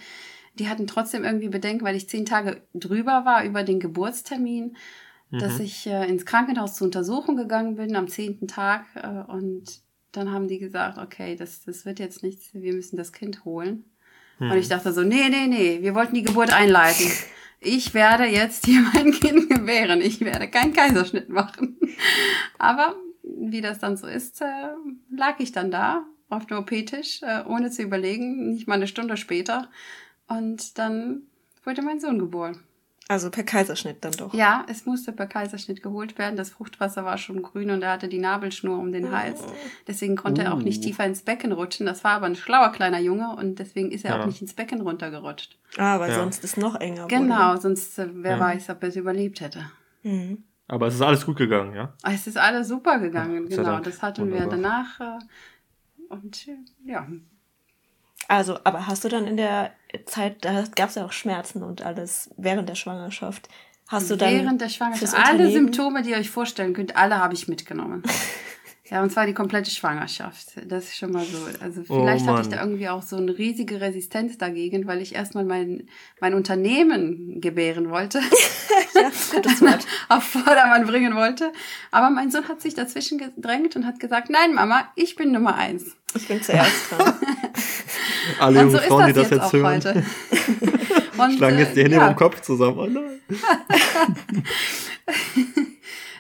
Die 0.58 0.68
hatten 0.68 0.86
trotzdem 0.86 1.24
irgendwie 1.24 1.48
Bedenken, 1.48 1.84
weil 1.84 1.96
ich 1.96 2.08
zehn 2.08 2.26
Tage 2.26 2.62
drüber 2.74 3.24
war 3.24 3.44
über 3.44 3.64
den 3.64 3.80
Geburtstermin, 3.80 4.76
dass 5.32 5.58
Mhm. 5.58 5.64
ich 5.64 5.86
äh, 5.86 6.06
ins 6.06 6.26
Krankenhaus 6.26 6.74
zur 6.74 6.84
Untersuchung 6.84 7.36
gegangen 7.36 7.76
bin 7.76 7.96
am 7.96 8.06
zehnten 8.08 8.46
Tag. 8.46 8.84
Äh, 8.94 9.30
und 9.32 9.64
dann 10.12 10.30
haben 10.30 10.46
die 10.46 10.58
gesagt, 10.58 10.98
okay, 10.98 11.34
das, 11.34 11.64
das 11.64 11.84
wird 11.86 11.98
jetzt 11.98 12.22
nichts, 12.22 12.50
wir 12.52 12.72
müssen 12.74 12.96
das 12.96 13.12
Kind 13.12 13.44
holen. 13.44 13.84
Hm. 14.38 14.50
Und 14.52 14.58
ich 14.58 14.68
dachte 14.68 14.92
so, 14.92 15.02
nee, 15.02 15.28
nee, 15.28 15.46
nee, 15.48 15.78
wir 15.82 15.94
wollten 15.94 16.14
die 16.14 16.22
Geburt 16.22 16.52
einleiten. 16.52 17.06
Ich 17.60 17.94
werde 17.94 18.24
jetzt 18.24 18.66
hier 18.66 18.80
mein 18.94 19.12
Kind 19.12 19.48
gebären. 19.48 20.00
Ich 20.00 20.20
werde 20.20 20.48
keinen 20.48 20.72
Kaiserschnitt 20.72 21.28
machen. 21.28 21.78
Aber 22.58 22.96
wie 23.22 23.60
das 23.60 23.78
dann 23.78 23.96
so 23.96 24.06
ist, 24.06 24.40
äh, 24.40 24.74
lag 25.10 25.40
ich 25.40 25.52
dann 25.52 25.70
da 25.70 26.06
auf 26.28 26.46
dem 26.46 26.58
OP-Tisch, 26.58 27.22
äh, 27.22 27.44
ohne 27.46 27.70
zu 27.70 27.82
überlegen, 27.82 28.50
nicht 28.50 28.66
mal 28.66 28.74
eine 28.74 28.86
Stunde 28.86 29.16
später. 29.16 29.70
Und 30.28 30.78
dann 30.78 31.22
wurde 31.64 31.82
mein 31.82 32.00
Sohn 32.00 32.18
geboren. 32.18 32.62
Also 33.06 33.30
per 33.30 33.44
Kaiserschnitt 33.44 34.02
dann 34.02 34.12
doch. 34.12 34.32
Ja, 34.32 34.64
es 34.66 34.86
musste 34.86 35.12
per 35.12 35.26
Kaiserschnitt 35.26 35.82
geholt 35.82 36.16
werden. 36.16 36.36
Das 36.36 36.48
Fruchtwasser 36.50 37.04
war 37.04 37.18
schon 37.18 37.42
grün 37.42 37.70
und 37.70 37.82
er 37.82 37.90
hatte 37.92 38.08
die 38.08 38.18
Nabelschnur 38.18 38.78
um 38.78 38.92
den 38.92 39.12
Hals. 39.12 39.42
Deswegen 39.86 40.16
konnte 40.16 40.42
er 40.42 40.54
auch 40.54 40.62
nicht 40.62 40.78
Uh. 40.80 40.84
tiefer 40.86 41.04
ins 41.04 41.20
Becken 41.20 41.52
rutschen. 41.52 41.84
Das 41.84 42.02
war 42.02 42.12
aber 42.12 42.26
ein 42.26 42.34
schlauer 42.34 42.72
kleiner 42.72 43.00
Junge 43.00 43.36
und 43.36 43.58
deswegen 43.58 43.90
ist 43.90 44.06
er 44.06 44.12
Ja. 44.16 44.22
auch 44.22 44.26
nicht 44.26 44.40
ins 44.40 44.54
Becken 44.54 44.80
runtergerutscht. 44.80 45.58
Ah, 45.76 46.00
weil 46.00 46.10
Ja. 46.12 46.16
sonst 46.16 46.42
ist 46.44 46.56
noch 46.56 46.76
enger. 46.76 47.06
Genau, 47.08 47.56
sonst 47.56 47.98
äh, 47.98 48.08
wer 48.10 48.36
Ja. 48.36 48.40
weiß, 48.40 48.70
ob 48.70 48.82
er 48.82 48.88
es 48.88 48.96
überlebt 48.96 49.40
hätte. 49.42 49.66
Wurde. 50.02 50.14
Mhm. 50.16 50.44
Aber 50.66 50.86
es 50.86 50.94
ist 50.94 51.02
alles 51.02 51.26
gut 51.26 51.36
gegangen, 51.36 51.74
ja? 51.74 51.92
Ah, 52.02 52.12
Es 52.12 52.26
ist 52.26 52.38
alles 52.38 52.68
super 52.68 52.98
gegangen, 52.98 53.50
genau. 53.50 53.80
Das 53.80 54.00
hatten 54.00 54.28
wir 54.32 54.44
Wunderbar. 54.46 54.56
danach. 54.96 55.00
Äh, 55.00 55.18
und 56.08 56.48
äh, 56.48 56.56
ja, 56.90 57.06
Also, 58.28 58.58
aber 58.64 58.86
hast 58.86 59.04
du 59.04 59.10
dann 59.10 59.26
in 59.26 59.36
der 59.36 59.72
Zeit, 60.04 60.44
da 60.44 60.64
gab 60.74 60.88
es 60.90 60.94
ja 60.96 61.04
auch 61.04 61.12
Schmerzen 61.12 61.62
und 61.62 61.82
alles 61.82 62.30
während 62.36 62.68
der 62.68 62.74
Schwangerschaft. 62.74 63.48
Hast 63.88 64.10
du 64.10 64.16
dann 64.16 64.32
während 64.32 64.60
der 64.60 64.68
Schwangerschaft, 64.68 65.14
alle 65.14 65.50
Symptome, 65.50 66.02
die 66.02 66.10
ihr 66.10 66.16
euch 66.16 66.30
vorstellen 66.30 66.72
könnt, 66.72 66.96
alle 66.96 67.18
habe 67.18 67.34
ich 67.34 67.48
mitgenommen. 67.48 68.02
Ja, 68.90 69.02
und 69.02 69.10
zwar 69.10 69.24
die 69.26 69.32
komplette 69.32 69.70
Schwangerschaft. 69.70 70.48
Das 70.66 70.84
ist 70.84 70.98
schon 70.98 71.10
mal 71.10 71.24
so. 71.24 71.38
Also 71.60 71.80
Oh 71.88 72.00
vielleicht 72.00 72.26
hatte 72.26 72.42
ich 72.42 72.48
da 72.48 72.60
irgendwie 72.60 72.90
auch 72.90 73.00
so 73.00 73.16
eine 73.16 73.36
riesige 73.36 73.80
Resistenz 73.80 74.36
dagegen, 74.36 74.86
weil 74.86 75.00
ich 75.00 75.14
erstmal 75.14 75.46
mein, 75.46 75.88
mein 76.20 76.34
Unternehmen 76.34 77.40
gebären 77.40 77.88
wollte, 77.88 78.18
ja, 78.94 79.10
gutes 79.32 79.62
Wort. 79.62 79.86
auf 80.10 80.24
Vordermann 80.24 80.86
bringen 80.86 81.14
wollte. 81.14 81.50
Aber 81.92 82.10
mein 82.10 82.30
Sohn 82.30 82.46
hat 82.46 82.60
sich 82.60 82.74
dazwischen 82.74 83.16
gedrängt 83.16 83.74
und 83.74 83.86
hat 83.86 83.98
gesagt, 84.00 84.28
nein, 84.28 84.52
Mama, 84.52 84.92
ich 84.96 85.16
bin 85.16 85.32
Nummer 85.32 85.54
eins. 85.56 85.96
Ich 86.14 86.28
bin 86.28 86.42
zuerst 86.42 86.90
dran. 86.90 87.14
Alle 88.38 88.58
so 88.58 88.64
jungen 88.64 88.76
ist 88.76 88.84
Frauen, 88.84 89.06
die 89.06 89.12
das 89.14 89.30
jetzt 89.30 89.42
jetzt 89.42 89.52
hören, 89.54 89.66
heute. 89.66 90.04
Und, 91.16 91.36
schlagen 91.36 91.58
jetzt 91.58 91.74
die 91.74 91.80
äh, 91.80 91.84
Hände 91.84 91.96
ja. 91.96 92.08
den 92.08 92.16
Kopf 92.16 92.42
zusammen. 92.42 92.78
Oh 92.78 92.86
nein. 92.86 93.20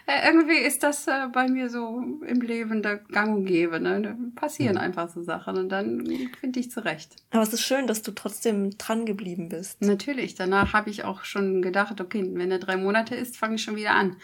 Äh, 0.06 0.26
irgendwie 0.28 0.58
ist 0.58 0.82
das 0.82 1.06
äh, 1.06 1.28
bei 1.32 1.48
mir 1.48 1.70
so 1.70 2.02
im 2.26 2.40
Leben 2.42 2.82
der 2.82 2.96
Gang 2.98 3.34
und 3.36 3.46
Gäbe. 3.46 3.80
Ne? 3.80 4.02
Da 4.02 4.16
passieren 4.38 4.74
Mhm. 4.74 4.80
einfach 4.80 5.08
so 5.08 5.22
Sachen 5.22 5.56
und 5.56 5.70
dann 5.70 6.06
finde 6.40 6.60
ich 6.60 6.70
zurecht. 6.70 7.16
Aber 7.30 7.42
es 7.42 7.52
ist 7.52 7.62
schön, 7.62 7.86
dass 7.86 8.02
du 8.02 8.10
trotzdem 8.12 8.76
dran 8.76 9.06
geblieben 9.06 9.48
bist. 9.48 9.80
Natürlich, 9.80 10.34
danach 10.34 10.72
habe 10.74 10.90
ich 10.90 11.04
auch 11.04 11.24
schon 11.24 11.62
gedacht, 11.62 12.00
okay, 12.00 12.28
wenn 12.34 12.50
er 12.50 12.58
drei 12.58 12.76
Monate 12.76 13.14
ist, 13.14 13.36
fange 13.36 13.54
ich 13.54 13.62
schon 13.62 13.76
wieder 13.76 13.94
an. 13.94 14.16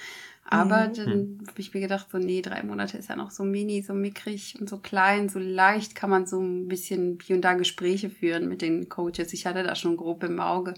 Aber 0.45 0.88
Mhm. 0.88 0.95
dann 0.95 1.38
habe 1.49 1.61
ich 1.61 1.73
mir 1.73 1.81
gedacht, 1.81 2.09
so, 2.11 2.19
nee, 2.19 2.43
drei 2.43 2.62
Monate 2.62 2.99
ist 2.99 3.09
ja 3.09 3.16
noch 3.16 3.31
so 3.31 3.45
mini, 3.45 3.83
so 3.83 3.95
mickrig 3.95 4.57
und 4.61 4.69
so 4.69 4.79
klein, 4.79 5.29
so 5.29 5.38
leicht 5.38 5.95
kann 5.95 6.11
man 6.11 6.27
so 6.27 6.40
ein 6.40 6.67
bisschen 6.67 7.19
hier 7.23 7.37
und 7.37 7.42
da 7.42 7.54
Gespräche 7.54 8.11
führen 8.11 8.48
mit 8.48 8.61
den 8.61 8.88
Coaches. 8.88 9.33
Ich 9.33 9.46
hatte 9.46 9.63
da 9.63 9.75
schon 9.77 9.96
grob 9.96 10.25
im 10.25 10.40
Auge 10.40 10.75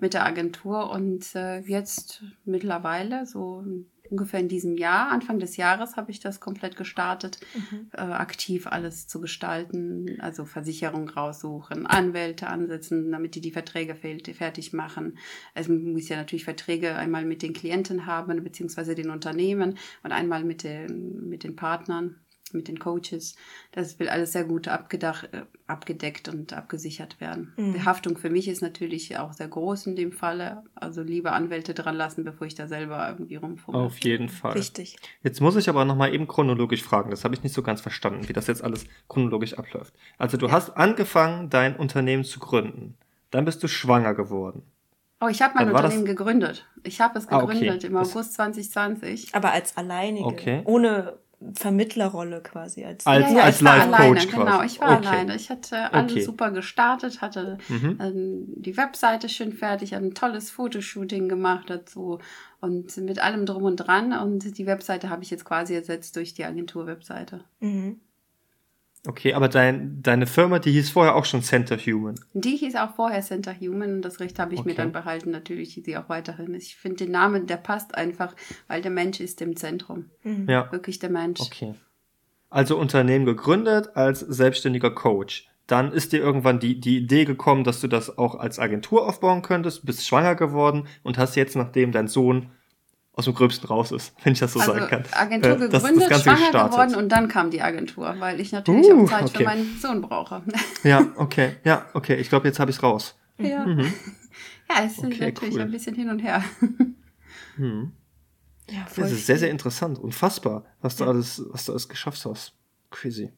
mit 0.00 0.14
der 0.14 0.26
Agentur 0.26 0.90
und 0.90 1.34
äh, 1.34 1.60
jetzt 1.60 2.24
mittlerweile, 2.44 3.24
so 3.26 3.64
ungefähr 4.10 4.40
in 4.40 4.48
diesem 4.48 4.76
Jahr, 4.76 5.10
Anfang 5.10 5.38
des 5.38 5.56
Jahres, 5.56 5.96
habe 5.96 6.10
ich 6.10 6.20
das 6.20 6.40
komplett 6.40 6.76
gestartet, 6.76 7.40
mhm. 7.54 7.88
äh, 7.92 8.00
aktiv 8.00 8.66
alles 8.66 9.06
zu 9.06 9.20
gestalten, 9.20 10.18
also 10.20 10.44
Versicherung 10.44 11.08
raussuchen, 11.08 11.86
Anwälte 11.86 12.48
ansetzen, 12.48 13.10
damit 13.10 13.34
die 13.34 13.40
die 13.40 13.50
Verträge 13.50 13.94
fertig 13.94 14.72
machen. 14.72 15.18
Also 15.54 15.72
man 15.72 15.92
muss 15.92 16.08
ja 16.08 16.16
natürlich 16.16 16.44
Verträge 16.44 16.94
einmal 16.94 17.24
mit 17.24 17.42
den 17.42 17.52
Klienten 17.52 18.06
haben, 18.06 18.42
beziehungsweise 18.44 18.94
den 18.94 19.10
Unternehmen 19.10 19.78
und 20.02 20.12
einmal 20.12 20.44
mit 20.44 20.62
den, 20.62 21.28
mit 21.28 21.44
den 21.44 21.56
Partnern 21.56 22.16
mit 22.54 22.68
den 22.68 22.78
Coaches. 22.78 23.36
Das 23.72 23.98
will 23.98 24.08
alles 24.08 24.32
sehr 24.32 24.44
gut 24.44 24.68
abgedacht, 24.68 25.28
äh, 25.32 25.42
abgedeckt 25.66 26.28
und 26.28 26.52
abgesichert 26.52 27.20
werden. 27.20 27.52
Mhm. 27.56 27.74
Die 27.74 27.84
Haftung 27.84 28.16
für 28.16 28.30
mich 28.30 28.48
ist 28.48 28.62
natürlich 28.62 29.18
auch 29.18 29.32
sehr 29.32 29.48
groß 29.48 29.86
in 29.86 29.96
dem 29.96 30.12
Falle. 30.12 30.62
Also 30.74 31.02
lieber 31.02 31.32
Anwälte 31.32 31.74
dran 31.74 31.96
lassen, 31.96 32.24
bevor 32.24 32.46
ich 32.46 32.54
da 32.54 32.68
selber 32.68 33.08
irgendwie 33.08 33.36
rumfummel. 33.36 33.80
Auf 33.80 33.98
jeden 33.98 34.28
Fall. 34.28 34.52
Richtig. 34.52 34.96
Jetzt 35.22 35.40
muss 35.40 35.56
ich 35.56 35.68
aber 35.68 35.84
nochmal 35.84 36.14
eben 36.14 36.26
chronologisch 36.26 36.82
fragen. 36.82 37.10
Das 37.10 37.24
habe 37.24 37.34
ich 37.34 37.42
nicht 37.42 37.54
so 37.54 37.62
ganz 37.62 37.80
verstanden, 37.80 38.28
wie 38.28 38.32
das 38.32 38.46
jetzt 38.46 38.62
alles 38.62 38.86
chronologisch 39.08 39.54
abläuft. 39.54 39.94
Also 40.18 40.36
du 40.36 40.46
ja. 40.46 40.52
hast 40.52 40.70
angefangen, 40.70 41.50
dein 41.50 41.76
Unternehmen 41.76 42.24
zu 42.24 42.38
gründen. 42.38 42.96
Dann 43.30 43.44
bist 43.44 43.62
du 43.62 43.68
schwanger 43.68 44.14
geworden. 44.14 44.62
Oh, 45.20 45.28
ich 45.28 45.40
habe 45.42 45.54
mein 45.54 45.70
Unternehmen 45.70 46.04
gegründet. 46.04 46.66
Ich 46.82 47.00
habe 47.00 47.18
es 47.18 47.26
gegründet 47.26 47.70
ah, 47.70 47.74
okay. 47.76 47.86
im 47.86 47.96
August 47.96 48.34
2020. 48.34 49.34
Aber 49.34 49.52
als 49.52 49.76
alleinige. 49.76 50.26
Okay. 50.26 50.62
Ohne 50.66 51.18
Vermittlerrolle 51.54 52.42
quasi 52.42 52.84
als, 52.84 53.06
als, 53.06 53.30
ja, 53.30 53.38
ja, 53.38 53.44
als 53.44 53.60
Life 53.60 53.88
Coach 53.88 53.98
alleine, 53.98 54.26
quasi. 54.26 54.30
Genau, 54.30 54.62
ich 54.62 54.80
war 54.80 54.98
okay. 54.98 55.08
alleine. 55.08 55.36
Ich 55.36 55.50
hatte 55.50 55.92
alles 55.92 56.12
okay. 56.12 56.22
super 56.22 56.50
gestartet, 56.50 57.20
hatte 57.20 57.58
mhm. 57.68 57.98
ähm, 58.00 58.44
die 58.56 58.76
Webseite 58.76 59.28
schön 59.28 59.52
fertig, 59.52 59.94
ein 59.94 60.14
tolles 60.14 60.50
Fotoshooting 60.50 61.28
gemacht 61.28 61.68
dazu 61.68 62.18
und 62.60 62.96
mit 62.98 63.18
allem 63.18 63.46
drum 63.46 63.64
und 63.64 63.76
dran. 63.76 64.12
Und 64.12 64.56
die 64.58 64.66
Webseite 64.66 65.10
habe 65.10 65.22
ich 65.22 65.30
jetzt 65.30 65.44
quasi 65.44 65.74
ersetzt 65.74 66.16
durch 66.16 66.34
die 66.34 66.44
Agentur-Webseite. 66.44 67.44
Mhm. 67.60 68.00
Okay, 69.06 69.34
aber 69.34 69.48
dein, 69.48 70.02
deine 70.02 70.26
Firma, 70.26 70.58
die 70.58 70.72
hieß 70.72 70.90
vorher 70.90 71.14
auch 71.14 71.26
schon 71.26 71.42
Center 71.42 71.76
Human. 71.76 72.14
Die 72.32 72.56
hieß 72.56 72.76
auch 72.76 72.94
vorher 72.94 73.20
Center 73.20 73.54
Human 73.54 73.96
und 73.96 74.02
das 74.02 74.18
Recht 74.18 74.38
habe 74.38 74.54
ich 74.54 74.60
okay. 74.60 74.70
mir 74.70 74.74
dann 74.74 74.92
behalten, 74.92 75.30
natürlich 75.30 75.80
sie 75.84 75.96
auch 75.98 76.08
weiterhin. 76.08 76.54
Ich 76.54 76.76
finde 76.76 77.04
den 77.04 77.12
Namen, 77.12 77.46
der 77.46 77.58
passt 77.58 77.94
einfach, 77.94 78.34
weil 78.66 78.80
der 78.80 78.90
Mensch 78.90 79.20
ist 79.20 79.42
im 79.42 79.56
Zentrum. 79.56 80.06
Mhm. 80.22 80.48
Ja. 80.48 80.72
Wirklich 80.72 80.98
der 81.00 81.10
Mensch. 81.10 81.40
Okay. 81.40 81.74
Also 82.48 82.78
Unternehmen 82.78 83.26
gegründet 83.26 83.90
als 83.94 84.20
selbstständiger 84.20 84.90
Coach. 84.90 85.48
Dann 85.66 85.92
ist 85.92 86.12
dir 86.12 86.20
irgendwann 86.20 86.58
die, 86.58 86.80
die 86.80 86.98
Idee 86.98 87.24
gekommen, 87.24 87.64
dass 87.64 87.80
du 87.80 87.88
das 87.88 88.16
auch 88.16 88.34
als 88.34 88.58
Agentur 88.58 89.06
aufbauen 89.06 89.42
könntest, 89.42 89.84
bist 89.84 90.06
schwanger 90.06 90.34
geworden 90.34 90.86
und 91.02 91.18
hast 91.18 91.36
jetzt, 91.36 91.56
nachdem 91.56 91.92
dein 91.92 92.08
Sohn 92.08 92.50
aus 93.16 93.26
dem 93.26 93.34
Gröbsten 93.34 93.68
raus 93.68 93.92
ist, 93.92 94.12
wenn 94.24 94.32
ich 94.32 94.40
das 94.40 94.52
so 94.52 94.60
also 94.60 94.72
sagen 94.72 94.88
kann. 94.88 95.04
Agentur 95.12 95.52
äh, 95.52 95.54
gegründet, 95.54 95.72
das, 95.72 95.82
das 95.82 96.22
schwanger 96.22 96.38
gestartet. 96.38 96.72
geworden 96.72 96.94
und 96.96 97.08
dann 97.10 97.28
kam 97.28 97.50
die 97.50 97.62
Agentur, 97.62 98.14
weil 98.18 98.40
ich 98.40 98.52
natürlich 98.52 98.90
uh, 98.90 99.04
auch 99.04 99.08
Zeit 99.08 99.22
okay. 99.24 99.38
für 99.38 99.44
meinen 99.44 99.78
Sohn 99.78 100.00
brauche. 100.00 100.42
ja, 100.82 101.06
okay, 101.16 101.56
ja, 101.64 101.86
okay. 101.94 102.16
Ich 102.16 102.28
glaube, 102.28 102.48
jetzt 102.48 102.58
habe 102.58 102.70
ich 102.70 102.76
es 102.76 102.82
raus. 102.82 103.16
Ja. 103.38 103.64
Mhm. 103.64 103.92
ja, 104.68 104.84
es 104.84 104.96
sind 104.96 105.14
okay, 105.14 105.26
natürlich 105.26 105.54
cool. 105.54 105.60
ein 105.60 105.70
bisschen 105.70 105.94
hin 105.94 106.10
und 106.10 106.20
her. 106.20 106.42
Hm. 107.56 107.92
Ja, 108.68 108.84
voll 108.86 109.04
das 109.04 109.12
ist 109.12 109.26
sehr, 109.26 109.38
sehr 109.38 109.50
interessant. 109.50 109.96
Unfassbar, 109.96 110.64
was 110.80 110.96
du 110.96 111.04
alles, 111.04 111.40
was 111.50 111.66
du 111.66 111.70
alles 111.70 111.88
geschafft 111.88 112.24
hast. 112.24 112.52
Crazy. 112.90 113.30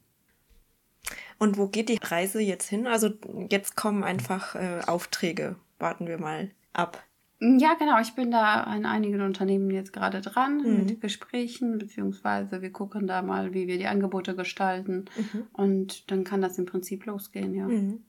Und 1.37 1.57
wo 1.57 1.67
geht 1.67 1.89
die 1.89 1.99
Reise 2.01 2.41
jetzt 2.41 2.67
hin? 2.67 2.87
Also 2.87 3.11
jetzt 3.49 3.75
kommen 3.75 4.03
einfach 4.03 4.55
äh, 4.55 4.81
Aufträge. 4.87 5.55
Warten 5.77 6.07
wir 6.07 6.17
mal 6.17 6.49
ab. 6.73 7.03
Ja, 7.39 7.75
genau. 7.75 7.99
Ich 7.99 8.15
bin 8.15 8.31
da 8.31 8.61
an 8.61 8.85
einigen 8.85 9.21
Unternehmen 9.21 9.69
jetzt 9.69 9.93
gerade 9.93 10.21
dran 10.21 10.57
mhm. 10.57 10.85
mit 10.85 11.01
Gesprächen, 11.01 11.77
beziehungsweise 11.77 12.61
wir 12.61 12.71
gucken 12.71 13.05
da 13.05 13.21
mal, 13.21 13.53
wie 13.53 13.67
wir 13.67 13.77
die 13.77 13.87
Angebote 13.87 14.35
gestalten. 14.35 15.05
Mhm. 15.15 15.47
Und 15.53 16.11
dann 16.11 16.23
kann 16.23 16.41
das 16.41 16.57
im 16.57 16.65
Prinzip 16.65 17.05
losgehen, 17.05 17.53
ja. 17.53 17.67
Mhm. 17.67 18.03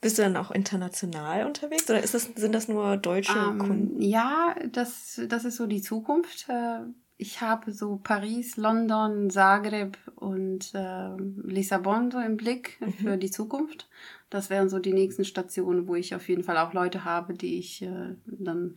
Bist 0.00 0.18
du 0.18 0.22
dann 0.22 0.36
auch 0.36 0.50
international 0.50 1.46
unterwegs 1.46 1.88
oder 1.90 2.02
ist 2.02 2.14
das, 2.14 2.30
sind 2.34 2.54
das 2.54 2.68
nur 2.68 2.96
deutsche 2.96 3.38
ähm, 3.38 3.58
Kunden? 3.58 4.00
Ja, 4.00 4.54
das, 4.72 5.20
das 5.28 5.44
ist 5.44 5.56
so 5.56 5.66
die 5.66 5.82
Zukunft. 5.82 6.48
Äh, 6.48 6.80
ich 7.18 7.42
habe 7.42 7.70
so 7.72 8.00
Paris, 8.02 8.56
London, 8.56 9.28
Zagreb 9.28 9.98
und 10.16 10.72
äh, 10.74 11.16
Lissabon 11.18 12.10
so 12.10 12.18
im 12.18 12.38
Blick 12.38 12.80
mhm. 12.80 12.92
für 12.92 13.16
die 13.18 13.30
Zukunft. 13.30 13.90
Das 14.30 14.48
wären 14.48 14.68
so 14.68 14.78
die 14.78 14.92
nächsten 14.92 15.24
Stationen, 15.24 15.88
wo 15.88 15.96
ich 15.96 16.14
auf 16.14 16.28
jeden 16.28 16.44
Fall 16.44 16.56
auch 16.56 16.72
Leute 16.72 17.04
habe, 17.04 17.34
die 17.34 17.58
ich 17.58 17.82
äh, 17.82 18.14
dann 18.26 18.76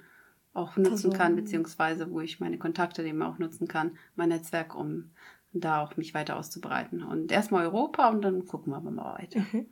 auch 0.53 0.77
nutzen 0.77 0.91
also, 0.91 1.09
kann, 1.11 1.35
beziehungsweise 1.35 2.11
wo 2.11 2.19
ich 2.21 2.39
meine 2.39 2.57
Kontakte 2.57 3.03
eben 3.03 3.21
auch 3.21 3.37
nutzen 3.39 3.67
kann, 3.67 3.97
mein 4.15 4.29
Netzwerk, 4.29 4.75
um 4.75 5.11
da 5.51 5.81
auch 5.81 5.95
mich 5.97 6.13
weiter 6.13 6.37
auszubreiten. 6.37 7.03
Und 7.03 7.31
erstmal 7.31 7.65
Europa 7.65 8.09
und 8.09 8.21
dann 8.23 8.45
gucken 8.45 8.73
wir 8.73 8.81
mal 8.81 9.19
weiter. 9.19 9.39
Mhm. 9.51 9.67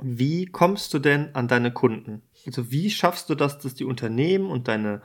Wie 0.00 0.46
kommst 0.46 0.94
du 0.94 1.00
denn 1.00 1.34
an 1.34 1.48
deine 1.48 1.72
Kunden? 1.72 2.22
Also 2.46 2.70
wie 2.70 2.90
schaffst 2.90 3.30
du 3.30 3.34
das, 3.34 3.58
dass 3.58 3.74
die 3.74 3.84
Unternehmen 3.84 4.48
und 4.50 4.68
deine 4.68 5.02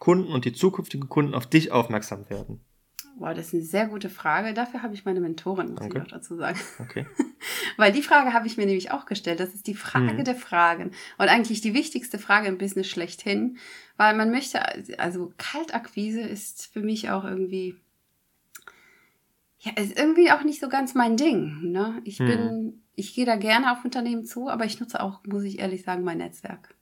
Kunden 0.00 0.32
und 0.32 0.44
die 0.44 0.52
zukünftigen 0.52 1.08
Kunden 1.08 1.34
auf 1.34 1.46
dich 1.46 1.70
aufmerksam 1.70 2.28
werden? 2.28 2.60
Boah, 3.18 3.34
das 3.34 3.48
ist 3.48 3.54
eine 3.54 3.62
sehr 3.62 3.86
gute 3.86 4.08
Frage. 4.08 4.54
Dafür 4.54 4.82
habe 4.82 4.94
ich 4.94 5.04
meine 5.04 5.20
Mentorin, 5.20 5.70
muss 5.70 5.80
Danke. 5.80 5.98
ich 5.98 6.04
auch 6.04 6.08
dazu 6.08 6.36
sagen. 6.36 6.58
Okay. 6.78 7.06
Weil 7.76 7.92
die 7.92 8.02
Frage 8.02 8.32
habe 8.32 8.46
ich 8.46 8.56
mir 8.56 8.66
nämlich 8.66 8.90
auch 8.90 9.06
gestellt. 9.06 9.40
Das 9.40 9.54
ist 9.54 9.66
die 9.66 9.74
Frage 9.74 10.14
mhm. 10.14 10.24
der 10.24 10.34
Fragen. 10.34 10.92
Und 11.18 11.28
eigentlich 11.28 11.60
die 11.60 11.74
wichtigste 11.74 12.18
Frage 12.18 12.48
im 12.48 12.58
Business 12.58 12.88
schlechthin. 12.88 13.58
Weil 13.96 14.16
man 14.16 14.30
möchte, 14.30 14.60
also 14.98 15.32
Kaltakquise 15.38 16.20
ist 16.20 16.72
für 16.72 16.80
mich 16.80 17.10
auch 17.10 17.24
irgendwie, 17.24 17.76
ja, 19.58 19.72
ist 19.76 19.98
irgendwie 19.98 20.30
auch 20.30 20.42
nicht 20.42 20.60
so 20.60 20.68
ganz 20.68 20.94
mein 20.94 21.16
Ding. 21.16 21.70
Ne? 21.70 22.00
Ich 22.04 22.18
mhm. 22.18 22.26
bin, 22.26 22.82
ich 22.94 23.14
gehe 23.14 23.26
da 23.26 23.36
gerne 23.36 23.72
auf 23.72 23.84
Unternehmen 23.84 24.24
zu, 24.24 24.48
aber 24.48 24.64
ich 24.64 24.80
nutze 24.80 25.00
auch, 25.00 25.24
muss 25.24 25.44
ich 25.44 25.58
ehrlich 25.58 25.82
sagen, 25.82 26.02
mein 26.02 26.18
Netzwerk. 26.18 26.74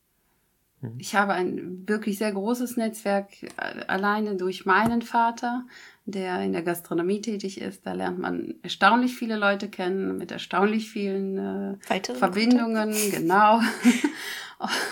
Mhm. 0.81 0.95
Ich 0.99 1.15
habe 1.15 1.33
ein 1.33 1.85
wirklich 1.87 2.19
sehr 2.19 2.33
großes 2.33 2.77
Netzwerk 2.77 3.43
äh, 3.43 3.85
alleine 3.87 4.37
durch 4.37 4.67
meinen 4.67 5.03
Vater, 5.03 5.67
der 6.07 6.41
in 6.43 6.53
der 6.53 6.63
Gastronomie 6.63 7.21
tätig 7.21 7.61
ist. 7.61 7.87
Da 7.87 7.93
lernt 7.93 8.19
man 8.19 8.55
erstaunlich 8.63 9.17
viele 9.17 9.37
Leute 9.37 9.69
kennen 9.69 10.17
mit 10.17 10.33
erstaunlich 10.33 10.91
vielen 10.91 11.39
äh, 11.39 12.15
Verbindungen, 12.15 12.93
Kontakte. 12.93 13.17
genau. 13.17 13.61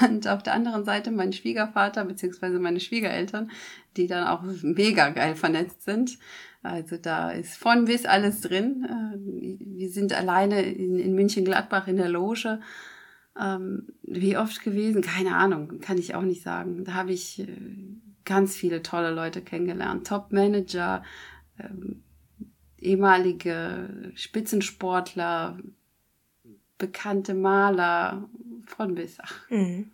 Und 0.00 0.26
auf 0.26 0.42
der 0.42 0.54
anderen 0.54 0.84
Seite 0.84 1.10
mein 1.10 1.34
Schwiegervater 1.34 2.04
beziehungsweise 2.04 2.58
meine 2.58 2.80
Schwiegereltern, 2.80 3.50
die 3.98 4.06
dann 4.06 4.26
auch 4.26 4.42
mega 4.62 5.10
geil 5.10 5.36
vernetzt 5.36 5.82
sind. 5.82 6.18
Also 6.62 6.96
da 6.96 7.30
ist 7.30 7.56
von 7.56 7.84
bis 7.84 8.04
alles 8.06 8.40
drin. 8.40 8.86
Äh, 8.88 9.78
wir 9.78 9.90
sind 9.90 10.12
alleine 10.12 10.62
in, 10.62 10.98
in 10.98 11.14
München-Gladbach 11.14 11.86
in 11.86 11.96
der 11.96 12.08
Loge 12.08 12.60
ähm, 13.38 13.88
wie 14.02 14.36
oft 14.36 14.62
gewesen? 14.62 15.02
Keine 15.02 15.36
Ahnung, 15.36 15.80
kann 15.80 15.98
ich 15.98 16.14
auch 16.14 16.22
nicht 16.22 16.42
sagen. 16.42 16.84
Da 16.84 16.94
habe 16.94 17.12
ich 17.12 17.40
äh, 17.40 17.46
ganz 18.24 18.56
viele 18.56 18.82
tolle 18.82 19.10
Leute 19.10 19.42
kennengelernt. 19.42 20.06
Top-Manager, 20.06 21.02
ähm, 21.58 22.02
ehemalige 22.78 24.12
Spitzensportler, 24.14 25.58
bekannte 26.78 27.34
Maler, 27.34 28.28
von 28.66 28.94
bis. 28.94 29.18
Ach. 29.20 29.50
Mhm. 29.50 29.92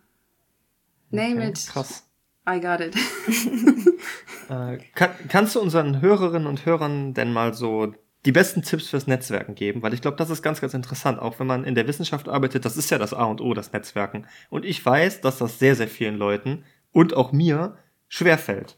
Name 1.09 1.37
okay, 1.37 1.49
it. 1.49 1.67
Krass. 1.67 2.03
I 2.47 2.59
got 2.59 2.79
it. 2.79 2.95
äh, 4.49 4.77
kann, 4.93 5.11
kannst 5.29 5.55
du 5.55 5.61
unseren 5.61 6.01
Hörerinnen 6.01 6.47
und 6.47 6.65
Hörern 6.65 7.13
denn 7.13 7.33
mal 7.33 7.53
so 7.53 7.93
die 8.25 8.31
besten 8.31 8.63
Tipps 8.63 8.89
fürs 8.89 9.07
Netzwerken 9.07 9.53
geben, 9.55 9.83
weil 9.83 9.93
ich 9.93 10.01
glaube, 10.01 10.17
das 10.17 10.29
ist 10.29 10.41
ganz, 10.41 10.59
ganz 10.59 10.73
interessant. 10.73 11.19
Auch 11.19 11.39
wenn 11.39 11.47
man 11.47 11.63
in 11.63 11.75
der 11.75 11.87
Wissenschaft 11.87 12.27
arbeitet, 12.27 12.65
das 12.65 12.75
ist 12.75 12.89
ja 12.89 12.97
das 12.97 13.13
A 13.13 13.25
und 13.25 13.39
O, 13.39 13.53
das 13.53 13.71
Netzwerken. 13.71 14.25
Und 14.49 14.65
ich 14.65 14.83
weiß, 14.83 15.21
dass 15.21 15.37
das 15.37 15.59
sehr, 15.59 15.75
sehr 15.75 15.87
vielen 15.87 16.17
Leuten 16.17 16.65
und 16.91 17.13
auch 17.13 17.31
mir 17.31 17.77
schwerfällt. 18.07 18.77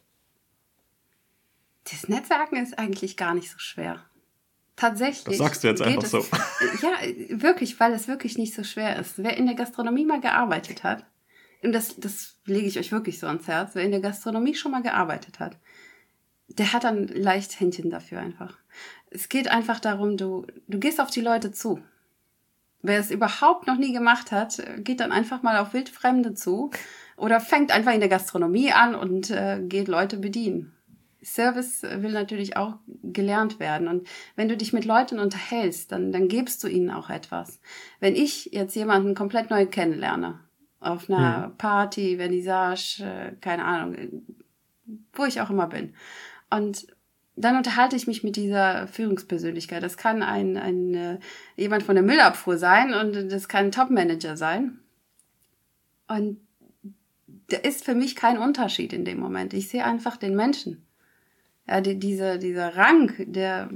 Das 1.90 2.10
Netzwerken 2.10 2.58
ist 2.58 2.78
eigentlich 2.78 3.16
gar 3.16 3.34
nicht 3.34 3.50
so 3.50 3.58
schwer. 3.58 4.04
Tatsächlich. 4.76 5.38
Das 5.38 5.48
sagst 5.48 5.64
du 5.64 5.70
jetzt 5.70 5.82
einfach 5.82 6.04
es, 6.04 6.12
so. 6.12 6.20
Ja, 6.82 7.42
wirklich, 7.42 7.80
weil 7.80 7.94
es 7.94 8.08
wirklich 8.08 8.38
nicht 8.38 8.54
so 8.54 8.64
schwer 8.64 9.00
ist. 9.00 9.18
Wer 9.18 9.38
in 9.38 9.46
der 9.46 9.56
Gastronomie 9.56 10.06
mal 10.06 10.20
gearbeitet 10.20 10.84
hat, 10.84 11.06
und 11.64 11.72
das, 11.72 11.96
das 11.96 12.38
lege 12.46 12.68
ich 12.68 12.78
euch 12.78 12.92
wirklich 12.92 13.18
so 13.20 13.28
ans 13.28 13.48
Herz, 13.48 13.72
wer 13.74 13.84
in 13.84 13.92
der 13.92 14.02
Gastronomie 14.02 14.54
schon 14.54 14.72
mal 14.72 14.84
gearbeitet 14.84 15.40
hat, 15.40 15.58
der 16.48 16.74
hat 16.74 16.84
dann 16.84 17.08
leicht 17.08 17.60
Händchen 17.60 17.90
dafür 17.90 18.20
einfach. 18.20 18.58
Es 19.10 19.30
geht 19.30 19.50
einfach 19.50 19.80
darum, 19.80 20.18
du, 20.18 20.46
du 20.68 20.80
gehst 20.80 21.00
auf 21.00 21.10
die 21.10 21.22
Leute 21.22 21.52
zu. 21.52 21.82
Wer 22.82 23.00
es 23.00 23.12
überhaupt 23.12 23.68
noch 23.68 23.78
nie 23.78 23.92
gemacht 23.92 24.32
hat, 24.32 24.62
geht 24.78 25.00
dann 25.00 25.12
einfach 25.12 25.42
mal 25.44 25.58
auf 25.58 25.74
Wildfremde 25.74 26.34
zu 26.34 26.72
oder 27.16 27.40
fängt 27.40 27.72
einfach 27.72 27.94
in 27.94 28.00
der 28.00 28.10
Gastronomie 28.10 28.72
an 28.72 28.96
und 28.96 29.32
äh, 29.32 29.60
geht 29.62 29.88
Leute 29.88 30.18
bedienen. 30.18 30.74
Service 31.24 31.82
will 31.82 32.12
natürlich 32.12 32.56
auch 32.56 32.76
gelernt 33.04 33.60
werden. 33.60 33.88
Und 33.88 34.08
wenn 34.36 34.48
du 34.48 34.56
dich 34.56 34.72
mit 34.72 34.86
Leuten 34.86 35.20
unterhältst, 35.20 35.92
dann, 35.92 36.12
dann 36.12 36.28
gibst 36.28 36.64
du 36.64 36.68
ihnen 36.68 36.92
auch 36.92 37.10
etwas. 37.10 37.60
Wenn 38.00 38.16
ich 38.16 38.52
jetzt 38.54 38.76
jemanden 38.76 39.16
komplett 39.16 39.50
neu 39.50 39.66
kennenlerne, 39.66 40.40
auf 40.80 41.10
einer 41.10 41.46
hm. 41.46 41.58
Party, 41.58 42.18
Vernissage, 42.18 43.04
äh, 43.04 43.32
keine 43.42 43.66
Ahnung, 43.66 43.96
wo 45.14 45.26
ich 45.26 45.42
auch 45.42 45.50
immer 45.50 45.68
bin. 45.68 45.94
Und 46.50 46.88
dann 47.38 47.56
unterhalte 47.56 47.96
ich 47.96 48.08
mich 48.08 48.24
mit 48.24 48.36
dieser 48.36 48.88
Führungspersönlichkeit. 48.88 49.84
Das 49.84 49.96
kann 49.96 50.24
ein, 50.24 50.58
ein 50.58 50.94
äh, 50.96 51.20
jemand 51.56 51.84
von 51.84 51.96
der 51.96 52.04
Müllabfuhr 52.04 52.58
sein 52.58 52.94
und 52.94 53.32
das 53.32 53.48
kann 53.48 53.66
ein 53.66 53.72
Topmanager 53.72 54.36
sein. 54.36 54.80
Und 56.08 56.40
da 57.50 57.58
ist 57.58 57.86
für 57.86 57.96
mich 57.96 58.16
kein 58.16 58.40
Unterschied 58.40 58.92
in 58.92 59.06
dem 59.06 59.20
Moment. 59.20 59.54
Ich 59.54 59.70
sehe 59.70 59.86
einfach 59.86 60.18
den 60.18 60.36
Menschen. 60.36 60.86
Ja, 61.68 61.80
die, 61.80 62.00
dieser, 62.00 62.38
dieser 62.38 62.76
Rang, 62.76 63.14
der 63.20 63.70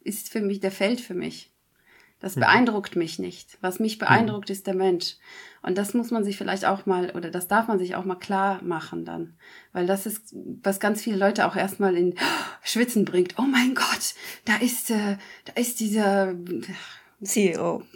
ist 0.00 0.28
für 0.30 0.40
mich, 0.40 0.60
der 0.60 0.70
fällt 0.70 1.00
für 1.00 1.14
mich. 1.14 1.50
Das 2.20 2.36
mhm. 2.36 2.40
beeindruckt 2.40 2.96
mich 2.96 3.18
nicht. 3.18 3.58
Was 3.60 3.78
mich 3.78 3.98
beeindruckt, 3.98 4.48
mhm. 4.48 4.52
ist 4.52 4.66
der 4.66 4.74
Mensch. 4.74 5.16
Und 5.62 5.76
das 5.76 5.94
muss 5.94 6.10
man 6.10 6.24
sich 6.24 6.36
vielleicht 6.36 6.64
auch 6.64 6.86
mal, 6.86 7.10
oder 7.10 7.30
das 7.30 7.48
darf 7.48 7.68
man 7.68 7.78
sich 7.78 7.96
auch 7.96 8.04
mal 8.04 8.16
klar 8.16 8.62
machen 8.62 9.04
dann. 9.04 9.34
Weil 9.72 9.86
das 9.86 10.06
ist, 10.06 10.34
was 10.62 10.80
ganz 10.80 11.02
viele 11.02 11.16
Leute 11.16 11.46
auch 11.46 11.56
erstmal 11.56 11.96
in 11.96 12.14
Schwitzen 12.62 13.04
bringt. 13.04 13.38
Oh 13.38 13.42
mein 13.42 13.74
Gott, 13.74 14.14
da 14.44 14.56
ist, 14.56 14.90
äh, 14.90 15.16
da 15.44 15.52
ist 15.54 15.80
dieser 15.80 16.34
CEO. 17.22 17.82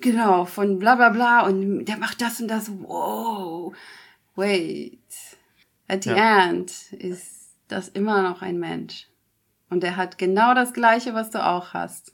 Genau, 0.00 0.46
von 0.46 0.78
bla 0.80 0.96
bla 0.96 1.10
bla 1.10 1.42
und 1.42 1.84
der 1.84 1.96
macht 1.96 2.20
das 2.20 2.40
und 2.40 2.48
das. 2.48 2.70
Wow. 2.70 3.72
Wait. 4.34 4.98
At 5.86 6.04
the 6.04 6.10
ja. 6.10 6.48
end 6.48 6.92
ist 6.92 7.54
das 7.68 7.88
immer 7.88 8.22
noch 8.22 8.42
ein 8.42 8.58
Mensch. 8.58 9.08
Und 9.70 9.82
der 9.82 9.96
hat 9.96 10.18
genau 10.18 10.54
das 10.54 10.72
Gleiche, 10.72 11.14
was 11.14 11.30
du 11.30 11.44
auch 11.44 11.72
hast. 11.72 12.12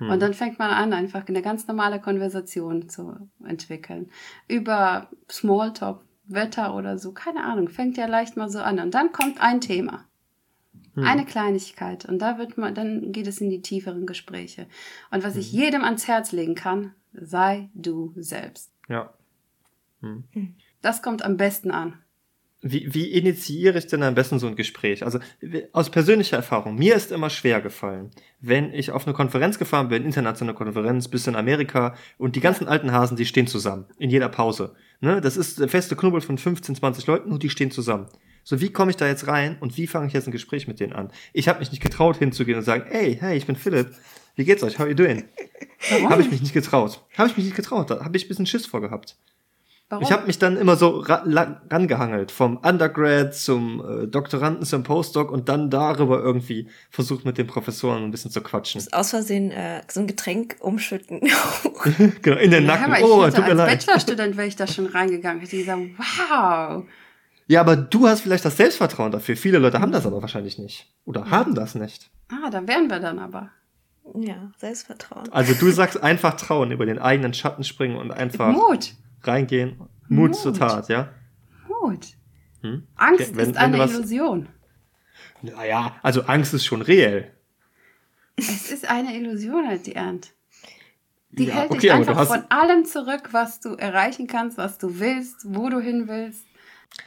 Hm. 0.00 0.10
Und 0.10 0.20
dann 0.20 0.34
fängt 0.34 0.58
man 0.58 0.70
an, 0.70 0.92
einfach 0.92 1.28
eine 1.28 1.42
ganz 1.42 1.66
normale 1.66 2.00
Konversation 2.00 2.88
zu 2.88 3.30
entwickeln. 3.44 4.10
Über 4.48 5.08
Smalltalk, 5.30 6.02
Wetter 6.24 6.74
oder 6.74 6.98
so, 6.98 7.12
keine 7.12 7.44
Ahnung, 7.44 7.68
fängt 7.68 7.96
ja 7.96 8.06
leicht 8.06 8.36
mal 8.36 8.48
so 8.48 8.60
an. 8.60 8.80
Und 8.80 8.94
dann 8.94 9.12
kommt 9.12 9.40
ein 9.40 9.60
Thema. 9.60 10.06
Hm. 10.94 11.04
Eine 11.04 11.24
Kleinigkeit. 11.24 12.06
Und 12.06 12.18
da 12.18 12.38
wird 12.38 12.56
man, 12.56 12.74
dann 12.74 13.12
geht 13.12 13.26
es 13.26 13.40
in 13.40 13.50
die 13.50 13.62
tieferen 13.62 14.06
Gespräche. 14.06 14.66
Und 15.10 15.22
was 15.22 15.34
hm. 15.34 15.40
ich 15.40 15.52
jedem 15.52 15.84
ans 15.84 16.08
Herz 16.08 16.32
legen 16.32 16.54
kann, 16.54 16.94
sei 17.12 17.68
du 17.74 18.12
selbst. 18.16 18.72
Ja. 18.88 19.12
Hm. 20.00 20.24
Das 20.80 21.02
kommt 21.02 21.22
am 21.22 21.36
besten 21.36 21.70
an. 21.70 21.98
Wie, 22.62 22.92
wie 22.92 23.06
initiiere 23.06 23.78
ich 23.78 23.86
denn 23.86 24.02
am 24.02 24.14
besten 24.14 24.38
so 24.38 24.46
ein 24.46 24.54
Gespräch? 24.54 25.02
Also 25.02 25.18
aus 25.72 25.90
persönlicher 25.90 26.36
Erfahrung, 26.36 26.76
mir 26.76 26.94
ist 26.94 27.10
immer 27.10 27.30
schwer 27.30 27.62
gefallen, 27.62 28.10
wenn 28.40 28.74
ich 28.74 28.90
auf 28.90 29.06
eine 29.06 29.14
Konferenz 29.14 29.58
gefahren 29.58 29.88
bin, 29.88 30.04
internationale 30.04 30.56
Konferenz, 30.56 31.08
bis 31.08 31.26
in 31.26 31.36
Amerika 31.36 31.94
und 32.18 32.36
die 32.36 32.40
ganzen 32.40 32.68
alten 32.68 32.92
Hasen, 32.92 33.16
die 33.16 33.24
stehen 33.24 33.46
zusammen, 33.46 33.86
in 33.98 34.10
jeder 34.10 34.28
Pause. 34.28 34.74
Ne? 35.00 35.22
Das 35.22 35.38
ist 35.38 35.58
der 35.58 35.68
feste 35.68 35.96
Knubbel 35.96 36.20
von 36.20 36.36
15, 36.36 36.76
20 36.76 37.06
Leuten 37.06 37.32
und 37.32 37.42
die 37.42 37.48
stehen 37.48 37.70
zusammen. 37.70 38.08
So, 38.44 38.60
wie 38.60 38.70
komme 38.70 38.90
ich 38.90 38.96
da 38.96 39.06
jetzt 39.06 39.26
rein 39.26 39.56
und 39.60 39.76
wie 39.78 39.86
fange 39.86 40.08
ich 40.08 40.12
jetzt 40.12 40.28
ein 40.28 40.32
Gespräch 40.32 40.68
mit 40.68 40.80
denen 40.80 40.92
an? 40.92 41.10
Ich 41.32 41.48
habe 41.48 41.60
mich 41.60 41.70
nicht 41.70 41.82
getraut 41.82 42.18
hinzugehen 42.18 42.58
und 42.58 42.64
sagen, 42.64 42.90
ey, 42.90 43.16
hey, 43.18 43.36
ich 43.36 43.46
bin 43.46 43.56
Philipp, 43.56 43.94
wie 44.34 44.44
geht's 44.44 44.62
euch? 44.62 44.78
How 44.78 44.86
you 44.86 44.94
doing? 44.94 45.24
Habe 46.08 46.22
ich 46.22 46.30
mich 46.30 46.40
nicht 46.40 46.52
getraut. 46.52 47.02
Habe 47.16 47.30
ich 47.30 47.36
mich 47.36 47.46
nicht 47.46 47.56
getraut. 47.56 47.90
Da 47.90 48.04
habe 48.04 48.16
ich 48.16 48.24
ein 48.24 48.28
bisschen 48.28 48.46
Schiss 48.46 48.66
vorgehabt. 48.66 49.16
Warum? 49.90 50.04
Ich 50.04 50.12
habe 50.12 50.28
mich 50.28 50.38
dann 50.38 50.56
immer 50.56 50.76
so 50.76 51.00
ra 51.00 51.24
rangehangelt, 51.68 52.30
vom 52.30 52.58
Undergrad 52.58 53.34
zum 53.34 54.04
äh, 54.04 54.06
Doktoranden 54.06 54.64
zum 54.64 54.84
Postdoc 54.84 55.32
und 55.32 55.48
dann 55.48 55.68
darüber 55.68 56.22
irgendwie 56.22 56.68
versucht 56.90 57.24
mit 57.24 57.38
den 57.38 57.48
Professoren 57.48 58.04
ein 58.04 58.12
bisschen 58.12 58.30
zu 58.30 58.40
quatschen. 58.40 58.80
Aus 58.92 59.10
Versehen 59.10 59.50
äh, 59.50 59.82
so 59.90 59.98
ein 59.98 60.06
Getränk 60.06 60.58
umschütten. 60.60 61.20
genau, 62.22 62.36
in 62.36 62.52
den 62.52 62.66
Nacken. 62.66 62.92
Ja, 62.92 63.00
oh, 63.02 63.28
tut 63.30 63.48
mir 63.48 63.54
leid. 63.54 63.70
Als 63.70 63.86
Bachelorstudent 63.86 64.36
wäre 64.36 64.46
ich 64.46 64.54
da 64.54 64.68
schon 64.68 64.86
reingegangen. 64.86 65.40
Hätte 65.40 65.56
gesagt, 65.56 65.80
wow. 65.98 66.84
Ja, 67.48 67.60
aber 67.60 67.74
du 67.74 68.06
hast 68.06 68.20
vielleicht 68.20 68.44
das 68.44 68.56
Selbstvertrauen 68.56 69.10
dafür. 69.10 69.36
Viele 69.36 69.58
Leute 69.58 69.80
haben 69.80 69.90
das 69.90 70.06
aber 70.06 70.22
wahrscheinlich 70.22 70.56
nicht. 70.56 70.86
Oder 71.04 71.22
ja. 71.22 71.30
haben 71.30 71.56
das 71.56 71.74
nicht. 71.74 72.10
Ah, 72.28 72.48
da 72.48 72.64
wären 72.68 72.88
wir 72.88 73.00
dann 73.00 73.18
aber. 73.18 73.50
Ja, 74.14 74.52
Selbstvertrauen. 74.56 75.32
Also 75.32 75.54
du 75.54 75.68
sagst 75.72 76.00
einfach 76.00 76.36
trauen, 76.36 76.70
über 76.70 76.86
den 76.86 77.00
eigenen 77.00 77.34
Schatten 77.34 77.64
springen 77.64 77.96
und 77.96 78.12
einfach. 78.12 78.52
Mut 78.52 78.92
reingehen. 79.22 79.78
Mut, 80.08 80.30
Mut. 80.30 80.36
zur 80.36 80.54
Tat, 80.54 80.88
ja? 80.88 81.12
Mut. 81.68 82.08
Hm? 82.62 82.86
Angst 82.96 83.36
wenn, 83.36 83.50
ist 83.50 83.56
eine 83.56 83.78
was, 83.78 83.92
Illusion. 83.92 84.48
Naja, 85.42 85.96
also 86.02 86.22
Angst 86.22 86.52
ist 86.54 86.64
schon 86.64 86.82
reell. 86.82 87.32
Es 88.36 88.70
ist 88.70 88.88
eine 88.88 89.16
Illusion, 89.16 89.66
halt 89.66 89.86
die 89.86 89.94
Ernst. 89.94 90.32
Die 91.32 91.44
ja, 91.44 91.54
hält 91.54 91.70
okay, 91.70 91.80
dich 91.80 91.92
einfach 91.92 92.26
von 92.26 92.44
allem 92.48 92.84
zurück, 92.84 93.28
was 93.32 93.60
du 93.60 93.74
erreichen 93.74 94.26
kannst, 94.26 94.58
was 94.58 94.78
du 94.78 94.98
willst, 94.98 95.46
wo 95.54 95.68
du 95.68 95.80
hin 95.80 96.08
willst. 96.08 96.44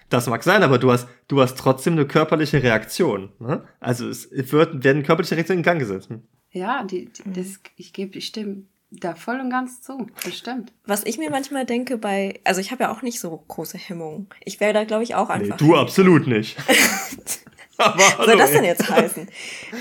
Das 0.10 0.28
mag 0.28 0.44
sein, 0.44 0.64
aber 0.64 0.78
du 0.78 0.92
hast, 0.92 1.08
du 1.28 1.42
hast 1.42 1.58
trotzdem 1.58 1.94
eine 1.94 2.08
körperliche 2.08 2.64
Reaktion. 2.64 3.34
Ne? 3.40 3.68
Also 3.82 4.08
es 4.08 4.30
wird, 4.32 4.84
werden 4.84 5.04
körperliche 5.04 5.36
Reaktionen 5.36 5.60
in 5.60 5.64
Gang 5.64 5.80
gesetzt. 5.80 6.10
Hm? 6.10 6.24
Ja, 6.52 6.84
die, 6.84 7.12
die, 7.12 7.34
das, 7.34 7.60
ich 7.76 7.92
gebe, 7.92 8.18
ich 8.18 8.28
stimme 8.28 8.64
da 9.00 9.16
voll 9.16 9.40
und 9.40 9.50
ganz 9.50 9.82
zu, 9.82 10.08
bestimmt. 10.24 10.72
Was 10.86 11.04
ich 11.06 11.18
mir 11.18 11.30
manchmal 11.30 11.66
denke 11.66 11.98
bei, 11.98 12.40
also 12.44 12.62
ich 12.62 12.72
habe 12.72 12.84
ja 12.84 12.92
auch 12.92 13.02
nicht 13.02 13.20
so 13.20 13.44
große 13.48 13.78
Hemmungen. 13.78 14.28
Ich 14.44 14.60
wäre 14.60 14.74
da, 14.74 14.84
glaube 14.84 15.04
ich, 15.04 15.16
auch 15.16 15.30
einfach. 15.30 15.60
Nee, 15.60 15.68
du 15.68 15.76
absolut 15.76 16.28
nicht. 16.28 16.58
Aber 17.78 17.98
Was 17.98 18.26
soll 18.26 18.38
das 18.38 18.52
denn 18.52 18.64
jetzt 18.64 18.90
heißen? 18.90 19.28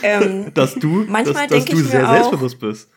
Ähm, 0.02 0.50
dass 0.54 0.74
du, 0.74 1.04
manchmal 1.08 1.46
dass, 1.46 1.64
dass 1.64 1.74
du 1.74 1.76
sehr 1.82 2.08
auch, 2.08 2.12
selbstbewusst 2.12 2.58
bist. 2.58 2.90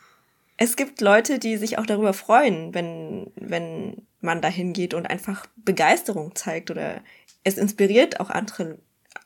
Es 0.57 0.77
gibt 0.77 1.01
Leute, 1.01 1.37
die 1.37 1.57
sich 1.57 1.77
auch 1.77 1.85
darüber 1.85 2.13
freuen, 2.13 2.73
wenn, 2.73 3.31
wenn 3.35 4.07
man 4.21 4.41
da 4.41 4.47
hingeht 4.47 4.93
und 4.93 5.05
einfach 5.05 5.45
Begeisterung 5.57 6.33
zeigt 6.35 6.71
oder 6.71 7.01
es 7.43 7.57
inspiriert 7.57 8.21
auch 8.21 8.29
andere, 8.29 8.79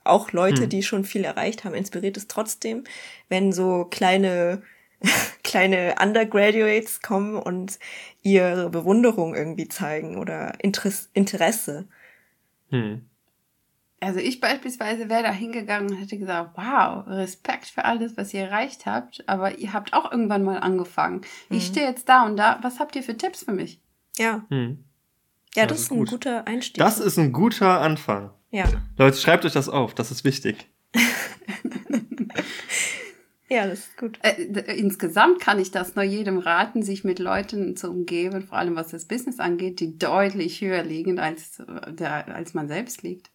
auch 0.04 0.32
Leute, 0.32 0.64
hm. 0.64 0.70
die 0.70 0.84
schon 0.84 1.06
viel 1.06 1.24
erreicht 1.24 1.64
haben, 1.64 1.76
inspiriert 1.76 2.18
es 2.18 2.28
trotzdem, 2.28 2.84
wenn 3.30 3.54
so 3.54 3.86
kleine 3.86 4.64
kleine 5.44 5.96
Undergraduates 6.02 7.02
kommen 7.02 7.36
und 7.36 7.80
ihre 8.22 8.70
Bewunderung 8.70 9.36
irgendwie 9.36 9.68
zeigen 9.68 10.18
oder 10.18 10.54
Interesse. 10.62 11.88
Hm. 12.70 13.06
Also 14.02 14.20
ich 14.20 14.40
beispielsweise 14.40 15.10
wäre 15.10 15.24
da 15.24 15.32
hingegangen 15.32 15.92
und 15.92 15.98
hätte 15.98 16.18
gesagt, 16.18 16.52
wow, 16.56 17.06
Respekt 17.08 17.66
für 17.66 17.84
alles, 17.84 18.16
was 18.16 18.34
ihr 18.34 18.44
erreicht 18.44 18.86
habt, 18.86 19.28
aber 19.28 19.58
ihr 19.58 19.74
habt 19.74 19.94
auch 19.94 20.10
irgendwann 20.12 20.44
mal 20.44 20.60
angefangen. 20.60 21.22
Hm. 21.50 21.58
Ich 21.58 21.66
stehe 21.66 21.88
jetzt 21.88 22.08
da 22.08 22.26
und 22.26 22.38
da. 22.38 22.60
Was 22.62 22.80
habt 22.80 22.96
ihr 22.96 23.04
für 23.04 23.18
Tipps 23.18 23.44
für 23.44 23.52
mich? 23.52 23.82
Ja. 24.18 24.46
Hm. 24.50 24.86
Ja, 25.56 25.66
das, 25.66 25.78
das 25.78 25.82
ist 25.82 25.92
ein 25.92 26.00
gut. 26.00 26.10
guter 26.12 26.48
Einstieg. 26.48 26.78
Das 26.78 27.00
ist 27.00 27.18
ein 27.18 27.34
guter 27.34 27.82
Anfang. 27.82 28.32
Ja. 28.52 28.66
Leute, 28.98 29.18
schreibt 29.18 29.46
euch 29.46 29.54
das 29.54 29.68
auf, 29.68 29.94
das 29.94 30.12
ist 30.12 30.24
wichtig. 30.24 30.68
Ja, 33.50 33.68
das 33.68 33.80
ist 33.80 33.98
gut. 33.98 34.20
Äh, 34.22 34.44
insgesamt 34.78 35.40
kann 35.42 35.60
ich 35.60 35.72
das 35.72 35.96
nur 35.96 36.06
jedem 36.06 36.38
raten, 36.38 36.84
sich 36.84 37.04
mit 37.04 37.18
Leuten 37.18 37.76
zu 37.76 37.90
umgeben, 37.90 38.44
vor 38.44 38.60
allem 38.60 38.76
was 38.76 38.90
das 38.90 39.06
Business 39.06 39.40
angeht, 39.40 39.80
die 39.80 39.98
deutlich 39.98 40.62
höher 40.62 40.84
liegen, 40.84 41.20
als, 41.20 41.62
der, 41.90 42.28
als 42.34 42.54
man 42.54 42.68
selbst 42.68 43.02
liegt. 43.02 43.32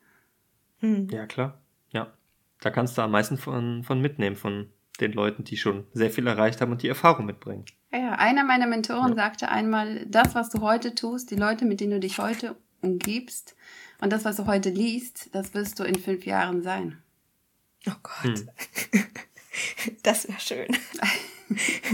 Hm. 0.79 1.09
Ja, 1.11 1.27
klar. 1.27 1.61
Ja. 1.91 2.13
Da 2.61 2.71
kannst 2.71 2.97
du 2.97 3.03
am 3.03 3.11
meisten 3.11 3.37
von, 3.37 3.83
von 3.83 4.01
mitnehmen, 4.01 4.37
von 4.37 4.71
den 5.01 5.13
Leuten, 5.13 5.43
die 5.43 5.57
schon 5.57 5.85
sehr 5.93 6.11
viel 6.11 6.27
erreicht 6.29 6.61
haben 6.61 6.71
und 6.71 6.83
die 6.83 6.89
Erfahrung 6.89 7.27
mitbringen. 7.27 7.65
Ja, 7.93 8.13
einer 8.13 8.45
meiner 8.45 8.69
Mentoren 8.69 9.11
ja. 9.11 9.17
sagte 9.17 9.49
einmal, 9.49 10.07
das, 10.07 10.37
was 10.37 10.49
du 10.51 10.61
heute 10.61 10.95
tust, 10.95 11.33
die 11.33 11.37
Leute, 11.37 11.65
mit 11.65 11.81
denen 11.81 11.93
du 11.93 12.01
dich 12.01 12.19
heute 12.19 12.55
umgibst 12.81 13.57
und 14.01 14.13
das, 14.13 14.25
was 14.25 14.37
du 14.37 14.47
heute 14.47 14.71
liest, 14.71 15.35
das 15.35 15.55
wirst 15.55 15.81
du 15.81 15.85
in 15.85 15.97
fünf 15.97 16.25
Jahren 16.25 16.63
sein. 16.63 16.99
Oh 17.89 17.93
Gott. 18.03 18.23
Hm. 18.23 18.49
Das 20.03 20.29
wäre 20.29 20.41
schön. 20.41 20.69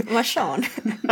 Mal 0.11 0.23
schauen. 0.23 0.65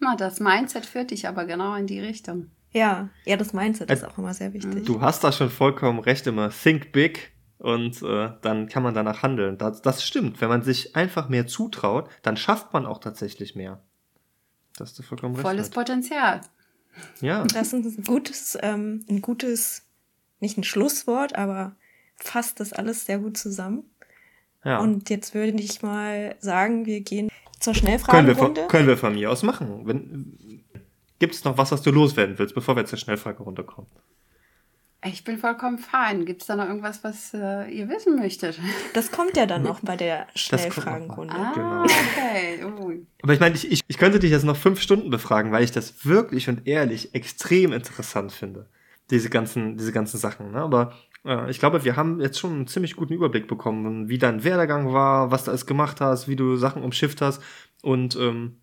Na, 0.00 0.16
das 0.16 0.40
Mindset 0.40 0.86
führt 0.86 1.10
dich 1.10 1.28
aber 1.28 1.44
genau 1.44 1.74
in 1.74 1.86
die 1.86 2.00
Richtung. 2.00 2.50
Ja, 2.72 3.08
ja, 3.24 3.36
das 3.36 3.52
Mindset 3.52 3.90
ist 3.90 4.04
auch 4.04 4.16
immer 4.16 4.32
sehr 4.32 4.52
wichtig. 4.52 4.84
Du 4.84 5.00
hast 5.00 5.24
da 5.24 5.32
schon 5.32 5.50
vollkommen 5.50 5.98
recht 5.98 6.26
immer. 6.26 6.50
Think 6.50 6.92
big 6.92 7.32
und 7.58 8.02
äh, 8.02 8.32
dann 8.40 8.68
kann 8.68 8.82
man 8.82 8.94
danach 8.94 9.22
handeln. 9.22 9.58
Das, 9.58 9.82
das 9.82 10.04
stimmt. 10.04 10.40
Wenn 10.40 10.48
man 10.48 10.62
sich 10.62 10.96
einfach 10.96 11.28
mehr 11.28 11.46
zutraut, 11.46 12.08
dann 12.22 12.36
schafft 12.36 12.72
man 12.72 12.86
auch 12.86 12.98
tatsächlich 12.98 13.54
mehr. 13.56 13.82
Das 14.76 14.98
ist 14.98 15.04
vollkommen 15.04 15.34
recht. 15.34 15.46
Volles 15.46 15.70
Potenzial. 15.70 16.40
Ja. 17.20 17.44
Das 17.44 17.72
ist 17.72 17.74
ein 17.74 18.04
gutes, 18.04 18.56
ähm, 18.62 19.04
ein 19.08 19.20
gutes, 19.20 19.86
nicht 20.38 20.56
ein 20.56 20.64
Schlusswort, 20.64 21.34
aber 21.34 21.76
fasst 22.16 22.60
das 22.60 22.72
alles 22.72 23.04
sehr 23.04 23.18
gut 23.18 23.36
zusammen. 23.36 23.89
Ja. 24.64 24.78
Und 24.78 25.08
jetzt 25.10 25.34
würde 25.34 25.60
ich 25.60 25.82
mal 25.82 26.34
sagen, 26.38 26.86
wir 26.86 27.00
gehen 27.00 27.30
zur 27.58 27.74
Schnellfragerunde. 27.74 28.34
Können 28.34 28.56
wir, 28.56 28.66
können 28.66 28.88
wir 28.88 28.96
von 28.96 29.14
mir 29.14 29.30
aus 29.30 29.42
machen. 29.42 29.82
Wenn, 29.84 30.64
gibt 31.18 31.34
es 31.34 31.44
noch 31.44 31.56
was, 31.58 31.72
was 31.72 31.82
du 31.82 31.90
loswerden 31.90 32.38
willst, 32.38 32.54
bevor 32.54 32.76
wir 32.76 32.84
zur 32.84 32.98
Schnellfragerunde 32.98 33.64
kommen? 33.64 33.88
Ich 35.02 35.24
bin 35.24 35.38
vollkommen 35.38 35.78
fein. 35.78 36.26
Gibt 36.26 36.42
es 36.42 36.46
da 36.46 36.56
noch 36.56 36.66
irgendwas, 36.66 37.02
was 37.02 37.32
äh, 37.32 37.70
ihr 37.70 37.88
wissen 37.88 38.16
möchtet? 38.16 38.60
Das 38.92 39.10
kommt 39.10 39.34
ja 39.34 39.46
dann 39.46 39.62
noch 39.62 39.80
bei 39.80 39.96
der 39.96 40.26
Schnellfragenrunde. 40.34 41.34
Ah, 41.34 41.52
genau. 41.54 41.82
okay. 41.84 42.64
Oh. 42.64 42.92
Aber 43.22 43.32
ich 43.32 43.40
meine, 43.40 43.54
ich, 43.54 43.70
ich, 43.70 43.80
ich 43.88 43.96
könnte 43.96 44.18
dich 44.18 44.30
jetzt 44.30 44.44
noch 44.44 44.58
fünf 44.58 44.78
Stunden 44.82 45.08
befragen, 45.08 45.52
weil 45.52 45.64
ich 45.64 45.72
das 45.72 46.04
wirklich 46.04 46.50
und 46.50 46.66
ehrlich 46.66 47.14
extrem 47.14 47.72
interessant 47.72 48.32
finde. 48.32 48.66
diese 49.10 49.30
ganzen, 49.30 49.76
diese 49.76 49.92
ganzen 49.92 50.18
Sachen. 50.18 50.52
Ne? 50.52 50.58
Aber 50.58 50.92
ich 51.48 51.58
glaube, 51.58 51.84
wir 51.84 51.96
haben 51.96 52.20
jetzt 52.20 52.38
schon 52.38 52.52
einen 52.52 52.66
ziemlich 52.66 52.96
guten 52.96 53.12
Überblick 53.12 53.46
bekommen, 53.46 54.08
wie 54.08 54.18
dein 54.18 54.42
Werdegang 54.42 54.92
war, 54.92 55.30
was 55.30 55.44
du 55.44 55.50
alles 55.50 55.66
gemacht 55.66 56.00
hast, 56.00 56.28
wie 56.28 56.36
du 56.36 56.56
Sachen 56.56 56.82
umschifft 56.82 57.20
hast 57.20 57.42
und 57.82 58.16
ähm, 58.16 58.56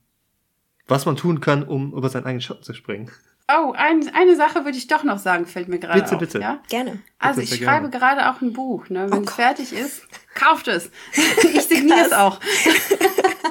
was 0.88 1.06
man 1.06 1.16
tun 1.18 1.40
kann, 1.40 1.64
um 1.64 1.94
über 1.94 2.10
seinen 2.10 2.26
eigenen 2.26 2.42
Schatten 2.42 2.64
zu 2.64 2.74
springen. 2.74 3.12
Oh, 3.50 3.74
ein, 3.78 4.10
eine 4.14 4.36
Sache 4.36 4.66
würde 4.66 4.78
ich 4.78 4.88
doch 4.88 5.04
noch 5.04 5.20
sagen, 5.20 5.46
fällt 5.46 5.70
mir 5.70 5.80
gerade 5.80 6.02
Bitte, 6.02 6.16
auf. 6.16 6.20
bitte. 6.20 6.40
Ja? 6.40 6.62
Gerne. 6.68 7.00
Also 7.20 7.40
Bitte, 7.42 7.54
ich 7.56 7.64
schreibe 7.64 7.90
gerne. 7.90 8.18
gerade 8.18 8.30
auch 8.32 8.42
ein 8.42 8.52
Buch. 8.54 8.90
Ne? 8.90 9.06
Wenn 9.10 9.20
Oh 9.20 9.22
es 9.22 9.28
Gott. 9.28 9.36
fertig 9.36 9.72
ist, 9.74 10.06
kauft 10.38 10.68
es. 10.68 10.92
ich 11.44 11.62
signiere 11.64 12.06
es 12.06 12.14
auch. 12.14 12.40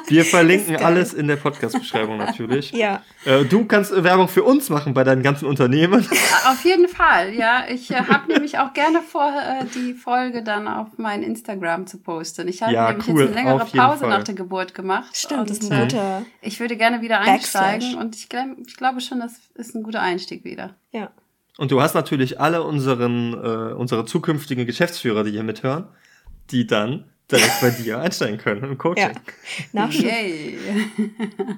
Wir 0.09 0.25
verlinken 0.25 0.77
alles 0.77 1.13
in 1.13 1.27
der 1.27 1.35
Podcast-Beschreibung 1.37 2.17
natürlich. 2.17 2.71
Ja. 2.71 3.03
Äh, 3.25 3.45
du 3.45 3.65
kannst 3.65 3.93
äh, 3.93 4.05
Werbung 4.05 4.29
für 4.29 4.45
uns 4.45 4.71
machen 4.71 4.95
bei 4.95 5.03
deinen 5.03 5.23
ganzen 5.25 5.47
Unternehmen. 5.47 6.07
Auf 6.49 6.65
jeden 6.65 6.87
Fall, 6.89 7.35
ja. 7.35 7.65
Ich 7.69 7.91
äh, 7.91 7.97
habe 7.97 8.33
nämlich 8.33 8.59
auch 8.59 8.73
gerne 8.73 9.03
vor, 9.03 9.27
äh, 9.33 9.65
die 9.75 9.95
Folge 9.95 10.45
dann 10.45 10.69
auf 10.69 10.87
mein 10.97 11.25
Instagram 11.25 11.89
zu 11.89 11.99
posten. 11.99 12.47
Ich 12.47 12.63
habe 12.63 12.73
Ja, 12.73 12.91
nämlich 12.91 13.09
cool, 13.09 13.23
jetzt 13.23 13.37
eine 13.37 13.49
längere 13.49 13.65
Pause 13.65 13.99
Fall. 14.01 14.09
nach 14.11 14.23
der 14.23 14.37
Geburt 14.37 14.75
gemacht. 14.75 15.17
Stimmt, 15.17 15.51
das 15.51 15.59
ist 15.59 15.73
ein 15.73 15.79
äh, 15.79 15.83
guter. 15.83 16.23
Ich 16.41 16.61
würde 16.61 16.77
gerne 16.77 17.01
wieder 17.03 17.19
Backslash. 17.25 17.63
einsteigen 17.65 17.99
und 17.99 18.15
ich, 18.15 18.29
ich 18.67 18.77
glaube 18.77 19.01
schon, 19.01 19.19
das 19.19 19.33
ist 19.55 19.75
ein 19.75 19.83
guter 19.83 20.03
Einstieg 20.03 20.45
wieder. 20.45 20.77
Ja. 20.93 21.11
Und 21.59 21.73
du 21.73 21.81
hast 21.81 21.95
natürlich 21.95 22.41
alle 22.41 22.63
unseren, 22.63 23.33
äh, 23.33 23.73
unsere 23.75 24.05
zukünftigen 24.05 24.67
Geschäftsführer, 24.67 25.25
die 25.25 25.33
hier 25.33 25.43
mithören, 25.43 25.87
die 26.51 26.67
dann 26.67 27.11
direkt 27.31 27.61
bei 27.61 27.71
dir 27.71 27.99
einsteigen 28.01 28.39
können 28.39 28.63
im 28.65 28.79
Coaching. 28.79 29.11
Ja. 29.11 29.13
Nachschub. 29.73 30.05
Yay. 30.05 30.59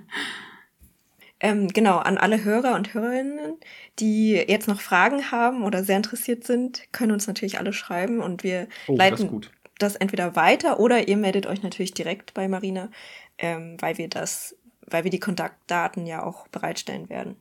Ähm, 1.41 1.69
genau, 1.69 1.99
an 1.99 2.19
alle 2.19 2.43
Hörer 2.43 2.75
und 2.75 2.95
Hörerinnen, 2.95 3.59
die 4.01 4.33
jetzt 4.33 4.67
noch 4.67 4.81
Fragen 4.81 5.31
haben 5.31 5.63
oder 5.63 5.85
sehr 5.85 5.97
interessiert 5.97 6.43
sind, 6.43 6.83
können 6.93 7.13
uns 7.13 7.29
natürlich 7.29 7.59
alle 7.61 7.73
schreiben 7.73 8.19
und 8.21 8.43
wir 8.43 8.67
Oh, 8.89 8.97
das 8.97 8.99
leiten 8.99 9.29
gut. 9.29 9.53
das 9.79 9.95
entweder 9.95 10.35
weiter 10.35 10.81
oder 10.81 11.07
ihr 11.07 11.17
meldet 11.17 11.47
euch 11.47 11.63
natürlich 11.63 11.95
direkt 11.95 12.35
bei 12.35 12.49
Marina, 12.49 12.91
ähm, 13.39 13.77
weil 13.79 13.99
wir 13.99 14.09
das, 14.09 14.57
weil 14.89 15.05
wir 15.05 15.13
die 15.13 15.21
Kontaktdaten 15.21 16.07
ja 16.07 16.25
auch 16.25 16.49
bereitstellen 16.49 17.09
werden. 17.09 17.37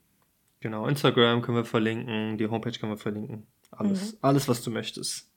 Genau, 0.60 0.86
Instagram 0.88 1.42
können 1.42 1.58
wir 1.58 1.66
verlinken, 1.66 2.38
die 2.38 2.46
Homepage 2.48 2.78
können 2.78 2.92
wir 2.92 2.98
verlinken. 3.00 3.48
Alles, 3.72 4.12
Mhm. 4.14 4.18
alles, 4.22 4.48
was 4.48 4.62
du 4.62 4.70
möchtest. 4.70 5.28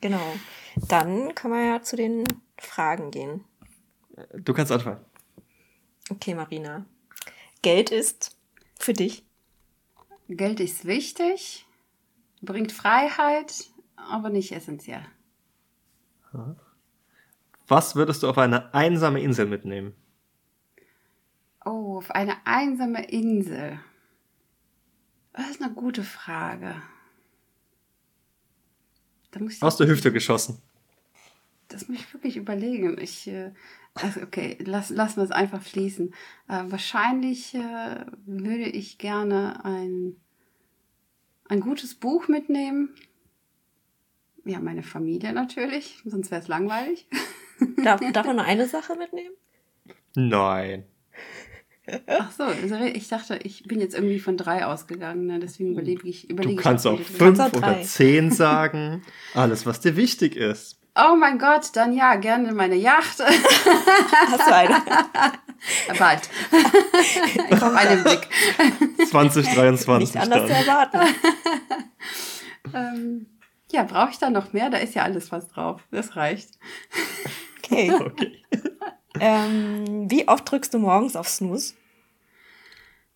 Genau. 0.00 0.34
Dann 0.86 1.34
können 1.34 1.54
wir 1.54 1.64
ja 1.64 1.82
zu 1.82 1.96
den 1.96 2.24
Fragen 2.58 3.10
gehen. 3.10 3.44
Du 4.34 4.52
kannst 4.52 4.72
anfangen. 4.72 5.00
Okay, 6.10 6.34
Marina. 6.34 6.86
Geld 7.62 7.90
ist 7.90 8.36
für 8.78 8.92
dich 8.92 9.24
Geld 10.28 10.60
ist 10.60 10.84
wichtig, 10.84 11.66
bringt 12.42 12.70
Freiheit, 12.70 13.70
aber 13.96 14.28
nicht 14.28 14.52
essentiell. 14.52 15.04
Was 17.66 17.96
würdest 17.96 18.22
du 18.22 18.28
auf 18.28 18.36
eine 18.36 18.74
einsame 18.74 19.22
Insel 19.22 19.46
mitnehmen? 19.46 19.94
Oh, 21.64 21.96
auf 21.96 22.10
eine 22.10 22.46
einsame 22.46 23.08
Insel. 23.08 23.80
Das 25.32 25.50
ist 25.50 25.62
eine 25.62 25.72
gute 25.72 26.04
Frage. 26.04 26.74
Da 29.30 29.40
muss 29.40 29.54
ich 29.54 29.62
Aus 29.62 29.78
der 29.78 29.86
Hüfte 29.86 30.12
geschossen. 30.12 30.60
Das 31.68 31.88
muss 31.88 31.98
ich 31.98 32.12
wirklich 32.14 32.36
überlegen. 32.36 32.98
Ich, 33.00 33.28
äh, 33.28 33.52
also 33.94 34.22
okay, 34.22 34.56
lass, 34.60 34.90
lassen 34.90 35.16
wir 35.16 35.24
es 35.24 35.30
einfach 35.30 35.62
fließen. 35.62 36.14
Äh, 36.48 36.64
wahrscheinlich 36.66 37.54
äh, 37.54 38.06
würde 38.26 38.64
ich 38.64 38.98
gerne 38.98 39.64
ein, 39.64 40.16
ein 41.48 41.60
gutes 41.60 41.94
Buch 41.94 42.28
mitnehmen. 42.28 42.94
Ja, 44.44 44.60
meine 44.60 44.82
Familie 44.82 45.32
natürlich, 45.32 46.00
sonst 46.06 46.30
wäre 46.30 46.40
es 46.40 46.48
langweilig. 46.48 47.06
Darf, 47.84 48.00
darf 48.12 48.26
man 48.26 48.36
nur 48.36 48.44
eine 48.46 48.66
Sache 48.66 48.96
mitnehmen? 48.96 49.34
Nein. 50.14 50.84
Ach 52.06 52.30
so, 52.32 52.42
also 52.44 52.76
ich 52.76 53.08
dachte, 53.08 53.38
ich 53.42 53.64
bin 53.64 53.80
jetzt 53.80 53.94
irgendwie 53.94 54.18
von 54.18 54.36
drei 54.36 54.66
ausgegangen, 54.66 55.26
ne? 55.26 55.38
deswegen 55.38 55.72
überlege 55.72 56.06
ich. 56.06 56.26
Du 56.26 56.34
Überlege 56.34 56.60
kannst 56.60 56.84
ich 56.84 56.90
auch 56.90 57.00
fünf 57.00 57.38
Kannst 57.38 57.40
auch 57.40 57.58
oder 57.58 57.82
zehn 57.82 58.30
sagen. 58.30 59.02
Alles, 59.34 59.64
was 59.64 59.80
dir 59.80 59.96
wichtig 59.96 60.36
ist. 60.36 60.78
Oh 61.00 61.14
mein 61.14 61.38
Gott, 61.38 61.70
dann 61.74 61.92
ja, 61.92 62.16
gerne 62.16 62.52
meine 62.52 62.74
Yacht. 62.74 63.20
Hast 63.20 64.48
du 64.48 64.54
eine? 64.54 64.82
Bald. 65.98 66.28
ich 67.50 67.60
habe 67.60 67.76
einen 67.76 68.02
Blick. 68.02 68.28
2023 69.08 70.14
Nicht 70.14 70.16
anders 70.16 70.42
zu 70.42 70.48
dann. 70.48 70.66
erwarten. 70.66 71.00
Ähm, 72.74 73.26
ja, 73.70 73.84
brauche 73.84 74.10
ich 74.10 74.18
da 74.18 74.30
noch 74.30 74.52
mehr? 74.52 74.70
Da 74.70 74.78
ist 74.78 74.94
ja 74.94 75.02
alles 75.04 75.30
was 75.30 75.48
drauf. 75.48 75.82
Das 75.90 76.16
reicht. 76.16 76.50
Okay. 77.58 77.92
Okay. 77.92 78.44
Ähm, 79.20 80.10
wie 80.10 80.26
oft 80.26 80.50
drückst 80.50 80.74
du 80.74 80.78
morgens 80.78 81.16
auf 81.16 81.28
Snooze? 81.28 81.74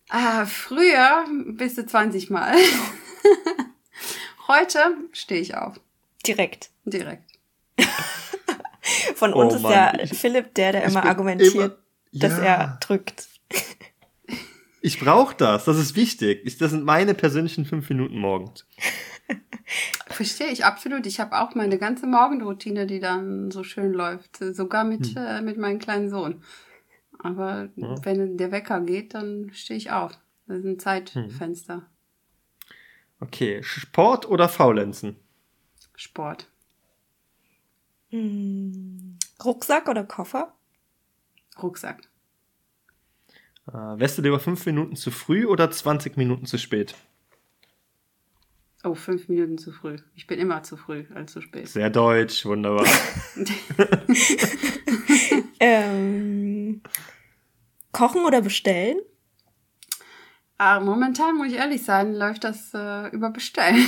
Ah, 0.09 0.45
früher 0.45 1.25
bis 1.47 1.75
zu 1.75 1.85
20 1.85 2.29
Mal. 2.29 2.55
Heute 4.47 4.97
stehe 5.11 5.41
ich 5.41 5.55
auf. 5.55 5.79
Direkt. 6.25 6.69
Direkt. 6.85 7.32
Von 9.15 9.33
Oh 9.33 9.41
uns 9.41 9.55
ist 9.55 9.61
Mann, 9.61 9.71
ja 9.71 9.93
Philipp 10.07 10.53
der, 10.55 10.71
der 10.73 10.85
ich 10.85 10.91
immer 10.91 11.05
argumentiert, 11.05 11.53
immer- 11.55 11.75
dass 12.11 12.37
Ja. 12.37 12.43
er 12.43 12.77
drückt. 12.81 13.27
Ich 14.81 14.99
brauche 14.99 15.33
das. 15.35 15.63
Das 15.65 15.77
ist 15.77 15.95
wichtig. 15.95 16.41
Ich, 16.43 16.57
das 16.57 16.71
sind 16.71 16.83
meine 16.83 17.13
persönlichen 17.13 17.65
fünf 17.65 17.87
Minuten 17.89 18.17
morgens. 18.17 18.65
Verstehe 20.07 20.49
ich 20.49 20.65
absolut. 20.65 21.05
Ich 21.07 21.19
habe 21.21 21.39
auch 21.39 21.55
meine 21.55 21.77
ganze 21.77 22.05
Morgenroutine, 22.05 22.85
die 22.85 22.99
dann 22.99 23.49
so 23.49 23.63
schön 23.63 23.93
läuft. 23.93 24.37
Sogar 24.37 24.83
mit, 24.83 25.15
äh, 25.15 25.41
mit 25.41 25.57
meinem 25.57 25.79
kleinen 25.79 26.09
Sohn. 26.09 26.43
Aber 27.19 27.69
Ja. 27.77 27.95
wenn 28.03 28.37
der 28.37 28.51
Wecker 28.51 28.81
geht, 28.81 29.13
dann 29.13 29.51
stehe 29.53 29.77
ich 29.77 29.91
auf. 29.91 30.11
Das 30.47 30.57
ist 30.59 30.65
ein 30.65 30.79
Zeitfenster. 30.79 31.83
Okay. 33.21 33.63
Sport 33.63 34.27
oder 34.27 34.49
Faulenzen? 34.49 35.15
Sport. 35.95 36.49
Hm. 38.13 39.17
Rucksack 39.43 39.89
oder 39.89 40.03
Koffer? 40.03 40.53
Rucksack. 41.61 42.03
Äh, 43.67 43.73
wärst 43.73 44.17
du 44.17 44.21
lieber 44.21 44.39
fünf 44.39 44.65
Minuten 44.65 44.95
zu 44.95 45.09
früh 45.09 45.45
oder 45.45 45.71
20 45.71 46.15
Minuten 46.15 46.45
zu 46.45 46.57
spät? 46.57 46.93
Oh, 48.83 48.93
fünf 48.93 49.29
Minuten 49.29 49.57
zu 49.57 49.71
früh. 49.71 49.97
Ich 50.13 50.27
bin 50.27 50.37
immer 50.37 50.61
zu 50.61 50.77
früh 50.77 51.05
als 51.15 51.31
zu 51.31 51.41
spät. 51.41 51.67
Sehr 51.67 51.89
deutsch, 51.89 52.45
wunderbar. 52.45 52.85
Ähm, 55.65 56.81
kochen 57.93 58.25
oder 58.25 58.41
bestellen? 58.41 58.97
Ah, 60.57 60.81
momentan, 60.81 61.37
muss 61.37 61.47
ich 61.47 61.53
ehrlich 61.53 61.83
sein, 61.83 62.13
läuft 62.13 62.43
das 62.43 62.73
äh, 62.73 63.07
über 63.15 63.29
Bestellen. 63.29 63.87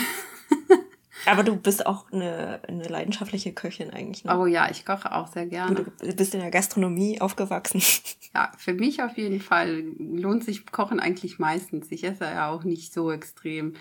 Aber 1.26 1.44
du 1.44 1.56
bist 1.56 1.86
auch 1.86 2.12
eine, 2.12 2.60
eine 2.68 2.88
leidenschaftliche 2.88 3.54
Köchin 3.54 3.90
eigentlich. 3.92 4.26
Ne? 4.26 4.38
Oh 4.38 4.46
ja, 4.46 4.70
ich 4.70 4.86
koche 4.86 5.14
auch 5.14 5.28
sehr 5.28 5.46
gerne. 5.46 5.86
Du 6.02 6.14
bist 6.16 6.34
in 6.36 6.42
der 6.42 6.52
Gastronomie 6.52 7.22
aufgewachsen. 7.22 7.82
Ja, 8.36 8.52
für 8.58 8.74
mich 8.74 9.02
auf 9.02 9.16
jeden 9.18 9.40
Fall 9.40 9.86
lohnt 9.98 10.44
sich 10.44 10.66
Kochen 10.66 11.00
eigentlich 11.00 11.40
meistens. 11.40 11.90
Ich 11.90 12.04
esse 12.04 12.26
ja 12.26 12.50
auch 12.52 12.66
nicht 12.66 12.92
so 12.94 13.10
extrem 13.10 13.76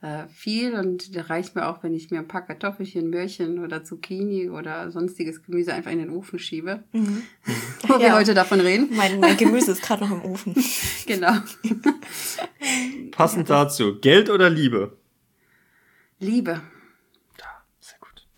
äh, 0.00 0.26
viel 0.28 0.72
und 0.76 1.14
da 1.14 1.24
reicht 1.24 1.54
mir 1.54 1.66
auch, 1.68 1.82
wenn 1.82 1.92
ich 1.92 2.10
mir 2.10 2.18
ein 2.20 2.26
paar 2.26 2.40
Kartoffelchen, 2.46 3.10
Möhrchen 3.10 3.62
oder 3.62 3.84
Zucchini 3.84 4.48
oder 4.48 4.90
sonstiges 4.92 5.42
Gemüse 5.42 5.74
einfach 5.74 5.90
in 5.90 5.98
den 5.98 6.08
Ofen 6.08 6.38
schiebe. 6.38 6.84
Mhm. 6.92 7.22
Wo 7.86 7.98
wir 7.98 8.06
Ja. 8.06 8.14
heute 8.16 8.32
davon 8.32 8.60
reden. 8.60 8.88
Mein, 8.96 9.20
mein 9.20 9.36
Gemüse 9.36 9.72
ist 9.72 9.82
gerade 9.82 10.06
noch 10.06 10.10
im 10.12 10.24
Ofen. 10.30 10.54
Genau. 11.06 11.32
Passend 13.10 13.50
dazu. 13.50 13.98
Geld 14.00 14.30
oder 14.30 14.48
Liebe? 14.48 14.96
Liebe. 16.18 16.62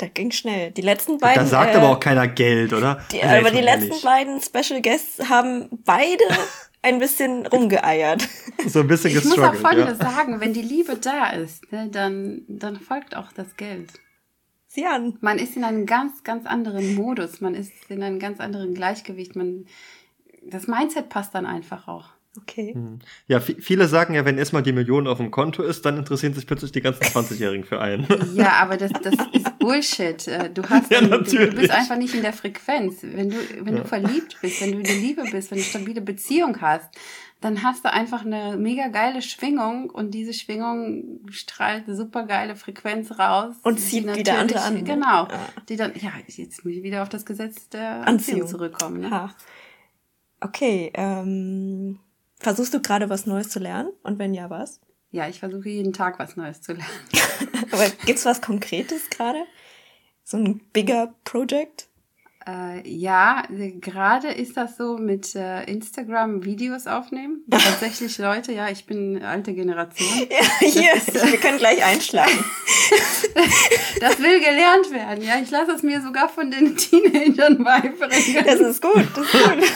Das 0.00 0.10
ging 0.14 0.30
schnell. 0.30 0.70
Die 0.70 0.80
letzten 0.80 1.18
beiden. 1.18 1.42
Da 1.44 1.46
sagt 1.46 1.74
äh, 1.74 1.78
aber 1.78 1.90
auch 1.90 2.00
keiner 2.00 2.26
Geld, 2.26 2.72
oder? 2.72 3.02
Die, 3.12 3.22
Also 3.22 3.36
aber 3.36 3.50
die 3.50 3.56
mal 3.56 3.64
letzten 3.64 3.88
ehrlich. 3.88 4.02
beiden 4.02 4.40
Special 4.40 4.80
Guests 4.80 5.28
haben 5.28 5.68
beide 5.84 6.24
ein 6.82 6.98
bisschen 6.98 7.46
rumgeeiert. 7.46 8.26
So 8.66 8.80
ein 8.80 8.86
bisschen 8.88 9.10
Ich 9.10 9.24
muss 9.24 9.38
auch. 9.38 9.54
Folgendes 9.54 9.98
Ja. 9.98 10.10
sagen, 10.10 10.40
wenn 10.40 10.54
die 10.54 10.62
Liebe 10.62 10.96
da 10.96 11.30
ist, 11.30 11.70
ne, 11.70 11.88
dann, 11.92 12.42
dann 12.48 12.76
folgt 12.80 13.14
auch 13.14 13.30
das 13.32 13.56
Geld. 13.56 13.90
Sieh 14.68 14.86
an. 14.86 15.18
Man 15.20 15.38
ist 15.38 15.56
in 15.56 15.64
einem 15.64 15.84
ganz, 15.84 16.22
ganz 16.24 16.46
anderen 16.46 16.94
Modus. 16.94 17.40
Man 17.40 17.54
ist 17.54 17.72
in 17.90 18.02
einem 18.02 18.18
ganz 18.20 18.40
anderen 18.40 18.72
Gleichgewicht. 18.72 19.36
Man, 19.36 19.66
das 20.46 20.66
Mindset 20.68 21.08
passt 21.10 21.34
dann 21.34 21.44
einfach 21.44 21.88
auch. 21.88 22.10
Okay. 22.40 22.74
Hm. 22.74 23.00
Ja, 23.26 23.38
vi- 23.38 23.60
viele 23.60 23.88
sagen 23.88 24.14
ja, 24.14 24.24
wenn 24.24 24.38
erstmal 24.38 24.62
die 24.62 24.70
Million 24.72 25.08
auf 25.08 25.18
dem 25.18 25.32
Konto 25.32 25.64
ist, 25.64 25.84
dann 25.84 25.96
interessieren 25.98 26.32
sich 26.32 26.46
plötzlich 26.46 26.70
die 26.70 26.80
ganzen 26.80 27.02
20-Jährigen 27.02 27.64
für 27.64 27.80
einen. 27.80 28.06
Ja, 28.36 28.52
aber 28.60 28.76
das, 28.76 28.92
das 29.02 29.14
Bullshit. 29.60 30.26
Äh, 30.26 30.50
Du 30.50 30.68
hast, 30.68 30.90
Ja, 30.90 31.00
du, 31.00 31.18
bist 31.20 31.70
einfach 31.70 31.96
nicht 31.96 32.14
in 32.14 32.22
der 32.22 32.32
Frequenz. 32.32 32.98
Wenn 33.02 33.30
du, 33.30 33.36
wenn 33.64 33.76
Ja. 33.76 33.82
du 33.82 33.88
verliebt 33.88 34.38
bist, 34.42 34.60
wenn 34.60 34.72
du 34.72 34.78
in 34.78 34.84
der 34.84 34.96
Liebe 34.96 35.22
bist, 35.30 35.50
wenn 35.52 35.58
du 35.58 35.62
eine 35.62 35.70
stabile 35.70 36.00
Beziehung 36.00 36.60
hast, 36.60 36.90
dann 37.40 37.62
hast 37.62 37.84
du 37.84 37.92
einfach 37.92 38.24
eine 38.24 38.56
mega 38.58 38.88
geile 38.88 39.22
Schwingung 39.22 39.88
und 39.88 40.10
diese 40.10 40.34
Schwingung 40.34 41.20
strahlt 41.30 41.86
eine 41.86 41.96
super 41.96 42.24
geile 42.26 42.54
Frequenz 42.56 43.18
raus. 43.18 43.54
Und 43.62 43.78
die 43.78 43.82
zieht 43.82 44.14
wieder 44.16 44.38
andere 44.38 44.60
an? 44.60 44.84
Genau. 44.84 45.28
Ja. 45.28 45.48
Die 45.68 45.76
dann, 45.76 45.92
ja, 45.94 46.10
jetzt 46.26 46.64
muss 46.64 46.74
ich 46.74 46.82
wieder 46.82 47.02
auf 47.02 47.08
das 47.08 47.24
Gesetz 47.24 47.68
der 47.70 48.06
Anziehung. 48.06 48.08
Anziehung 48.42 48.46
zurückkommen. 48.48 49.00
Ne? 49.00 49.10
Ha. 49.10 49.34
Okay, 50.42 50.90
ähm, 50.94 51.98
versuchst 52.38 52.74
du 52.74 52.80
gerade 52.80 53.08
was 53.08 53.26
Neues 53.26 53.48
zu 53.50 53.58
lernen? 53.58 53.90
Und 54.02 54.18
wenn 54.18 54.34
ja, 54.34 54.50
was? 54.50 54.80
Ja, 55.10 55.28
ich 55.28 55.40
versuche 55.40 55.68
jeden 55.68 55.92
Tag 55.92 56.18
was 56.18 56.36
Neues 56.36 56.62
zu 56.62 56.72
lernen. 56.72 56.90
Aber 57.72 57.88
gibt's 58.06 58.24
was 58.24 58.40
Konkretes 58.40 59.10
gerade? 59.10 59.44
So 60.22 60.36
ein 60.36 60.60
bigger 60.72 61.14
Project? 61.24 61.89
Äh, 62.46 62.88
ja, 62.88 63.42
äh, 63.50 63.72
gerade 63.72 64.28
ist 64.28 64.56
das 64.56 64.78
so 64.78 64.96
mit 64.96 65.34
äh, 65.34 65.64
Instagram 65.64 66.42
Videos 66.44 66.86
aufnehmen. 66.86 67.44
Tatsächlich 67.50 68.16
Leute, 68.16 68.52
ja, 68.52 68.70
ich 68.70 68.86
bin 68.86 69.22
alte 69.22 69.52
Generation. 69.52 70.08
Ja, 70.30 70.66
hier, 70.66 70.92
wir 71.30 71.38
können 71.38 71.58
gleich 71.58 71.84
einschlagen. 71.84 72.32
Das 74.00 74.18
will 74.18 74.40
gelernt 74.40 74.90
werden, 74.90 75.22
ja. 75.22 75.34
Ich 75.42 75.50
lasse 75.50 75.72
es 75.72 75.82
mir 75.82 76.00
sogar 76.00 76.28
von 76.28 76.50
den 76.50 76.74
Teenagern 76.76 77.62
beibringen. 77.62 78.44
Das 78.44 78.58
ist 78.58 78.80
gut, 78.80 79.06
das 79.14 79.26
ist 79.26 79.32
gut. 79.32 79.72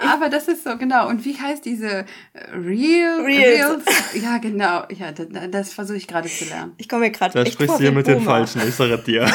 Aber 0.00 0.28
das 0.28 0.48
ist 0.48 0.64
so, 0.64 0.76
genau. 0.78 1.08
Und 1.08 1.24
wie 1.24 1.38
heißt 1.38 1.64
diese 1.64 1.86
äh, 1.88 2.04
Real? 2.52 3.20
Reels. 3.20 3.84
Ja, 4.14 4.38
genau. 4.38 4.84
Ja, 4.96 5.12
das, 5.12 5.26
das 5.50 5.72
versuche 5.72 5.98
ich 5.98 6.08
gerade 6.08 6.28
zu 6.28 6.46
lernen. 6.46 6.72
Ich 6.78 6.88
komme 6.88 7.02
mir 7.02 7.10
gerade 7.10 7.34
Da 7.34 7.44
sprichst 7.44 7.66
vor 7.66 7.76
du 7.76 7.82
hier 7.82 7.92
mit 7.92 8.08
ein 8.08 8.14
den 8.14 8.24
Boomer. 8.24 8.38
Falschen, 8.38 8.66
ich 8.66 8.74
sage 8.74 8.98
dir. 8.98 9.30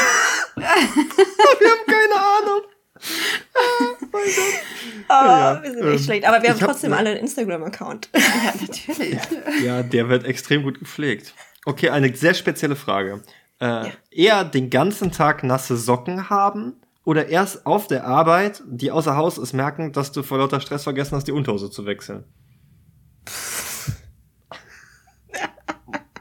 Wir 0.56 0.66
haben 0.68 1.86
keine 1.88 2.16
Ahnung. 2.16 2.62
Ah, 5.10 5.26
Ja, 5.56 5.64
wir 5.64 5.72
sind 5.72 5.84
ähm, 5.84 5.94
echt 5.94 6.06
schlecht. 6.06 6.26
Aber 6.28 6.42
wir 6.42 6.50
haben 6.50 6.62
hab- 6.62 6.70
trotzdem 6.70 6.94
alle 6.94 7.10
einen 7.12 7.20
Instagram-Account. 7.20 8.10
Ja, 8.16 8.22
natürlich. 8.62 9.20
Ja, 9.64 9.84
der 9.84 10.10
wird 10.10 10.26
extrem 10.26 10.64
gut 10.64 10.80
gepflegt. 10.80 11.34
Okay, 11.66 11.90
eine 11.90 12.16
sehr 12.16 12.34
spezielle 12.34 12.76
Frage. 12.76 13.22
Äh, 13.60 13.90
Eher 14.12 14.44
den 14.46 14.70
ganzen 14.70 15.12
Tag 15.12 15.44
nasse 15.44 15.78
Socken 15.78 16.30
haben 16.30 16.74
oder 17.06 17.28
erst 17.28 17.66
auf 17.66 17.88
der 17.88 18.06
Arbeit, 18.06 18.62
die 18.66 18.92
außer 18.92 19.16
Haus 19.16 19.38
ist, 19.38 19.54
merken, 19.54 19.92
dass 19.94 20.12
du 20.12 20.24
vor 20.24 20.38
lauter 20.38 20.60
Stress 20.60 20.84
vergessen 20.84 21.16
hast, 21.16 21.28
die 21.28 21.32
Unterhose 21.32 21.70
zu 21.70 21.86
wechseln? 21.86 22.26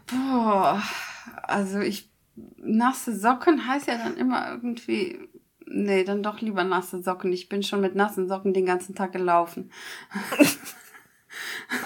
Boah, 0.06 0.82
also 1.44 1.80
ich, 1.80 2.11
nasse 2.62 3.14
Socken 3.16 3.66
heißt 3.66 3.86
ja 3.88 3.96
dann 3.98 4.16
immer 4.16 4.48
irgendwie, 4.50 5.18
nee, 5.66 6.04
dann 6.04 6.22
doch 6.22 6.40
lieber 6.40 6.64
nasse 6.64 7.02
Socken. 7.02 7.32
Ich 7.32 7.48
bin 7.48 7.62
schon 7.62 7.80
mit 7.80 7.94
nassen 7.94 8.28
Socken 8.28 8.52
den 8.54 8.66
ganzen 8.66 8.94
Tag 8.94 9.12
gelaufen. 9.12 9.70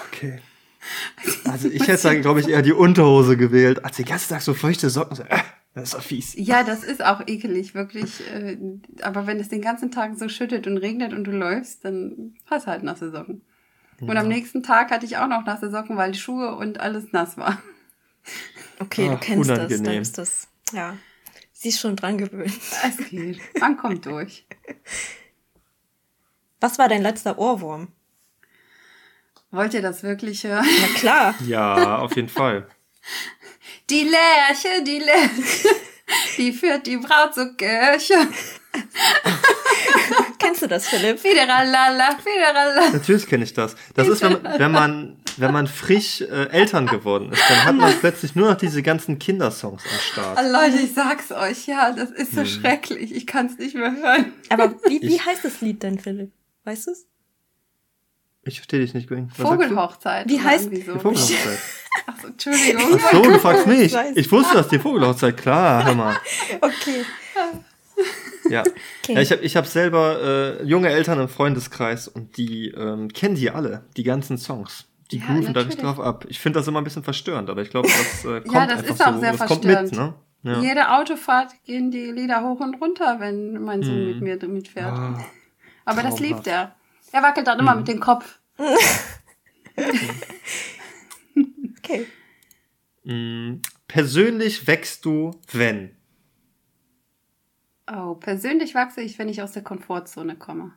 Okay. 0.09 0.39
Also 1.45 1.69
ich 1.69 1.87
hätte, 1.87 2.21
glaube 2.21 2.39
ich, 2.39 2.47
eher 2.47 2.61
die 2.61 2.73
Unterhose 2.73 3.37
gewählt, 3.37 3.83
als 3.85 3.97
den 3.97 4.05
ganzen 4.05 4.29
Tag 4.29 4.41
so 4.41 4.53
feuchte 4.53 4.89
Socken. 4.89 5.15
So, 5.15 5.23
äh, 5.23 5.37
das 5.73 5.85
ist 5.85 5.93
doch 5.93 6.01
fies. 6.01 6.33
Ja, 6.37 6.63
das 6.63 6.83
ist 6.83 7.03
auch 7.03 7.21
ekelig, 7.27 7.73
wirklich. 7.75 8.21
äh, 8.31 8.57
Aber 9.01 9.27
wenn 9.27 9.39
es 9.39 9.49
den 9.49 9.61
ganzen 9.61 9.91
Tag 9.91 10.17
so 10.17 10.27
schüttet 10.29 10.67
und 10.67 10.77
regnet 10.77 11.13
und 11.13 11.23
du 11.25 11.31
läufst, 11.31 11.85
dann 11.85 12.35
hast 12.49 12.67
du 12.67 12.71
halt 12.71 12.83
nasse 12.83 13.11
Socken. 13.11 13.41
Und 13.99 14.15
am 14.15 14.27
nächsten 14.27 14.61
Tag 14.63 14.91
hatte 14.91 15.05
ich 15.05 15.17
auch 15.17 15.27
noch 15.27 15.45
nasse 15.45 15.71
Socken, 15.71 15.97
weil 15.97 16.11
die 16.11 16.19
Schuhe 16.19 16.55
und 16.55 16.79
alles 16.79 17.11
nass 17.13 17.35
war. 17.37 17.57
Okay, 18.79 19.07
Ah, 19.09 19.13
du 19.13 19.17
kennst 19.19 19.49
das, 19.49 19.57
unangenehm. 19.57 19.83
dann 19.85 20.01
ist 20.01 20.17
das, 20.17 20.47
ja. 20.73 20.97
Sie 21.53 21.69
ist 21.69 21.79
schon 21.79 21.95
dran 21.95 22.17
gewöhnt. 22.17 22.53
Es 22.83 23.09
geht. 23.09 23.39
Man 23.59 23.77
kommt 23.77 24.05
durch. 24.05 24.45
Was 26.59 26.77
war 26.77 26.87
dein 26.87 27.01
letzter 27.01 27.37
Ohrwurm? 27.37 27.87
Wollt 29.51 29.73
ihr 29.73 29.81
das 29.81 30.03
wirklich 30.03 30.43
hören? 30.43 30.65
Na 30.81 30.87
klar. 30.99 31.35
Ja, 31.47 31.99
auf 31.99 32.15
jeden 32.15 32.29
Fall. 32.29 32.67
Die 33.89 34.03
Lerche, 34.03 34.83
die 34.83 34.99
Lerche, 34.99 35.69
die 36.37 36.51
führt 36.51 36.85
die 36.85 36.97
Braut 36.97 37.33
zur 37.33 37.55
Kirche. 37.55 38.15
Kennst 40.39 40.61
du 40.61 40.67
das, 40.67 40.87
Philipp? 40.87 41.19
Fideralala, 41.19 42.17
fideralala. 42.17 42.89
Natürlich 42.91 43.27
kenne 43.27 43.45
ich 43.45 43.53
das. 43.53 43.75
Das 43.95 44.07
ist, 44.07 44.21
wenn, 44.21 44.43
wenn 44.43 44.71
man, 44.71 45.17
wenn 45.39 45.51
man 45.53 45.67
frisch 45.67 46.21
äh, 46.21 46.49
Eltern 46.49 46.87
geworden 46.87 47.31
ist, 47.31 47.41
dann 47.49 47.63
hat 47.65 47.75
man 47.75 47.93
plötzlich 47.99 48.35
nur 48.35 48.49
noch 48.51 48.57
diese 48.57 48.81
ganzen 48.83 49.19
Kindersongs 49.19 49.83
am 49.83 49.99
Start. 49.99 50.39
Oh, 50.39 50.51
Leute, 50.51 50.77
ich 50.83 50.93
sag's 50.93 51.31
euch, 51.31 51.67
ja, 51.67 51.91
das 51.91 52.11
ist 52.11 52.33
so 52.33 52.45
schrecklich. 52.45 53.13
Ich 53.15 53.27
kann's 53.27 53.57
nicht 53.57 53.75
mehr 53.75 53.91
hören. 53.91 54.33
Aber 54.49 54.71
wie, 54.87 55.01
wie 55.01 55.15
Ich- 55.15 55.25
heißt 55.25 55.43
das 55.45 55.61
Lied 55.61 55.83
denn, 55.83 55.99
Philipp? 55.99 56.31
Weißt 56.63 56.87
du 56.87 56.91
es? 56.91 57.05
Ich 58.43 58.55
verstehe 58.59 58.79
dich 58.79 58.93
nicht, 58.93 59.09
du? 59.09 59.27
Vogelhochzeit. 59.35 60.29
Wie 60.29 60.39
heißt- 60.39 60.63
so. 60.63 60.69
Die 60.69 60.81
Vogelhochzeit. 60.81 61.59
Ach 62.07 62.13
so, 62.21 62.27
Entschuldigung. 62.27 62.99
Ach 63.03 63.11
so, 63.11 63.21
du 63.21 63.39
fragst 63.39 63.67
mich. 63.67 63.95
Ich 64.15 64.31
wusste 64.31 64.55
das, 64.57 64.67
die 64.69 64.79
Vogelhochzeit, 64.79 65.35
klar, 65.37 65.83
hör 65.85 65.95
mal. 65.95 66.15
Okay. 66.61 67.03
Ja. 68.49 68.61
Okay. 68.61 69.13
ja 69.15 69.21
ich 69.21 69.31
habe 69.31 69.41
ich 69.41 69.55
hab 69.57 69.65
selber 69.67 70.59
äh, 70.61 70.63
junge 70.63 70.89
Eltern 70.89 71.19
im 71.19 71.27
Freundeskreis 71.27 72.07
und 72.07 72.37
die 72.37 72.69
ähm, 72.69 73.09
kennen 73.11 73.35
die 73.35 73.49
alle, 73.49 73.83
die 73.97 74.03
ganzen 74.03 74.37
Songs. 74.37 74.85
Die 75.11 75.19
Ja, 75.19 75.25
grooven 75.25 75.53
da 75.53 75.61
natürlich. 75.63 75.77
drauf 75.77 75.99
ab. 75.99 76.25
Ich 76.27 76.39
finde 76.39 76.59
das 76.59 76.67
immer 76.67 76.79
ein 76.81 76.83
bisschen 76.83 77.03
verstörend, 77.03 77.49
aber 77.49 77.61
ich 77.61 77.69
glaube, 77.69 77.87
das 77.87 78.25
äh, 78.25 78.41
kommt 78.41 78.53
Ja, 78.53 78.65
das 78.67 78.79
einfach 78.79 78.93
ist 78.95 79.01
auch 79.01 79.13
so. 79.13 79.19
sehr 79.19 79.31
das 79.33 79.47
kommt 79.47 79.63
mit, 79.63 79.77
verstörend. 79.77 80.15
ne? 80.43 80.51
Ja. 80.53 80.59
Jede 80.61 80.91
Autofahrt 80.91 81.51
gehen 81.63 81.91
die 81.91 82.11
Lieder 82.11 82.43
hoch 82.43 82.59
und 82.59 82.75
runter, 82.81 83.19
wenn 83.19 83.61
mein 83.63 83.83
Sohn 83.83 83.99
Mhm. 84.01 84.21
mit 84.21 84.21
mir 84.41 84.47
mitfährt. 84.49 84.93
Ah, 84.97 85.25
Aber 85.85 86.03
das 86.03 86.15
traumhaft. 86.15 86.19
liebt 86.21 86.47
er. 86.47 86.75
Er 87.11 87.23
wackelt 87.23 87.47
dann 87.47 87.59
immer 87.59 87.71
Mhm. 87.73 87.79
mit 87.79 87.87
dem 87.87 87.99
Kopf. 87.99 88.39
Okay. 91.79 92.05
mh, 93.03 93.59
persönlich 93.87 94.67
wächst 94.67 95.05
du, 95.05 95.31
wenn? 95.51 95.95
Oh, 97.89 98.15
persönlich 98.15 98.75
wachse 98.75 99.01
ich, 99.01 99.17
wenn 99.17 99.29
ich 99.29 99.41
aus 99.41 99.53
der 99.53 99.63
Komfortzone 99.63 100.35
komme. 100.35 100.73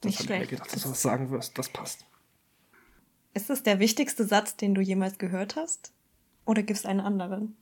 Das 0.00 0.04
Nicht 0.04 0.18
hab 0.18 0.24
ich 0.24 0.28
mir 0.30 0.36
schlecht. 0.36 0.50
gedacht, 0.50 0.72
dass 0.74 0.82
du 0.82 0.88
das 0.90 1.02
sagen 1.02 1.30
wirst. 1.30 1.58
Das 1.58 1.68
passt. 1.68 2.04
Ist 3.34 3.50
das 3.50 3.62
der 3.62 3.80
wichtigste 3.80 4.24
Satz, 4.24 4.56
den 4.56 4.74
du 4.74 4.80
jemals 4.80 5.18
gehört 5.18 5.56
hast? 5.56 5.92
Oder 6.46 6.62
gibt 6.62 6.78
es 6.78 6.86
einen 6.86 7.00
anderen? 7.00 7.56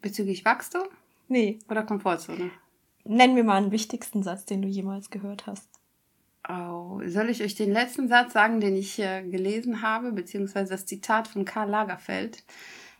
Bezüglich 0.00 0.44
Wachstum 0.44 0.84
Nee. 1.28 1.58
oder 1.68 1.82
Komfortzone? 1.82 2.50
Nenn 3.04 3.34
mir 3.34 3.44
mal 3.44 3.56
einen 3.56 3.70
wichtigsten 3.72 4.22
Satz, 4.22 4.44
den 4.44 4.62
du 4.62 4.68
jemals 4.68 5.10
gehört 5.10 5.46
hast. 5.46 5.68
Oh, 6.48 7.00
soll 7.06 7.28
ich 7.28 7.42
euch 7.42 7.54
den 7.56 7.72
letzten 7.72 8.08
Satz 8.08 8.32
sagen, 8.32 8.60
den 8.60 8.76
ich 8.76 8.98
äh, 9.00 9.22
gelesen 9.28 9.82
habe, 9.82 10.12
beziehungsweise 10.12 10.70
das 10.70 10.86
Zitat 10.86 11.26
von 11.26 11.44
Karl 11.44 11.68
Lagerfeld? 11.68 12.44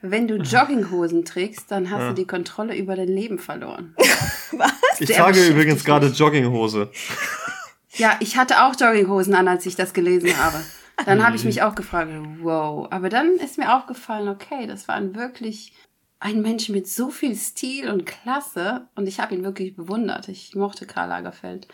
Wenn 0.03 0.27
du 0.29 0.37
Jogginghosen 0.37 1.25
trägst, 1.25 1.71
dann 1.71 1.91
hast 1.91 2.01
Ja. 2.01 2.09
du 2.09 2.15
die 2.15 2.27
Kontrolle 2.27 2.77
über 2.77 2.97
dein 2.97 3.09
Leben 3.09 3.39
verloren. 3.39 3.95
Ich 4.99 5.09
Der 5.09 5.17
trage 5.17 5.47
übrigens 5.47 5.85
gerade. 5.85 6.07
Jogginghose. 6.07 6.91
Ja, 7.97 8.17
ich 8.21 8.39
hatte 8.39 8.63
auch 8.65 8.75
Jogginghosen 8.81 9.35
an, 9.35 9.47
als 9.47 9.67
ich 9.67 9.77
das 9.77 9.93
gelesen 9.93 10.35
habe. 10.39 10.65
Dann 11.05 11.25
habe 11.25 11.37
ich 11.37 11.45
mich 11.45 11.63
auch 11.63 11.75
gefragt, 11.75 12.11
wow. 12.41 12.89
Aber 12.91 13.09
dann 13.09 13.35
ist 13.37 13.59
mir 13.59 13.75
aufgefallen, 13.77 14.29
okay, 14.29 14.67
das 14.67 14.89
war 14.89 14.95
ein 14.95 15.15
wirklich 15.15 15.75
ein 16.19 16.41
Mensch 16.41 16.71
mit 16.71 16.89
so 16.89 17.11
viel 17.11 17.37
Stil 17.37 17.91
und 17.91 18.07
Klasse 18.07 18.89
und 18.95 19.07
ich 19.07 19.21
habe 19.21 19.35
ihn 19.35 19.45
wirklich 19.45 19.77
bewundert. 19.77 20.29
Ich 20.29 20.55
mochte 20.55 20.87
Karl 20.87 21.09
Lagerfeld. 21.11 21.69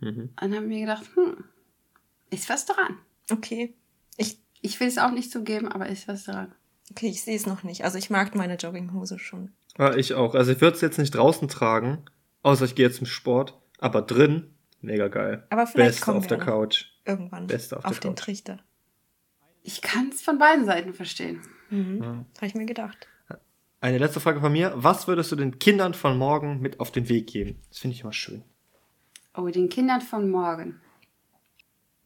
Mhm. 0.00 0.30
Und 0.40 0.54
habe 0.54 0.60
mir 0.66 0.80
gedacht, 0.80 1.04
hm, 1.14 1.44
ist 2.30 2.48
was 2.48 2.66
dran. 2.66 2.98
Okay. 3.30 3.74
Ich, 4.16 4.38
Ich 4.60 4.78
will 4.78 4.86
es 4.88 4.98
auch 4.98 5.10
nicht 5.10 5.32
zugeben, 5.32 5.66
aber 5.70 5.88
ist 5.88 6.06
was 6.06 6.24
dran. 6.24 6.54
okay, 6.92 7.08
ich 7.08 7.22
sehe 7.22 7.34
es 7.36 7.46
noch 7.46 7.64
nicht. 7.64 7.84
Also 7.84 7.98
ich 7.98 8.10
mag 8.10 8.34
meine 8.36 8.54
Jogginghose 8.54 9.18
schon. 9.18 9.52
Ja, 9.76 9.94
ich 9.96 10.14
auch. 10.14 10.34
Also 10.36 10.52
ich 10.52 10.60
würde 10.60 10.76
es 10.76 10.80
jetzt 10.80 10.98
nicht 10.98 11.14
draußen 11.14 11.48
tragen, 11.48 12.04
außer 12.42 12.64
ich 12.64 12.74
gehe 12.76 12.86
jetzt 12.86 12.98
zum 12.98 13.06
Sport. 13.06 13.58
Aber 13.80 14.02
drin, 14.02 14.54
mega 14.80 15.08
geil. 15.08 15.44
Aber 15.50 15.66
vielleicht 15.66 15.90
Beste 15.90 16.04
kommen 16.04 16.18
auf 16.18 16.24
wir 16.24 16.28
der 16.28 16.38
noch 16.38 16.46
Couch. 16.46 16.86
irgendwann 17.04 17.46
Beste 17.48 17.76
auf 17.76 17.84
auf, 17.84 17.98
der 17.98 18.10
den 18.10 18.14
Couch. 18.14 18.24
Trichter. 18.24 18.58
Ich 19.68 19.82
kann 19.82 20.08
es 20.08 20.22
von 20.22 20.38
beiden 20.38 20.64
Seiten 20.64 20.94
verstehen. 20.94 21.42
Mhm. 21.68 22.02
Ja. 22.02 22.24
Habe 22.36 22.46
ich 22.46 22.54
mir 22.54 22.64
gedacht. 22.64 23.06
Eine 23.82 23.98
letzte 23.98 24.18
Frage 24.18 24.40
von 24.40 24.50
mir. 24.50 24.72
Was 24.74 25.06
würdest 25.06 25.30
du 25.30 25.36
den 25.36 25.58
Kindern 25.58 25.92
von 25.92 26.16
morgen 26.16 26.62
mit 26.62 26.80
auf 26.80 26.90
den 26.90 27.10
Weg 27.10 27.26
geben? 27.26 27.60
Das 27.68 27.80
finde 27.80 27.94
ich 27.94 28.00
immer 28.00 28.14
schön. 28.14 28.42
Oh, 29.36 29.46
den 29.48 29.68
Kindern 29.68 30.00
von 30.00 30.30
morgen. 30.30 30.80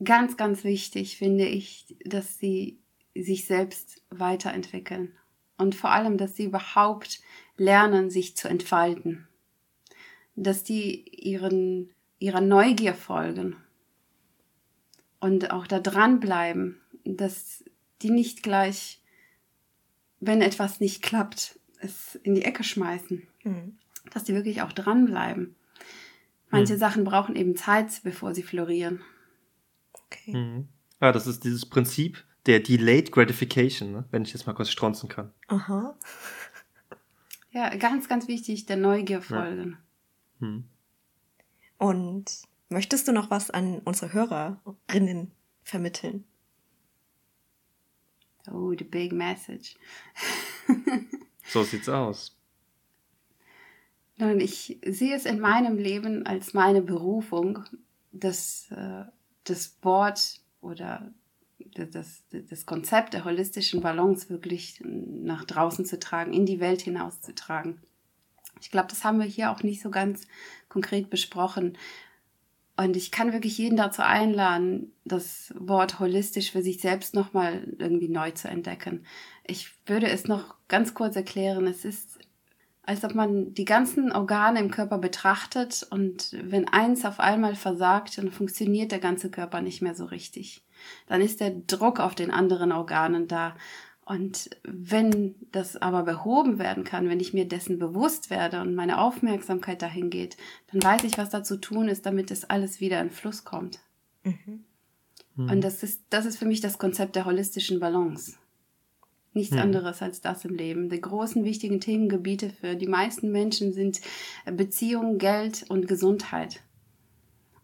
Ganz, 0.02 0.36
ganz 0.36 0.64
wichtig 0.64 1.18
finde 1.18 1.46
ich, 1.46 1.96
dass 2.04 2.36
sie 2.40 2.80
sich 3.14 3.46
selbst 3.46 4.02
weiterentwickeln. 4.10 5.16
Und 5.56 5.76
vor 5.76 5.92
allem, 5.92 6.18
dass 6.18 6.34
sie 6.34 6.46
überhaupt 6.46 7.20
lernen, 7.56 8.10
sich 8.10 8.36
zu 8.36 8.48
entfalten. 8.48 9.28
Dass 10.34 10.64
die 10.64 11.08
ihren, 11.30 11.90
ihrer 12.18 12.40
Neugier 12.40 12.94
folgen. 12.94 13.54
Und 15.20 15.52
auch 15.52 15.68
da 15.68 15.78
dranbleiben. 15.78 16.81
Dass 17.04 17.64
die 18.02 18.10
nicht 18.10 18.42
gleich, 18.42 19.02
wenn 20.20 20.42
etwas 20.42 20.80
nicht 20.80 21.02
klappt, 21.02 21.58
es 21.80 22.14
in 22.16 22.34
die 22.34 22.44
Ecke 22.44 22.64
schmeißen. 22.64 23.26
Mhm. 23.44 23.78
Dass 24.12 24.24
die 24.24 24.34
wirklich 24.34 24.62
auch 24.62 24.72
dranbleiben. 24.72 25.56
Manche 26.50 26.74
mhm. 26.74 26.78
Sachen 26.78 27.04
brauchen 27.04 27.36
eben 27.36 27.56
Zeit, 27.56 28.00
bevor 28.02 28.34
sie 28.34 28.42
florieren. 28.42 29.00
Okay. 29.92 30.36
Mhm. 30.36 30.68
Ja, 31.00 31.12
das 31.12 31.26
ist 31.26 31.44
dieses 31.44 31.66
Prinzip 31.66 32.24
der 32.46 32.60
Delayed 32.60 33.12
Gratification, 33.12 33.92
ne? 33.92 34.04
wenn 34.10 34.22
ich 34.22 34.32
jetzt 34.32 34.46
mal 34.46 34.52
kurz 34.52 34.70
stronzen 34.70 35.08
kann. 35.08 35.32
Aha. 35.48 35.96
Ja, 37.54 37.68
ganz, 37.76 38.08
ganz 38.08 38.28
wichtig, 38.28 38.64
der 38.64 38.78
Neugier 38.78 39.20
folgen. 39.20 39.76
Ja. 40.40 40.46
Hm. 40.46 40.64
Und 41.76 42.42
möchtest 42.70 43.06
du 43.06 43.12
noch 43.12 43.30
was 43.30 43.50
an 43.50 43.80
unsere 43.80 44.14
Hörerinnen 44.14 45.32
vermitteln? 45.62 46.24
Oh, 48.50 48.74
the 48.76 48.84
big 48.84 49.12
message. 49.12 49.76
so 51.44 51.62
sieht's 51.62 51.88
aus. 51.88 52.36
Nun, 54.16 54.40
ich 54.40 54.78
sehe 54.84 55.14
es 55.14 55.24
in 55.26 55.40
meinem 55.40 55.78
Leben 55.78 56.26
als 56.26 56.54
meine 56.54 56.82
Berufung, 56.82 57.64
das, 58.12 58.70
äh, 58.70 59.04
das 59.44 59.76
Wort 59.82 60.40
oder 60.60 61.12
das, 61.74 62.22
das 62.30 62.66
Konzept 62.66 63.14
der 63.14 63.24
holistischen 63.24 63.80
Balance 63.80 64.28
wirklich 64.28 64.80
nach 64.84 65.44
draußen 65.44 65.84
zu 65.84 65.98
tragen, 65.98 66.32
in 66.32 66.46
die 66.46 66.60
Welt 66.60 66.82
hinauszutragen. 66.82 67.80
Ich 68.60 68.70
glaube, 68.70 68.88
das 68.88 69.04
haben 69.04 69.18
wir 69.18 69.26
hier 69.26 69.50
auch 69.50 69.62
nicht 69.62 69.82
so 69.82 69.90
ganz 69.90 70.26
konkret 70.68 71.10
besprochen. 71.10 71.78
Und 72.76 72.96
ich 72.96 73.10
kann 73.10 73.32
wirklich 73.32 73.58
jeden 73.58 73.76
dazu 73.76 74.02
einladen, 74.02 74.92
das 75.04 75.52
Wort 75.58 76.00
holistisch 76.00 76.52
für 76.52 76.62
sich 76.62 76.80
selbst 76.80 77.14
nochmal 77.14 77.74
irgendwie 77.78 78.08
neu 78.08 78.30
zu 78.30 78.48
entdecken. 78.48 79.04
Ich 79.46 79.70
würde 79.86 80.08
es 80.08 80.26
noch 80.26 80.54
ganz 80.68 80.94
kurz 80.94 81.14
erklären. 81.14 81.66
Es 81.66 81.84
ist, 81.84 82.18
als 82.82 83.04
ob 83.04 83.14
man 83.14 83.52
die 83.52 83.66
ganzen 83.66 84.10
Organe 84.10 84.58
im 84.58 84.70
Körper 84.70 84.98
betrachtet 84.98 85.86
und 85.90 86.34
wenn 86.42 86.66
eins 86.66 87.04
auf 87.04 87.20
einmal 87.20 87.56
versagt, 87.56 88.16
dann 88.16 88.32
funktioniert 88.32 88.90
der 88.90 89.00
ganze 89.00 89.30
Körper 89.30 89.60
nicht 89.60 89.82
mehr 89.82 89.94
so 89.94 90.06
richtig. 90.06 90.64
Dann 91.06 91.20
ist 91.20 91.40
der 91.40 91.50
Druck 91.50 92.00
auf 92.00 92.14
den 92.14 92.30
anderen 92.30 92.72
Organen 92.72 93.28
da. 93.28 93.54
Und 94.12 94.50
wenn 94.62 95.36
das 95.52 95.78
aber 95.78 96.02
behoben 96.02 96.58
werden 96.58 96.84
kann, 96.84 97.08
wenn 97.08 97.18
ich 97.18 97.32
mir 97.32 97.48
dessen 97.48 97.78
bewusst 97.78 98.28
werde 98.28 98.60
und 98.60 98.74
meine 98.74 99.00
Aufmerksamkeit 99.00 99.80
dahin 99.80 100.10
geht, 100.10 100.36
dann 100.70 100.82
weiß 100.82 101.04
ich, 101.04 101.16
was 101.16 101.30
da 101.30 101.42
zu 101.42 101.56
tun 101.56 101.88
ist, 101.88 102.04
damit 102.04 102.30
es 102.30 102.44
alles 102.44 102.78
wieder 102.78 103.00
in 103.00 103.08
Fluss 103.08 103.44
kommt. 103.44 103.80
Mhm. 104.22 104.64
Mhm. 105.34 105.48
Und 105.48 105.60
das 105.64 105.82
ist, 105.82 106.02
das 106.10 106.26
ist 106.26 106.36
für 106.36 106.44
mich 106.44 106.60
das 106.60 106.76
Konzept 106.76 107.16
der 107.16 107.24
holistischen 107.24 107.80
Balance. 107.80 108.34
Nichts 109.32 109.54
mhm. 109.54 109.62
anderes 109.62 110.02
als 110.02 110.20
das 110.20 110.44
im 110.44 110.56
Leben. 110.56 110.90
Die 110.90 111.00
großen, 111.00 111.42
wichtigen 111.42 111.80
Themengebiete 111.80 112.50
für 112.50 112.76
die 112.76 112.88
meisten 112.88 113.32
Menschen 113.32 113.72
sind 113.72 114.02
Beziehung, 114.44 115.16
Geld 115.16 115.64
und 115.70 115.88
Gesundheit. 115.88 116.60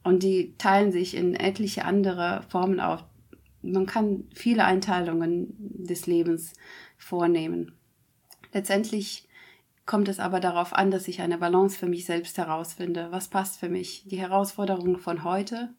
Und 0.03 0.23
die 0.23 0.55
teilen 0.57 0.93
sich 0.93 1.15
in 1.15 1.35
etliche 1.35 1.85
andere 1.85 2.43
Formen 2.49 2.81
auf 2.81 3.05
man 3.73 3.87
kann 3.87 4.25
viele 4.35 4.64
Einteilungen 4.64 5.55
des 5.59 6.07
Lebens 6.07 6.53
vornehmen. 6.97 7.73
Letztendlich 8.53 9.29
kommt 9.87 10.09
es 10.09 10.21
aber 10.21 10.41
darauf 10.41 10.73
an, 10.75 10.91
dass 10.91 11.09
ich 11.09 11.21
eine 11.21 11.39
Balance 11.39 11.79
für 11.79 11.87
mich 11.87 12.05
selbst 12.05 12.37
herausfinde. 12.39 13.09
Was 13.11 13.29
passt 13.29 13.59
für 13.59 13.69
mich? 13.69 14.05
Die 14.07 14.19
Herausforderungen 14.19 14.99
von 14.99 15.25
heute 15.25 15.73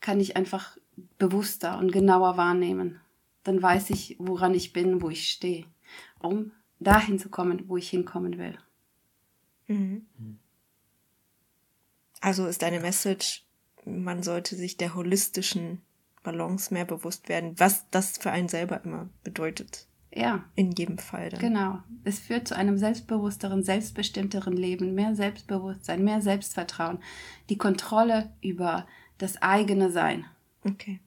kann 0.00 0.20
ich 0.20 0.36
einfach 0.36 0.78
bewusster 1.18 1.78
und 1.78 1.92
genauer 1.92 2.36
wahrnehmen. 2.36 3.00
Dann 3.44 3.62
weiß 3.62 3.90
ich, 3.90 4.16
woran 4.18 4.54
ich 4.54 4.72
bin, 4.72 5.02
wo 5.02 5.10
ich 5.10 5.30
stehe, 5.30 5.66
um 6.20 6.52
dahin 6.80 7.18
zu 7.18 7.28
kommen, 7.28 7.68
wo 7.68 7.76
ich 7.76 7.90
hinkommen 7.90 8.38
will. 8.38 8.58
Mhm. 9.66 10.06
Also 12.20 12.46
ist 12.46 12.62
deine 12.62 12.80
Message, 12.80 13.44
man 13.84 14.22
sollte 14.22 14.56
sich 14.56 14.76
der 14.76 14.94
holistischen 14.94 15.82
Balance 16.22 16.72
mehr 16.72 16.84
bewusst 16.84 17.28
werden, 17.28 17.54
was 17.58 17.88
das 17.90 18.18
für 18.18 18.30
einen 18.30 18.48
selber 18.48 18.82
immer 18.84 19.08
bedeutet. 19.24 19.86
Ja. 20.12 20.44
In 20.54 20.72
jedem 20.72 20.98
Fall 20.98 21.28
dann. 21.30 21.40
Genau. 21.40 21.78
Es 22.04 22.18
führt 22.18 22.48
zu 22.48 22.56
einem 22.56 22.78
selbstbewussteren, 22.78 23.62
selbstbestimmteren 23.62 24.54
Leben, 24.54 24.94
mehr 24.94 25.14
Selbstbewusstsein, 25.14 26.02
mehr 26.02 26.22
Selbstvertrauen, 26.22 26.98
die 27.50 27.58
Kontrolle 27.58 28.32
über 28.40 28.86
das 29.18 29.42
eigene 29.42 29.90
Sein. 29.90 30.24
Okay. 30.64 31.00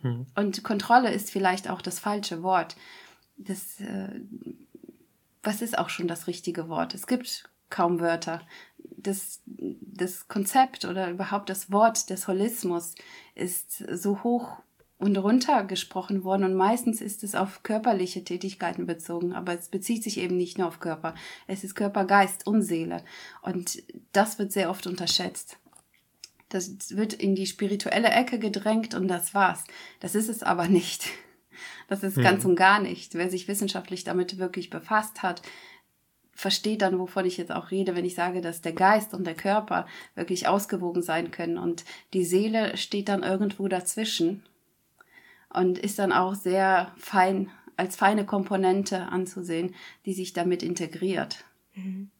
Hm. 0.00 0.26
Und 0.34 0.62
Kontrolle 0.64 1.12
ist 1.12 1.30
vielleicht 1.30 1.70
auch 1.70 1.80
das 1.80 1.98
falsche 1.98 2.42
Wort. 2.42 2.76
Das, 3.36 3.80
äh, 3.80 4.20
was 5.42 5.62
ist 5.62 5.78
auch 5.78 5.88
schon 5.88 6.08
das 6.08 6.26
richtige 6.26 6.68
Wort? 6.68 6.94
Es 6.94 7.06
gibt 7.06 7.48
kaum 7.70 8.00
Wörter 8.00 8.42
das, 8.96 9.42
das 9.46 10.28
Konzept 10.28 10.84
oder 10.84 11.10
überhaupt 11.10 11.48
das 11.50 11.70
Wort 11.70 12.10
des 12.10 12.28
Holismus 12.28 12.94
ist 13.34 13.84
so 13.92 14.22
hoch 14.22 14.58
und 14.98 15.16
runter 15.18 15.64
gesprochen 15.64 16.24
worden 16.24 16.44
und 16.44 16.54
meistens 16.54 17.00
ist 17.00 17.22
es 17.22 17.34
auf 17.34 17.62
körperliche 17.62 18.24
Tätigkeiten 18.24 18.86
bezogen, 18.86 19.34
aber 19.34 19.52
es 19.58 19.68
bezieht 19.68 20.02
sich 20.02 20.18
eben 20.18 20.36
nicht 20.36 20.56
nur 20.56 20.68
auf 20.68 20.80
Körper. 20.80 21.14
Es 21.46 21.64
ist 21.64 21.74
Körper, 21.74 22.04
Geist 22.06 22.46
und 22.46 22.62
Seele 22.62 23.04
und 23.42 23.82
das 24.12 24.38
wird 24.38 24.52
sehr 24.52 24.70
oft 24.70 24.86
unterschätzt. 24.86 25.58
Das 26.48 26.96
wird 26.96 27.12
in 27.12 27.34
die 27.34 27.46
spirituelle 27.46 28.08
Ecke 28.08 28.38
gedrängt 28.38 28.94
und 28.94 29.08
das 29.08 29.34
war's. 29.34 29.64
Das 30.00 30.14
ist 30.14 30.28
es 30.28 30.42
aber 30.42 30.68
nicht. 30.68 31.08
Das 31.88 32.02
ist 32.02 32.16
ganz 32.16 32.44
mhm. 32.44 32.50
und 32.50 32.56
gar 32.56 32.80
nicht. 32.80 33.14
Wer 33.14 33.30
sich 33.30 33.48
wissenschaftlich 33.48 34.04
damit 34.04 34.38
wirklich 34.38 34.70
befasst 34.70 35.22
hat, 35.22 35.42
versteht 36.36 36.82
dann, 36.82 36.98
wovon 36.98 37.24
ich 37.24 37.38
jetzt 37.38 37.50
auch 37.50 37.70
rede, 37.70 37.96
wenn 37.96 38.04
ich 38.04 38.14
sage, 38.14 38.42
dass 38.42 38.60
der 38.60 38.74
Geist 38.74 39.14
und 39.14 39.26
der 39.26 39.34
Körper 39.34 39.86
wirklich 40.14 40.46
ausgewogen 40.46 41.02
sein 41.02 41.30
können 41.30 41.58
und 41.58 41.84
die 42.12 42.24
Seele 42.24 42.76
steht 42.76 43.08
dann 43.08 43.22
irgendwo 43.22 43.66
dazwischen 43.66 44.44
und 45.48 45.78
ist 45.78 45.98
dann 45.98 46.12
auch 46.12 46.34
sehr 46.34 46.92
fein, 46.98 47.50
als 47.78 47.96
feine 47.96 48.26
Komponente 48.26 49.08
anzusehen, 49.08 49.74
die 50.04 50.12
sich 50.12 50.34
damit 50.34 50.62
integriert. 50.62 51.44
Mhm. 51.74 52.10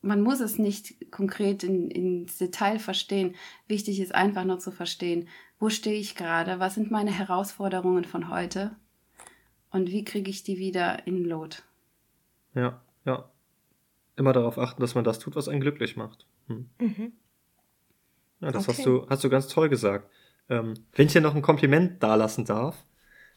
Man 0.00 0.22
muss 0.22 0.40
es 0.40 0.58
nicht 0.58 1.10
konkret 1.10 1.62
in, 1.64 1.90
ins 1.90 2.38
Detail 2.38 2.78
verstehen. 2.78 3.34
Wichtig 3.66 4.00
ist 4.00 4.14
einfach 4.14 4.44
nur 4.44 4.58
zu 4.58 4.70
verstehen, 4.70 5.28
wo 5.58 5.68
stehe 5.68 5.98
ich 5.98 6.14
gerade, 6.14 6.60
was 6.60 6.76
sind 6.76 6.90
meine 6.90 7.10
Herausforderungen 7.10 8.04
von 8.04 8.30
heute 8.30 8.76
und 9.70 9.90
wie 9.90 10.04
kriege 10.04 10.30
ich 10.30 10.44
die 10.44 10.56
wieder 10.56 11.06
in 11.06 11.24
Lot. 11.24 11.67
Ja, 12.54 12.80
ja. 13.04 13.30
Immer 14.16 14.32
darauf 14.32 14.58
achten, 14.58 14.80
dass 14.80 14.94
man 14.94 15.04
das 15.04 15.18
tut, 15.18 15.36
was 15.36 15.48
einen 15.48 15.60
glücklich 15.60 15.96
macht. 15.96 16.26
Hm. 16.48 16.68
Mhm. 16.80 17.12
Ja, 18.40 18.50
das 18.50 18.68
okay. 18.68 18.78
hast, 18.78 18.86
du, 18.86 19.06
hast 19.08 19.24
du 19.24 19.28
ganz 19.28 19.48
toll 19.48 19.68
gesagt. 19.68 20.10
Ähm, 20.48 20.74
wenn 20.94 21.06
ich 21.06 21.12
dir 21.12 21.20
noch 21.20 21.34
ein 21.34 21.42
Kompliment 21.42 22.02
dalassen 22.02 22.44
darf, 22.44 22.84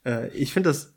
äh, 0.05 0.30
ich 0.30 0.53
finde 0.53 0.70
es 0.70 0.95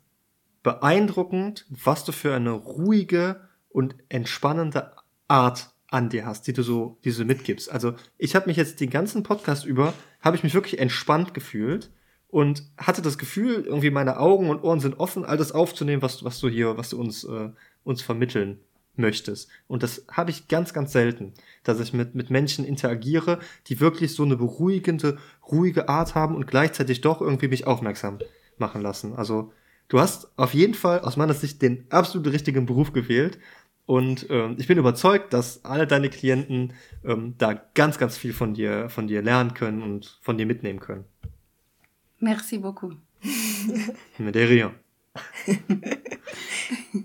beeindruckend, 0.63 1.65
was 1.69 2.05
du 2.05 2.11
für 2.11 2.33
eine 2.33 2.51
ruhige 2.51 3.41
und 3.69 3.95
entspannende 4.09 4.91
Art 5.27 5.69
an 5.87 6.09
dir 6.09 6.25
hast, 6.25 6.47
die 6.47 6.53
du 6.53 6.63
so, 6.63 6.97
die 7.03 7.11
du 7.11 7.25
mitgibst. 7.25 7.71
Also 7.71 7.93
ich 8.17 8.35
habe 8.35 8.47
mich 8.47 8.57
jetzt 8.57 8.79
den 8.79 8.89
ganzen 8.89 9.23
Podcast 9.23 9.65
über, 9.65 9.93
habe 10.21 10.35
ich 10.35 10.43
mich 10.43 10.53
wirklich 10.53 10.79
entspannt 10.79 11.33
gefühlt 11.33 11.91
und 12.27 12.63
hatte 12.77 13.01
das 13.01 13.17
Gefühl, 13.17 13.63
irgendwie 13.65 13.91
meine 13.91 14.19
Augen 14.19 14.49
und 14.49 14.63
Ohren 14.63 14.79
sind 14.79 14.99
offen, 14.99 15.23
all 15.23 15.37
das 15.37 15.51
aufzunehmen, 15.51 16.01
was, 16.01 16.23
was 16.23 16.39
du 16.39 16.49
hier, 16.49 16.77
was 16.77 16.89
du 16.89 16.99
uns, 16.99 17.23
äh, 17.23 17.49
uns 17.85 18.01
vermitteln 18.01 18.59
möchtest. 18.97 19.49
Und 19.67 19.83
das 19.83 20.05
habe 20.11 20.31
ich 20.31 20.47
ganz, 20.47 20.73
ganz 20.73 20.91
selten, 20.91 21.33
dass 21.63 21.79
ich 21.79 21.93
mit, 21.93 22.15
mit 22.15 22.29
Menschen 22.29 22.65
interagiere, 22.65 23.39
die 23.67 23.79
wirklich 23.79 24.13
so 24.13 24.23
eine 24.23 24.37
beruhigende, 24.37 25.17
ruhige 25.49 25.89
Art 25.89 26.15
haben 26.15 26.35
und 26.35 26.47
gleichzeitig 26.47 27.01
doch 27.01 27.21
irgendwie 27.21 27.47
mich 27.47 27.67
aufmerksam 27.67 28.19
machen 28.57 28.81
lassen. 28.81 29.13
Also 29.15 29.51
du 29.87 29.99
hast 29.99 30.37
auf 30.37 30.53
jeden 30.53 30.73
Fall 30.73 31.01
aus 31.01 31.17
meiner 31.17 31.33
Sicht 31.33 31.61
den 31.61 31.85
absolut 31.89 32.31
richtigen 32.31 32.65
Beruf 32.65 32.93
gewählt. 32.93 33.39
Und 33.85 34.27
ähm, 34.31 34.55
ich 34.57 34.67
bin 34.67 34.79
überzeugt, 34.79 35.31
dass 35.33 35.63
alle 35.63 35.85
deine 35.85 36.09
Klienten 36.09 36.73
ähm, 37.03 37.35
da 37.37 37.53
ganz, 37.75 37.99
ganz 37.99 38.17
viel 38.17 38.33
von 38.33 38.55
dir, 38.55 38.89
von 38.89 39.07
dir 39.07 39.21
lernen 39.21 39.53
können 39.53 39.83
und 39.83 40.17
von 40.21 40.37
dir 40.37 40.47
mitnehmen 40.47 40.79
können. 40.79 41.05
Merci 42.19 42.57
beaucoup. 42.57 42.93
Mais 44.17 44.31
de 44.31 44.45
rien. 44.45 44.71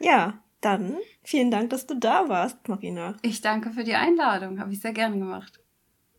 ja, 0.00 0.38
dann 0.60 0.96
vielen 1.22 1.50
Dank, 1.50 1.70
dass 1.70 1.86
du 1.86 1.94
da 1.94 2.28
warst, 2.28 2.68
Marina. 2.68 3.16
Ich 3.22 3.40
danke 3.40 3.70
für 3.70 3.84
die 3.84 3.94
Einladung, 3.94 4.60
habe 4.60 4.72
ich 4.72 4.80
sehr 4.80 4.92
gerne 4.92 5.18
gemacht. 5.18 5.60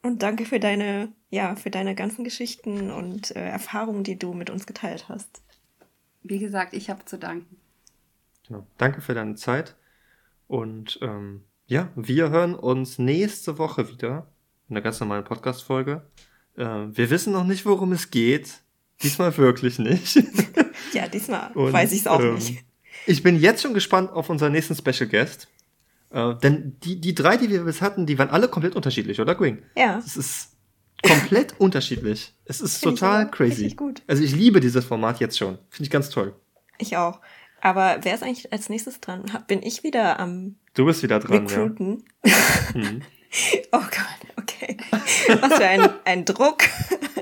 Und 0.01 0.23
danke 0.23 0.45
für 0.45 0.59
deine, 0.59 1.11
ja, 1.29 1.55
für 1.55 1.69
deine 1.69 1.93
ganzen 1.93 2.23
Geschichten 2.23 2.89
und 2.89 3.35
äh, 3.35 3.47
Erfahrungen, 3.47 4.03
die 4.03 4.17
du 4.17 4.33
mit 4.33 4.49
uns 4.49 4.65
geteilt 4.65 5.09
hast. 5.09 5.43
Wie 6.23 6.39
gesagt, 6.39 6.73
ich 6.73 6.89
habe 6.89 7.05
zu 7.05 7.19
danken. 7.19 7.57
Genau. 8.47 8.65
Danke 8.77 9.01
für 9.01 9.13
deine 9.13 9.35
Zeit. 9.35 9.75
Und 10.47 10.99
ähm, 11.01 11.43
ja, 11.67 11.89
wir 11.95 12.29
hören 12.31 12.55
uns 12.55 12.99
nächste 12.99 13.57
Woche 13.57 13.89
wieder 13.89 14.27
in 14.69 14.75
der 14.75 14.81
ganz 14.81 14.99
normalen 14.99 15.23
Podcast-Folge. 15.23 16.01
Äh, 16.57 16.65
wir 16.65 17.09
wissen 17.09 17.31
noch 17.31 17.45
nicht, 17.45 17.65
worum 17.65 17.91
es 17.91 18.09
geht. 18.09 18.61
Diesmal 19.03 19.35
wirklich 19.37 19.79
nicht. 19.79 20.15
ja, 20.93 21.07
diesmal 21.07 21.51
Und, 21.53 21.73
weiß 21.73 21.91
ich 21.91 22.01
es 22.01 22.07
auch 22.07 22.19
ähm, 22.19 22.35
nicht. 22.35 22.65
Ich 23.05 23.23
bin 23.23 23.39
jetzt 23.39 23.61
schon 23.61 23.73
gespannt 23.73 24.11
auf 24.11 24.29
unseren 24.29 24.51
nächsten 24.51 24.75
Special 24.75 25.09
Guest. 25.09 25.47
Äh, 26.11 26.35
denn 26.35 26.77
die, 26.83 26.99
die 26.99 27.15
drei, 27.15 27.37
die 27.37 27.49
wir 27.49 27.63
bis 27.63 27.81
hatten, 27.81 28.05
die 28.05 28.17
waren 28.19 28.29
alle 28.29 28.47
komplett 28.47 28.75
unterschiedlich, 28.75 29.19
oder 29.21 29.35
Gwing? 29.35 29.63
Ja. 29.75 29.97
Es 30.05 30.17
ist 30.17 30.49
komplett 31.03 31.55
unterschiedlich. 31.59 32.33
Es 32.45 32.61
ist 32.61 32.77
Find 32.77 32.93
ich 32.95 32.99
total 32.99 33.21
aber 33.23 33.31
crazy. 33.31 33.53
richtig 33.63 33.77
gut. 33.77 34.01
Also 34.07 34.23
ich 34.23 34.35
liebe 34.35 34.59
dieses 34.59 34.85
Format 34.85 35.19
jetzt 35.19 35.37
schon. 35.37 35.57
Finde 35.69 35.83
ich 35.85 35.89
ganz 35.89 36.09
toll. 36.09 36.35
Ich 36.77 36.97
auch. 36.97 37.19
Aber 37.61 37.97
wer 38.01 38.15
ist 38.15 38.23
eigentlich 38.23 38.51
als 38.51 38.69
nächstes 38.69 38.99
dran? 39.01 39.23
Bin 39.47 39.61
ich 39.63 39.83
wieder 39.83 40.19
am 40.19 40.55
Du 40.73 40.85
bist 40.85 41.03
wieder 41.03 41.19
dran, 41.19 41.47
Recruiten? 41.47 42.03
ja. 42.25 42.35
Mhm. 42.73 43.01
Oh 43.71 43.79
Gott, 43.79 44.33
okay. 44.35 44.75
Was 45.39 45.53
für 45.53 45.65
ein, 45.65 45.89
ein 46.03 46.25
Druck. 46.25 46.63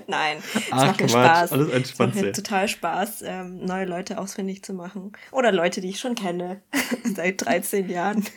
Nein, 0.10 0.38
es 0.54 0.62
Ach, 0.72 0.88
macht 0.88 1.02
mir 1.02 1.10
Spaß. 1.10 1.52
alles 1.52 1.68
es 1.68 1.74
entspannt 1.74 2.10
macht 2.16 2.16
mir 2.26 2.34
sehr. 2.34 2.44
total 2.44 2.68
Spaß, 2.68 3.22
ähm, 3.26 3.64
neue 3.66 3.86
Leute 3.86 4.18
ausfindig 4.18 4.64
zu 4.64 4.74
machen. 4.74 5.14
Oder 5.32 5.52
Leute, 5.52 5.82
die 5.82 5.90
ich 5.90 6.00
schon 6.00 6.16
kenne. 6.16 6.62
Seit 7.04 7.46
13 7.46 7.90
Jahren. 7.90 8.26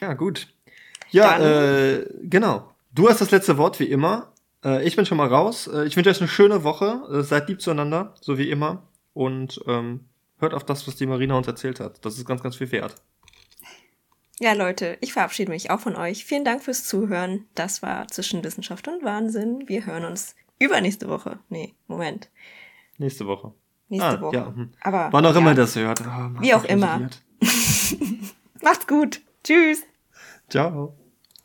Ja, 0.00 0.12
gut. 0.14 0.48
Ja, 1.10 1.38
Dann- 1.38 2.00
äh, 2.02 2.04
genau. 2.24 2.68
Du 2.94 3.08
hast 3.08 3.20
das 3.20 3.30
letzte 3.30 3.56
Wort, 3.58 3.78
wie 3.78 3.84
immer. 3.84 4.32
Äh, 4.64 4.84
ich 4.86 4.96
bin 4.96 5.06
schon 5.06 5.16
mal 5.18 5.28
raus. 5.28 5.66
Äh, 5.72 5.84
ich 5.86 5.96
wünsche 5.96 6.10
euch 6.10 6.20
eine 6.20 6.28
schöne 6.28 6.64
Woche. 6.64 7.02
Äh, 7.12 7.22
seid 7.22 7.48
lieb 7.48 7.60
zueinander, 7.62 8.14
so 8.20 8.36
wie 8.36 8.50
immer. 8.50 8.82
Und 9.12 9.60
ähm, 9.66 10.06
hört 10.38 10.52
auf 10.52 10.64
das, 10.64 10.86
was 10.88 10.96
die 10.96 11.06
Marina 11.06 11.36
uns 11.36 11.46
erzählt 11.46 11.78
hat. 11.80 12.04
Das 12.04 12.18
ist 12.18 12.26
ganz, 12.26 12.42
ganz 12.42 12.56
viel 12.56 12.70
wert. 12.72 12.96
Ja, 14.40 14.52
Leute, 14.52 14.98
ich 15.00 15.12
verabschiede 15.12 15.50
mich 15.52 15.70
auch 15.70 15.80
von 15.80 15.94
euch. 15.96 16.24
Vielen 16.24 16.44
Dank 16.44 16.62
fürs 16.64 16.84
Zuhören. 16.84 17.46
Das 17.54 17.82
war 17.82 18.08
zwischen 18.08 18.42
Wissenschaft 18.42 18.88
und 18.88 19.04
Wahnsinn. 19.04 19.62
Wir 19.68 19.86
hören 19.86 20.04
uns 20.04 20.34
übernächste 20.58 21.08
Woche. 21.08 21.38
Nee, 21.48 21.74
Moment. 21.86 22.30
Nächste 22.98 23.26
Woche. 23.26 23.52
Nächste 23.88 24.18
Ah, 24.18 24.20
Woche. 24.20 24.36
ja, 24.36 24.46
hm. 24.46 24.70
Aber 24.82 25.08
Wann 25.12 25.26
auch 25.26 25.34
ja. 25.34 25.40
immer 25.40 25.54
das 25.54 25.76
hört. 25.76 26.00
Ah, 26.06 26.30
Wie 26.40 26.54
auch 26.54 26.64
immer. 26.64 27.08
Macht's 28.62 28.86
gut. 28.86 29.20
Tschüss. 29.42 29.82
Ciao. 30.48 30.94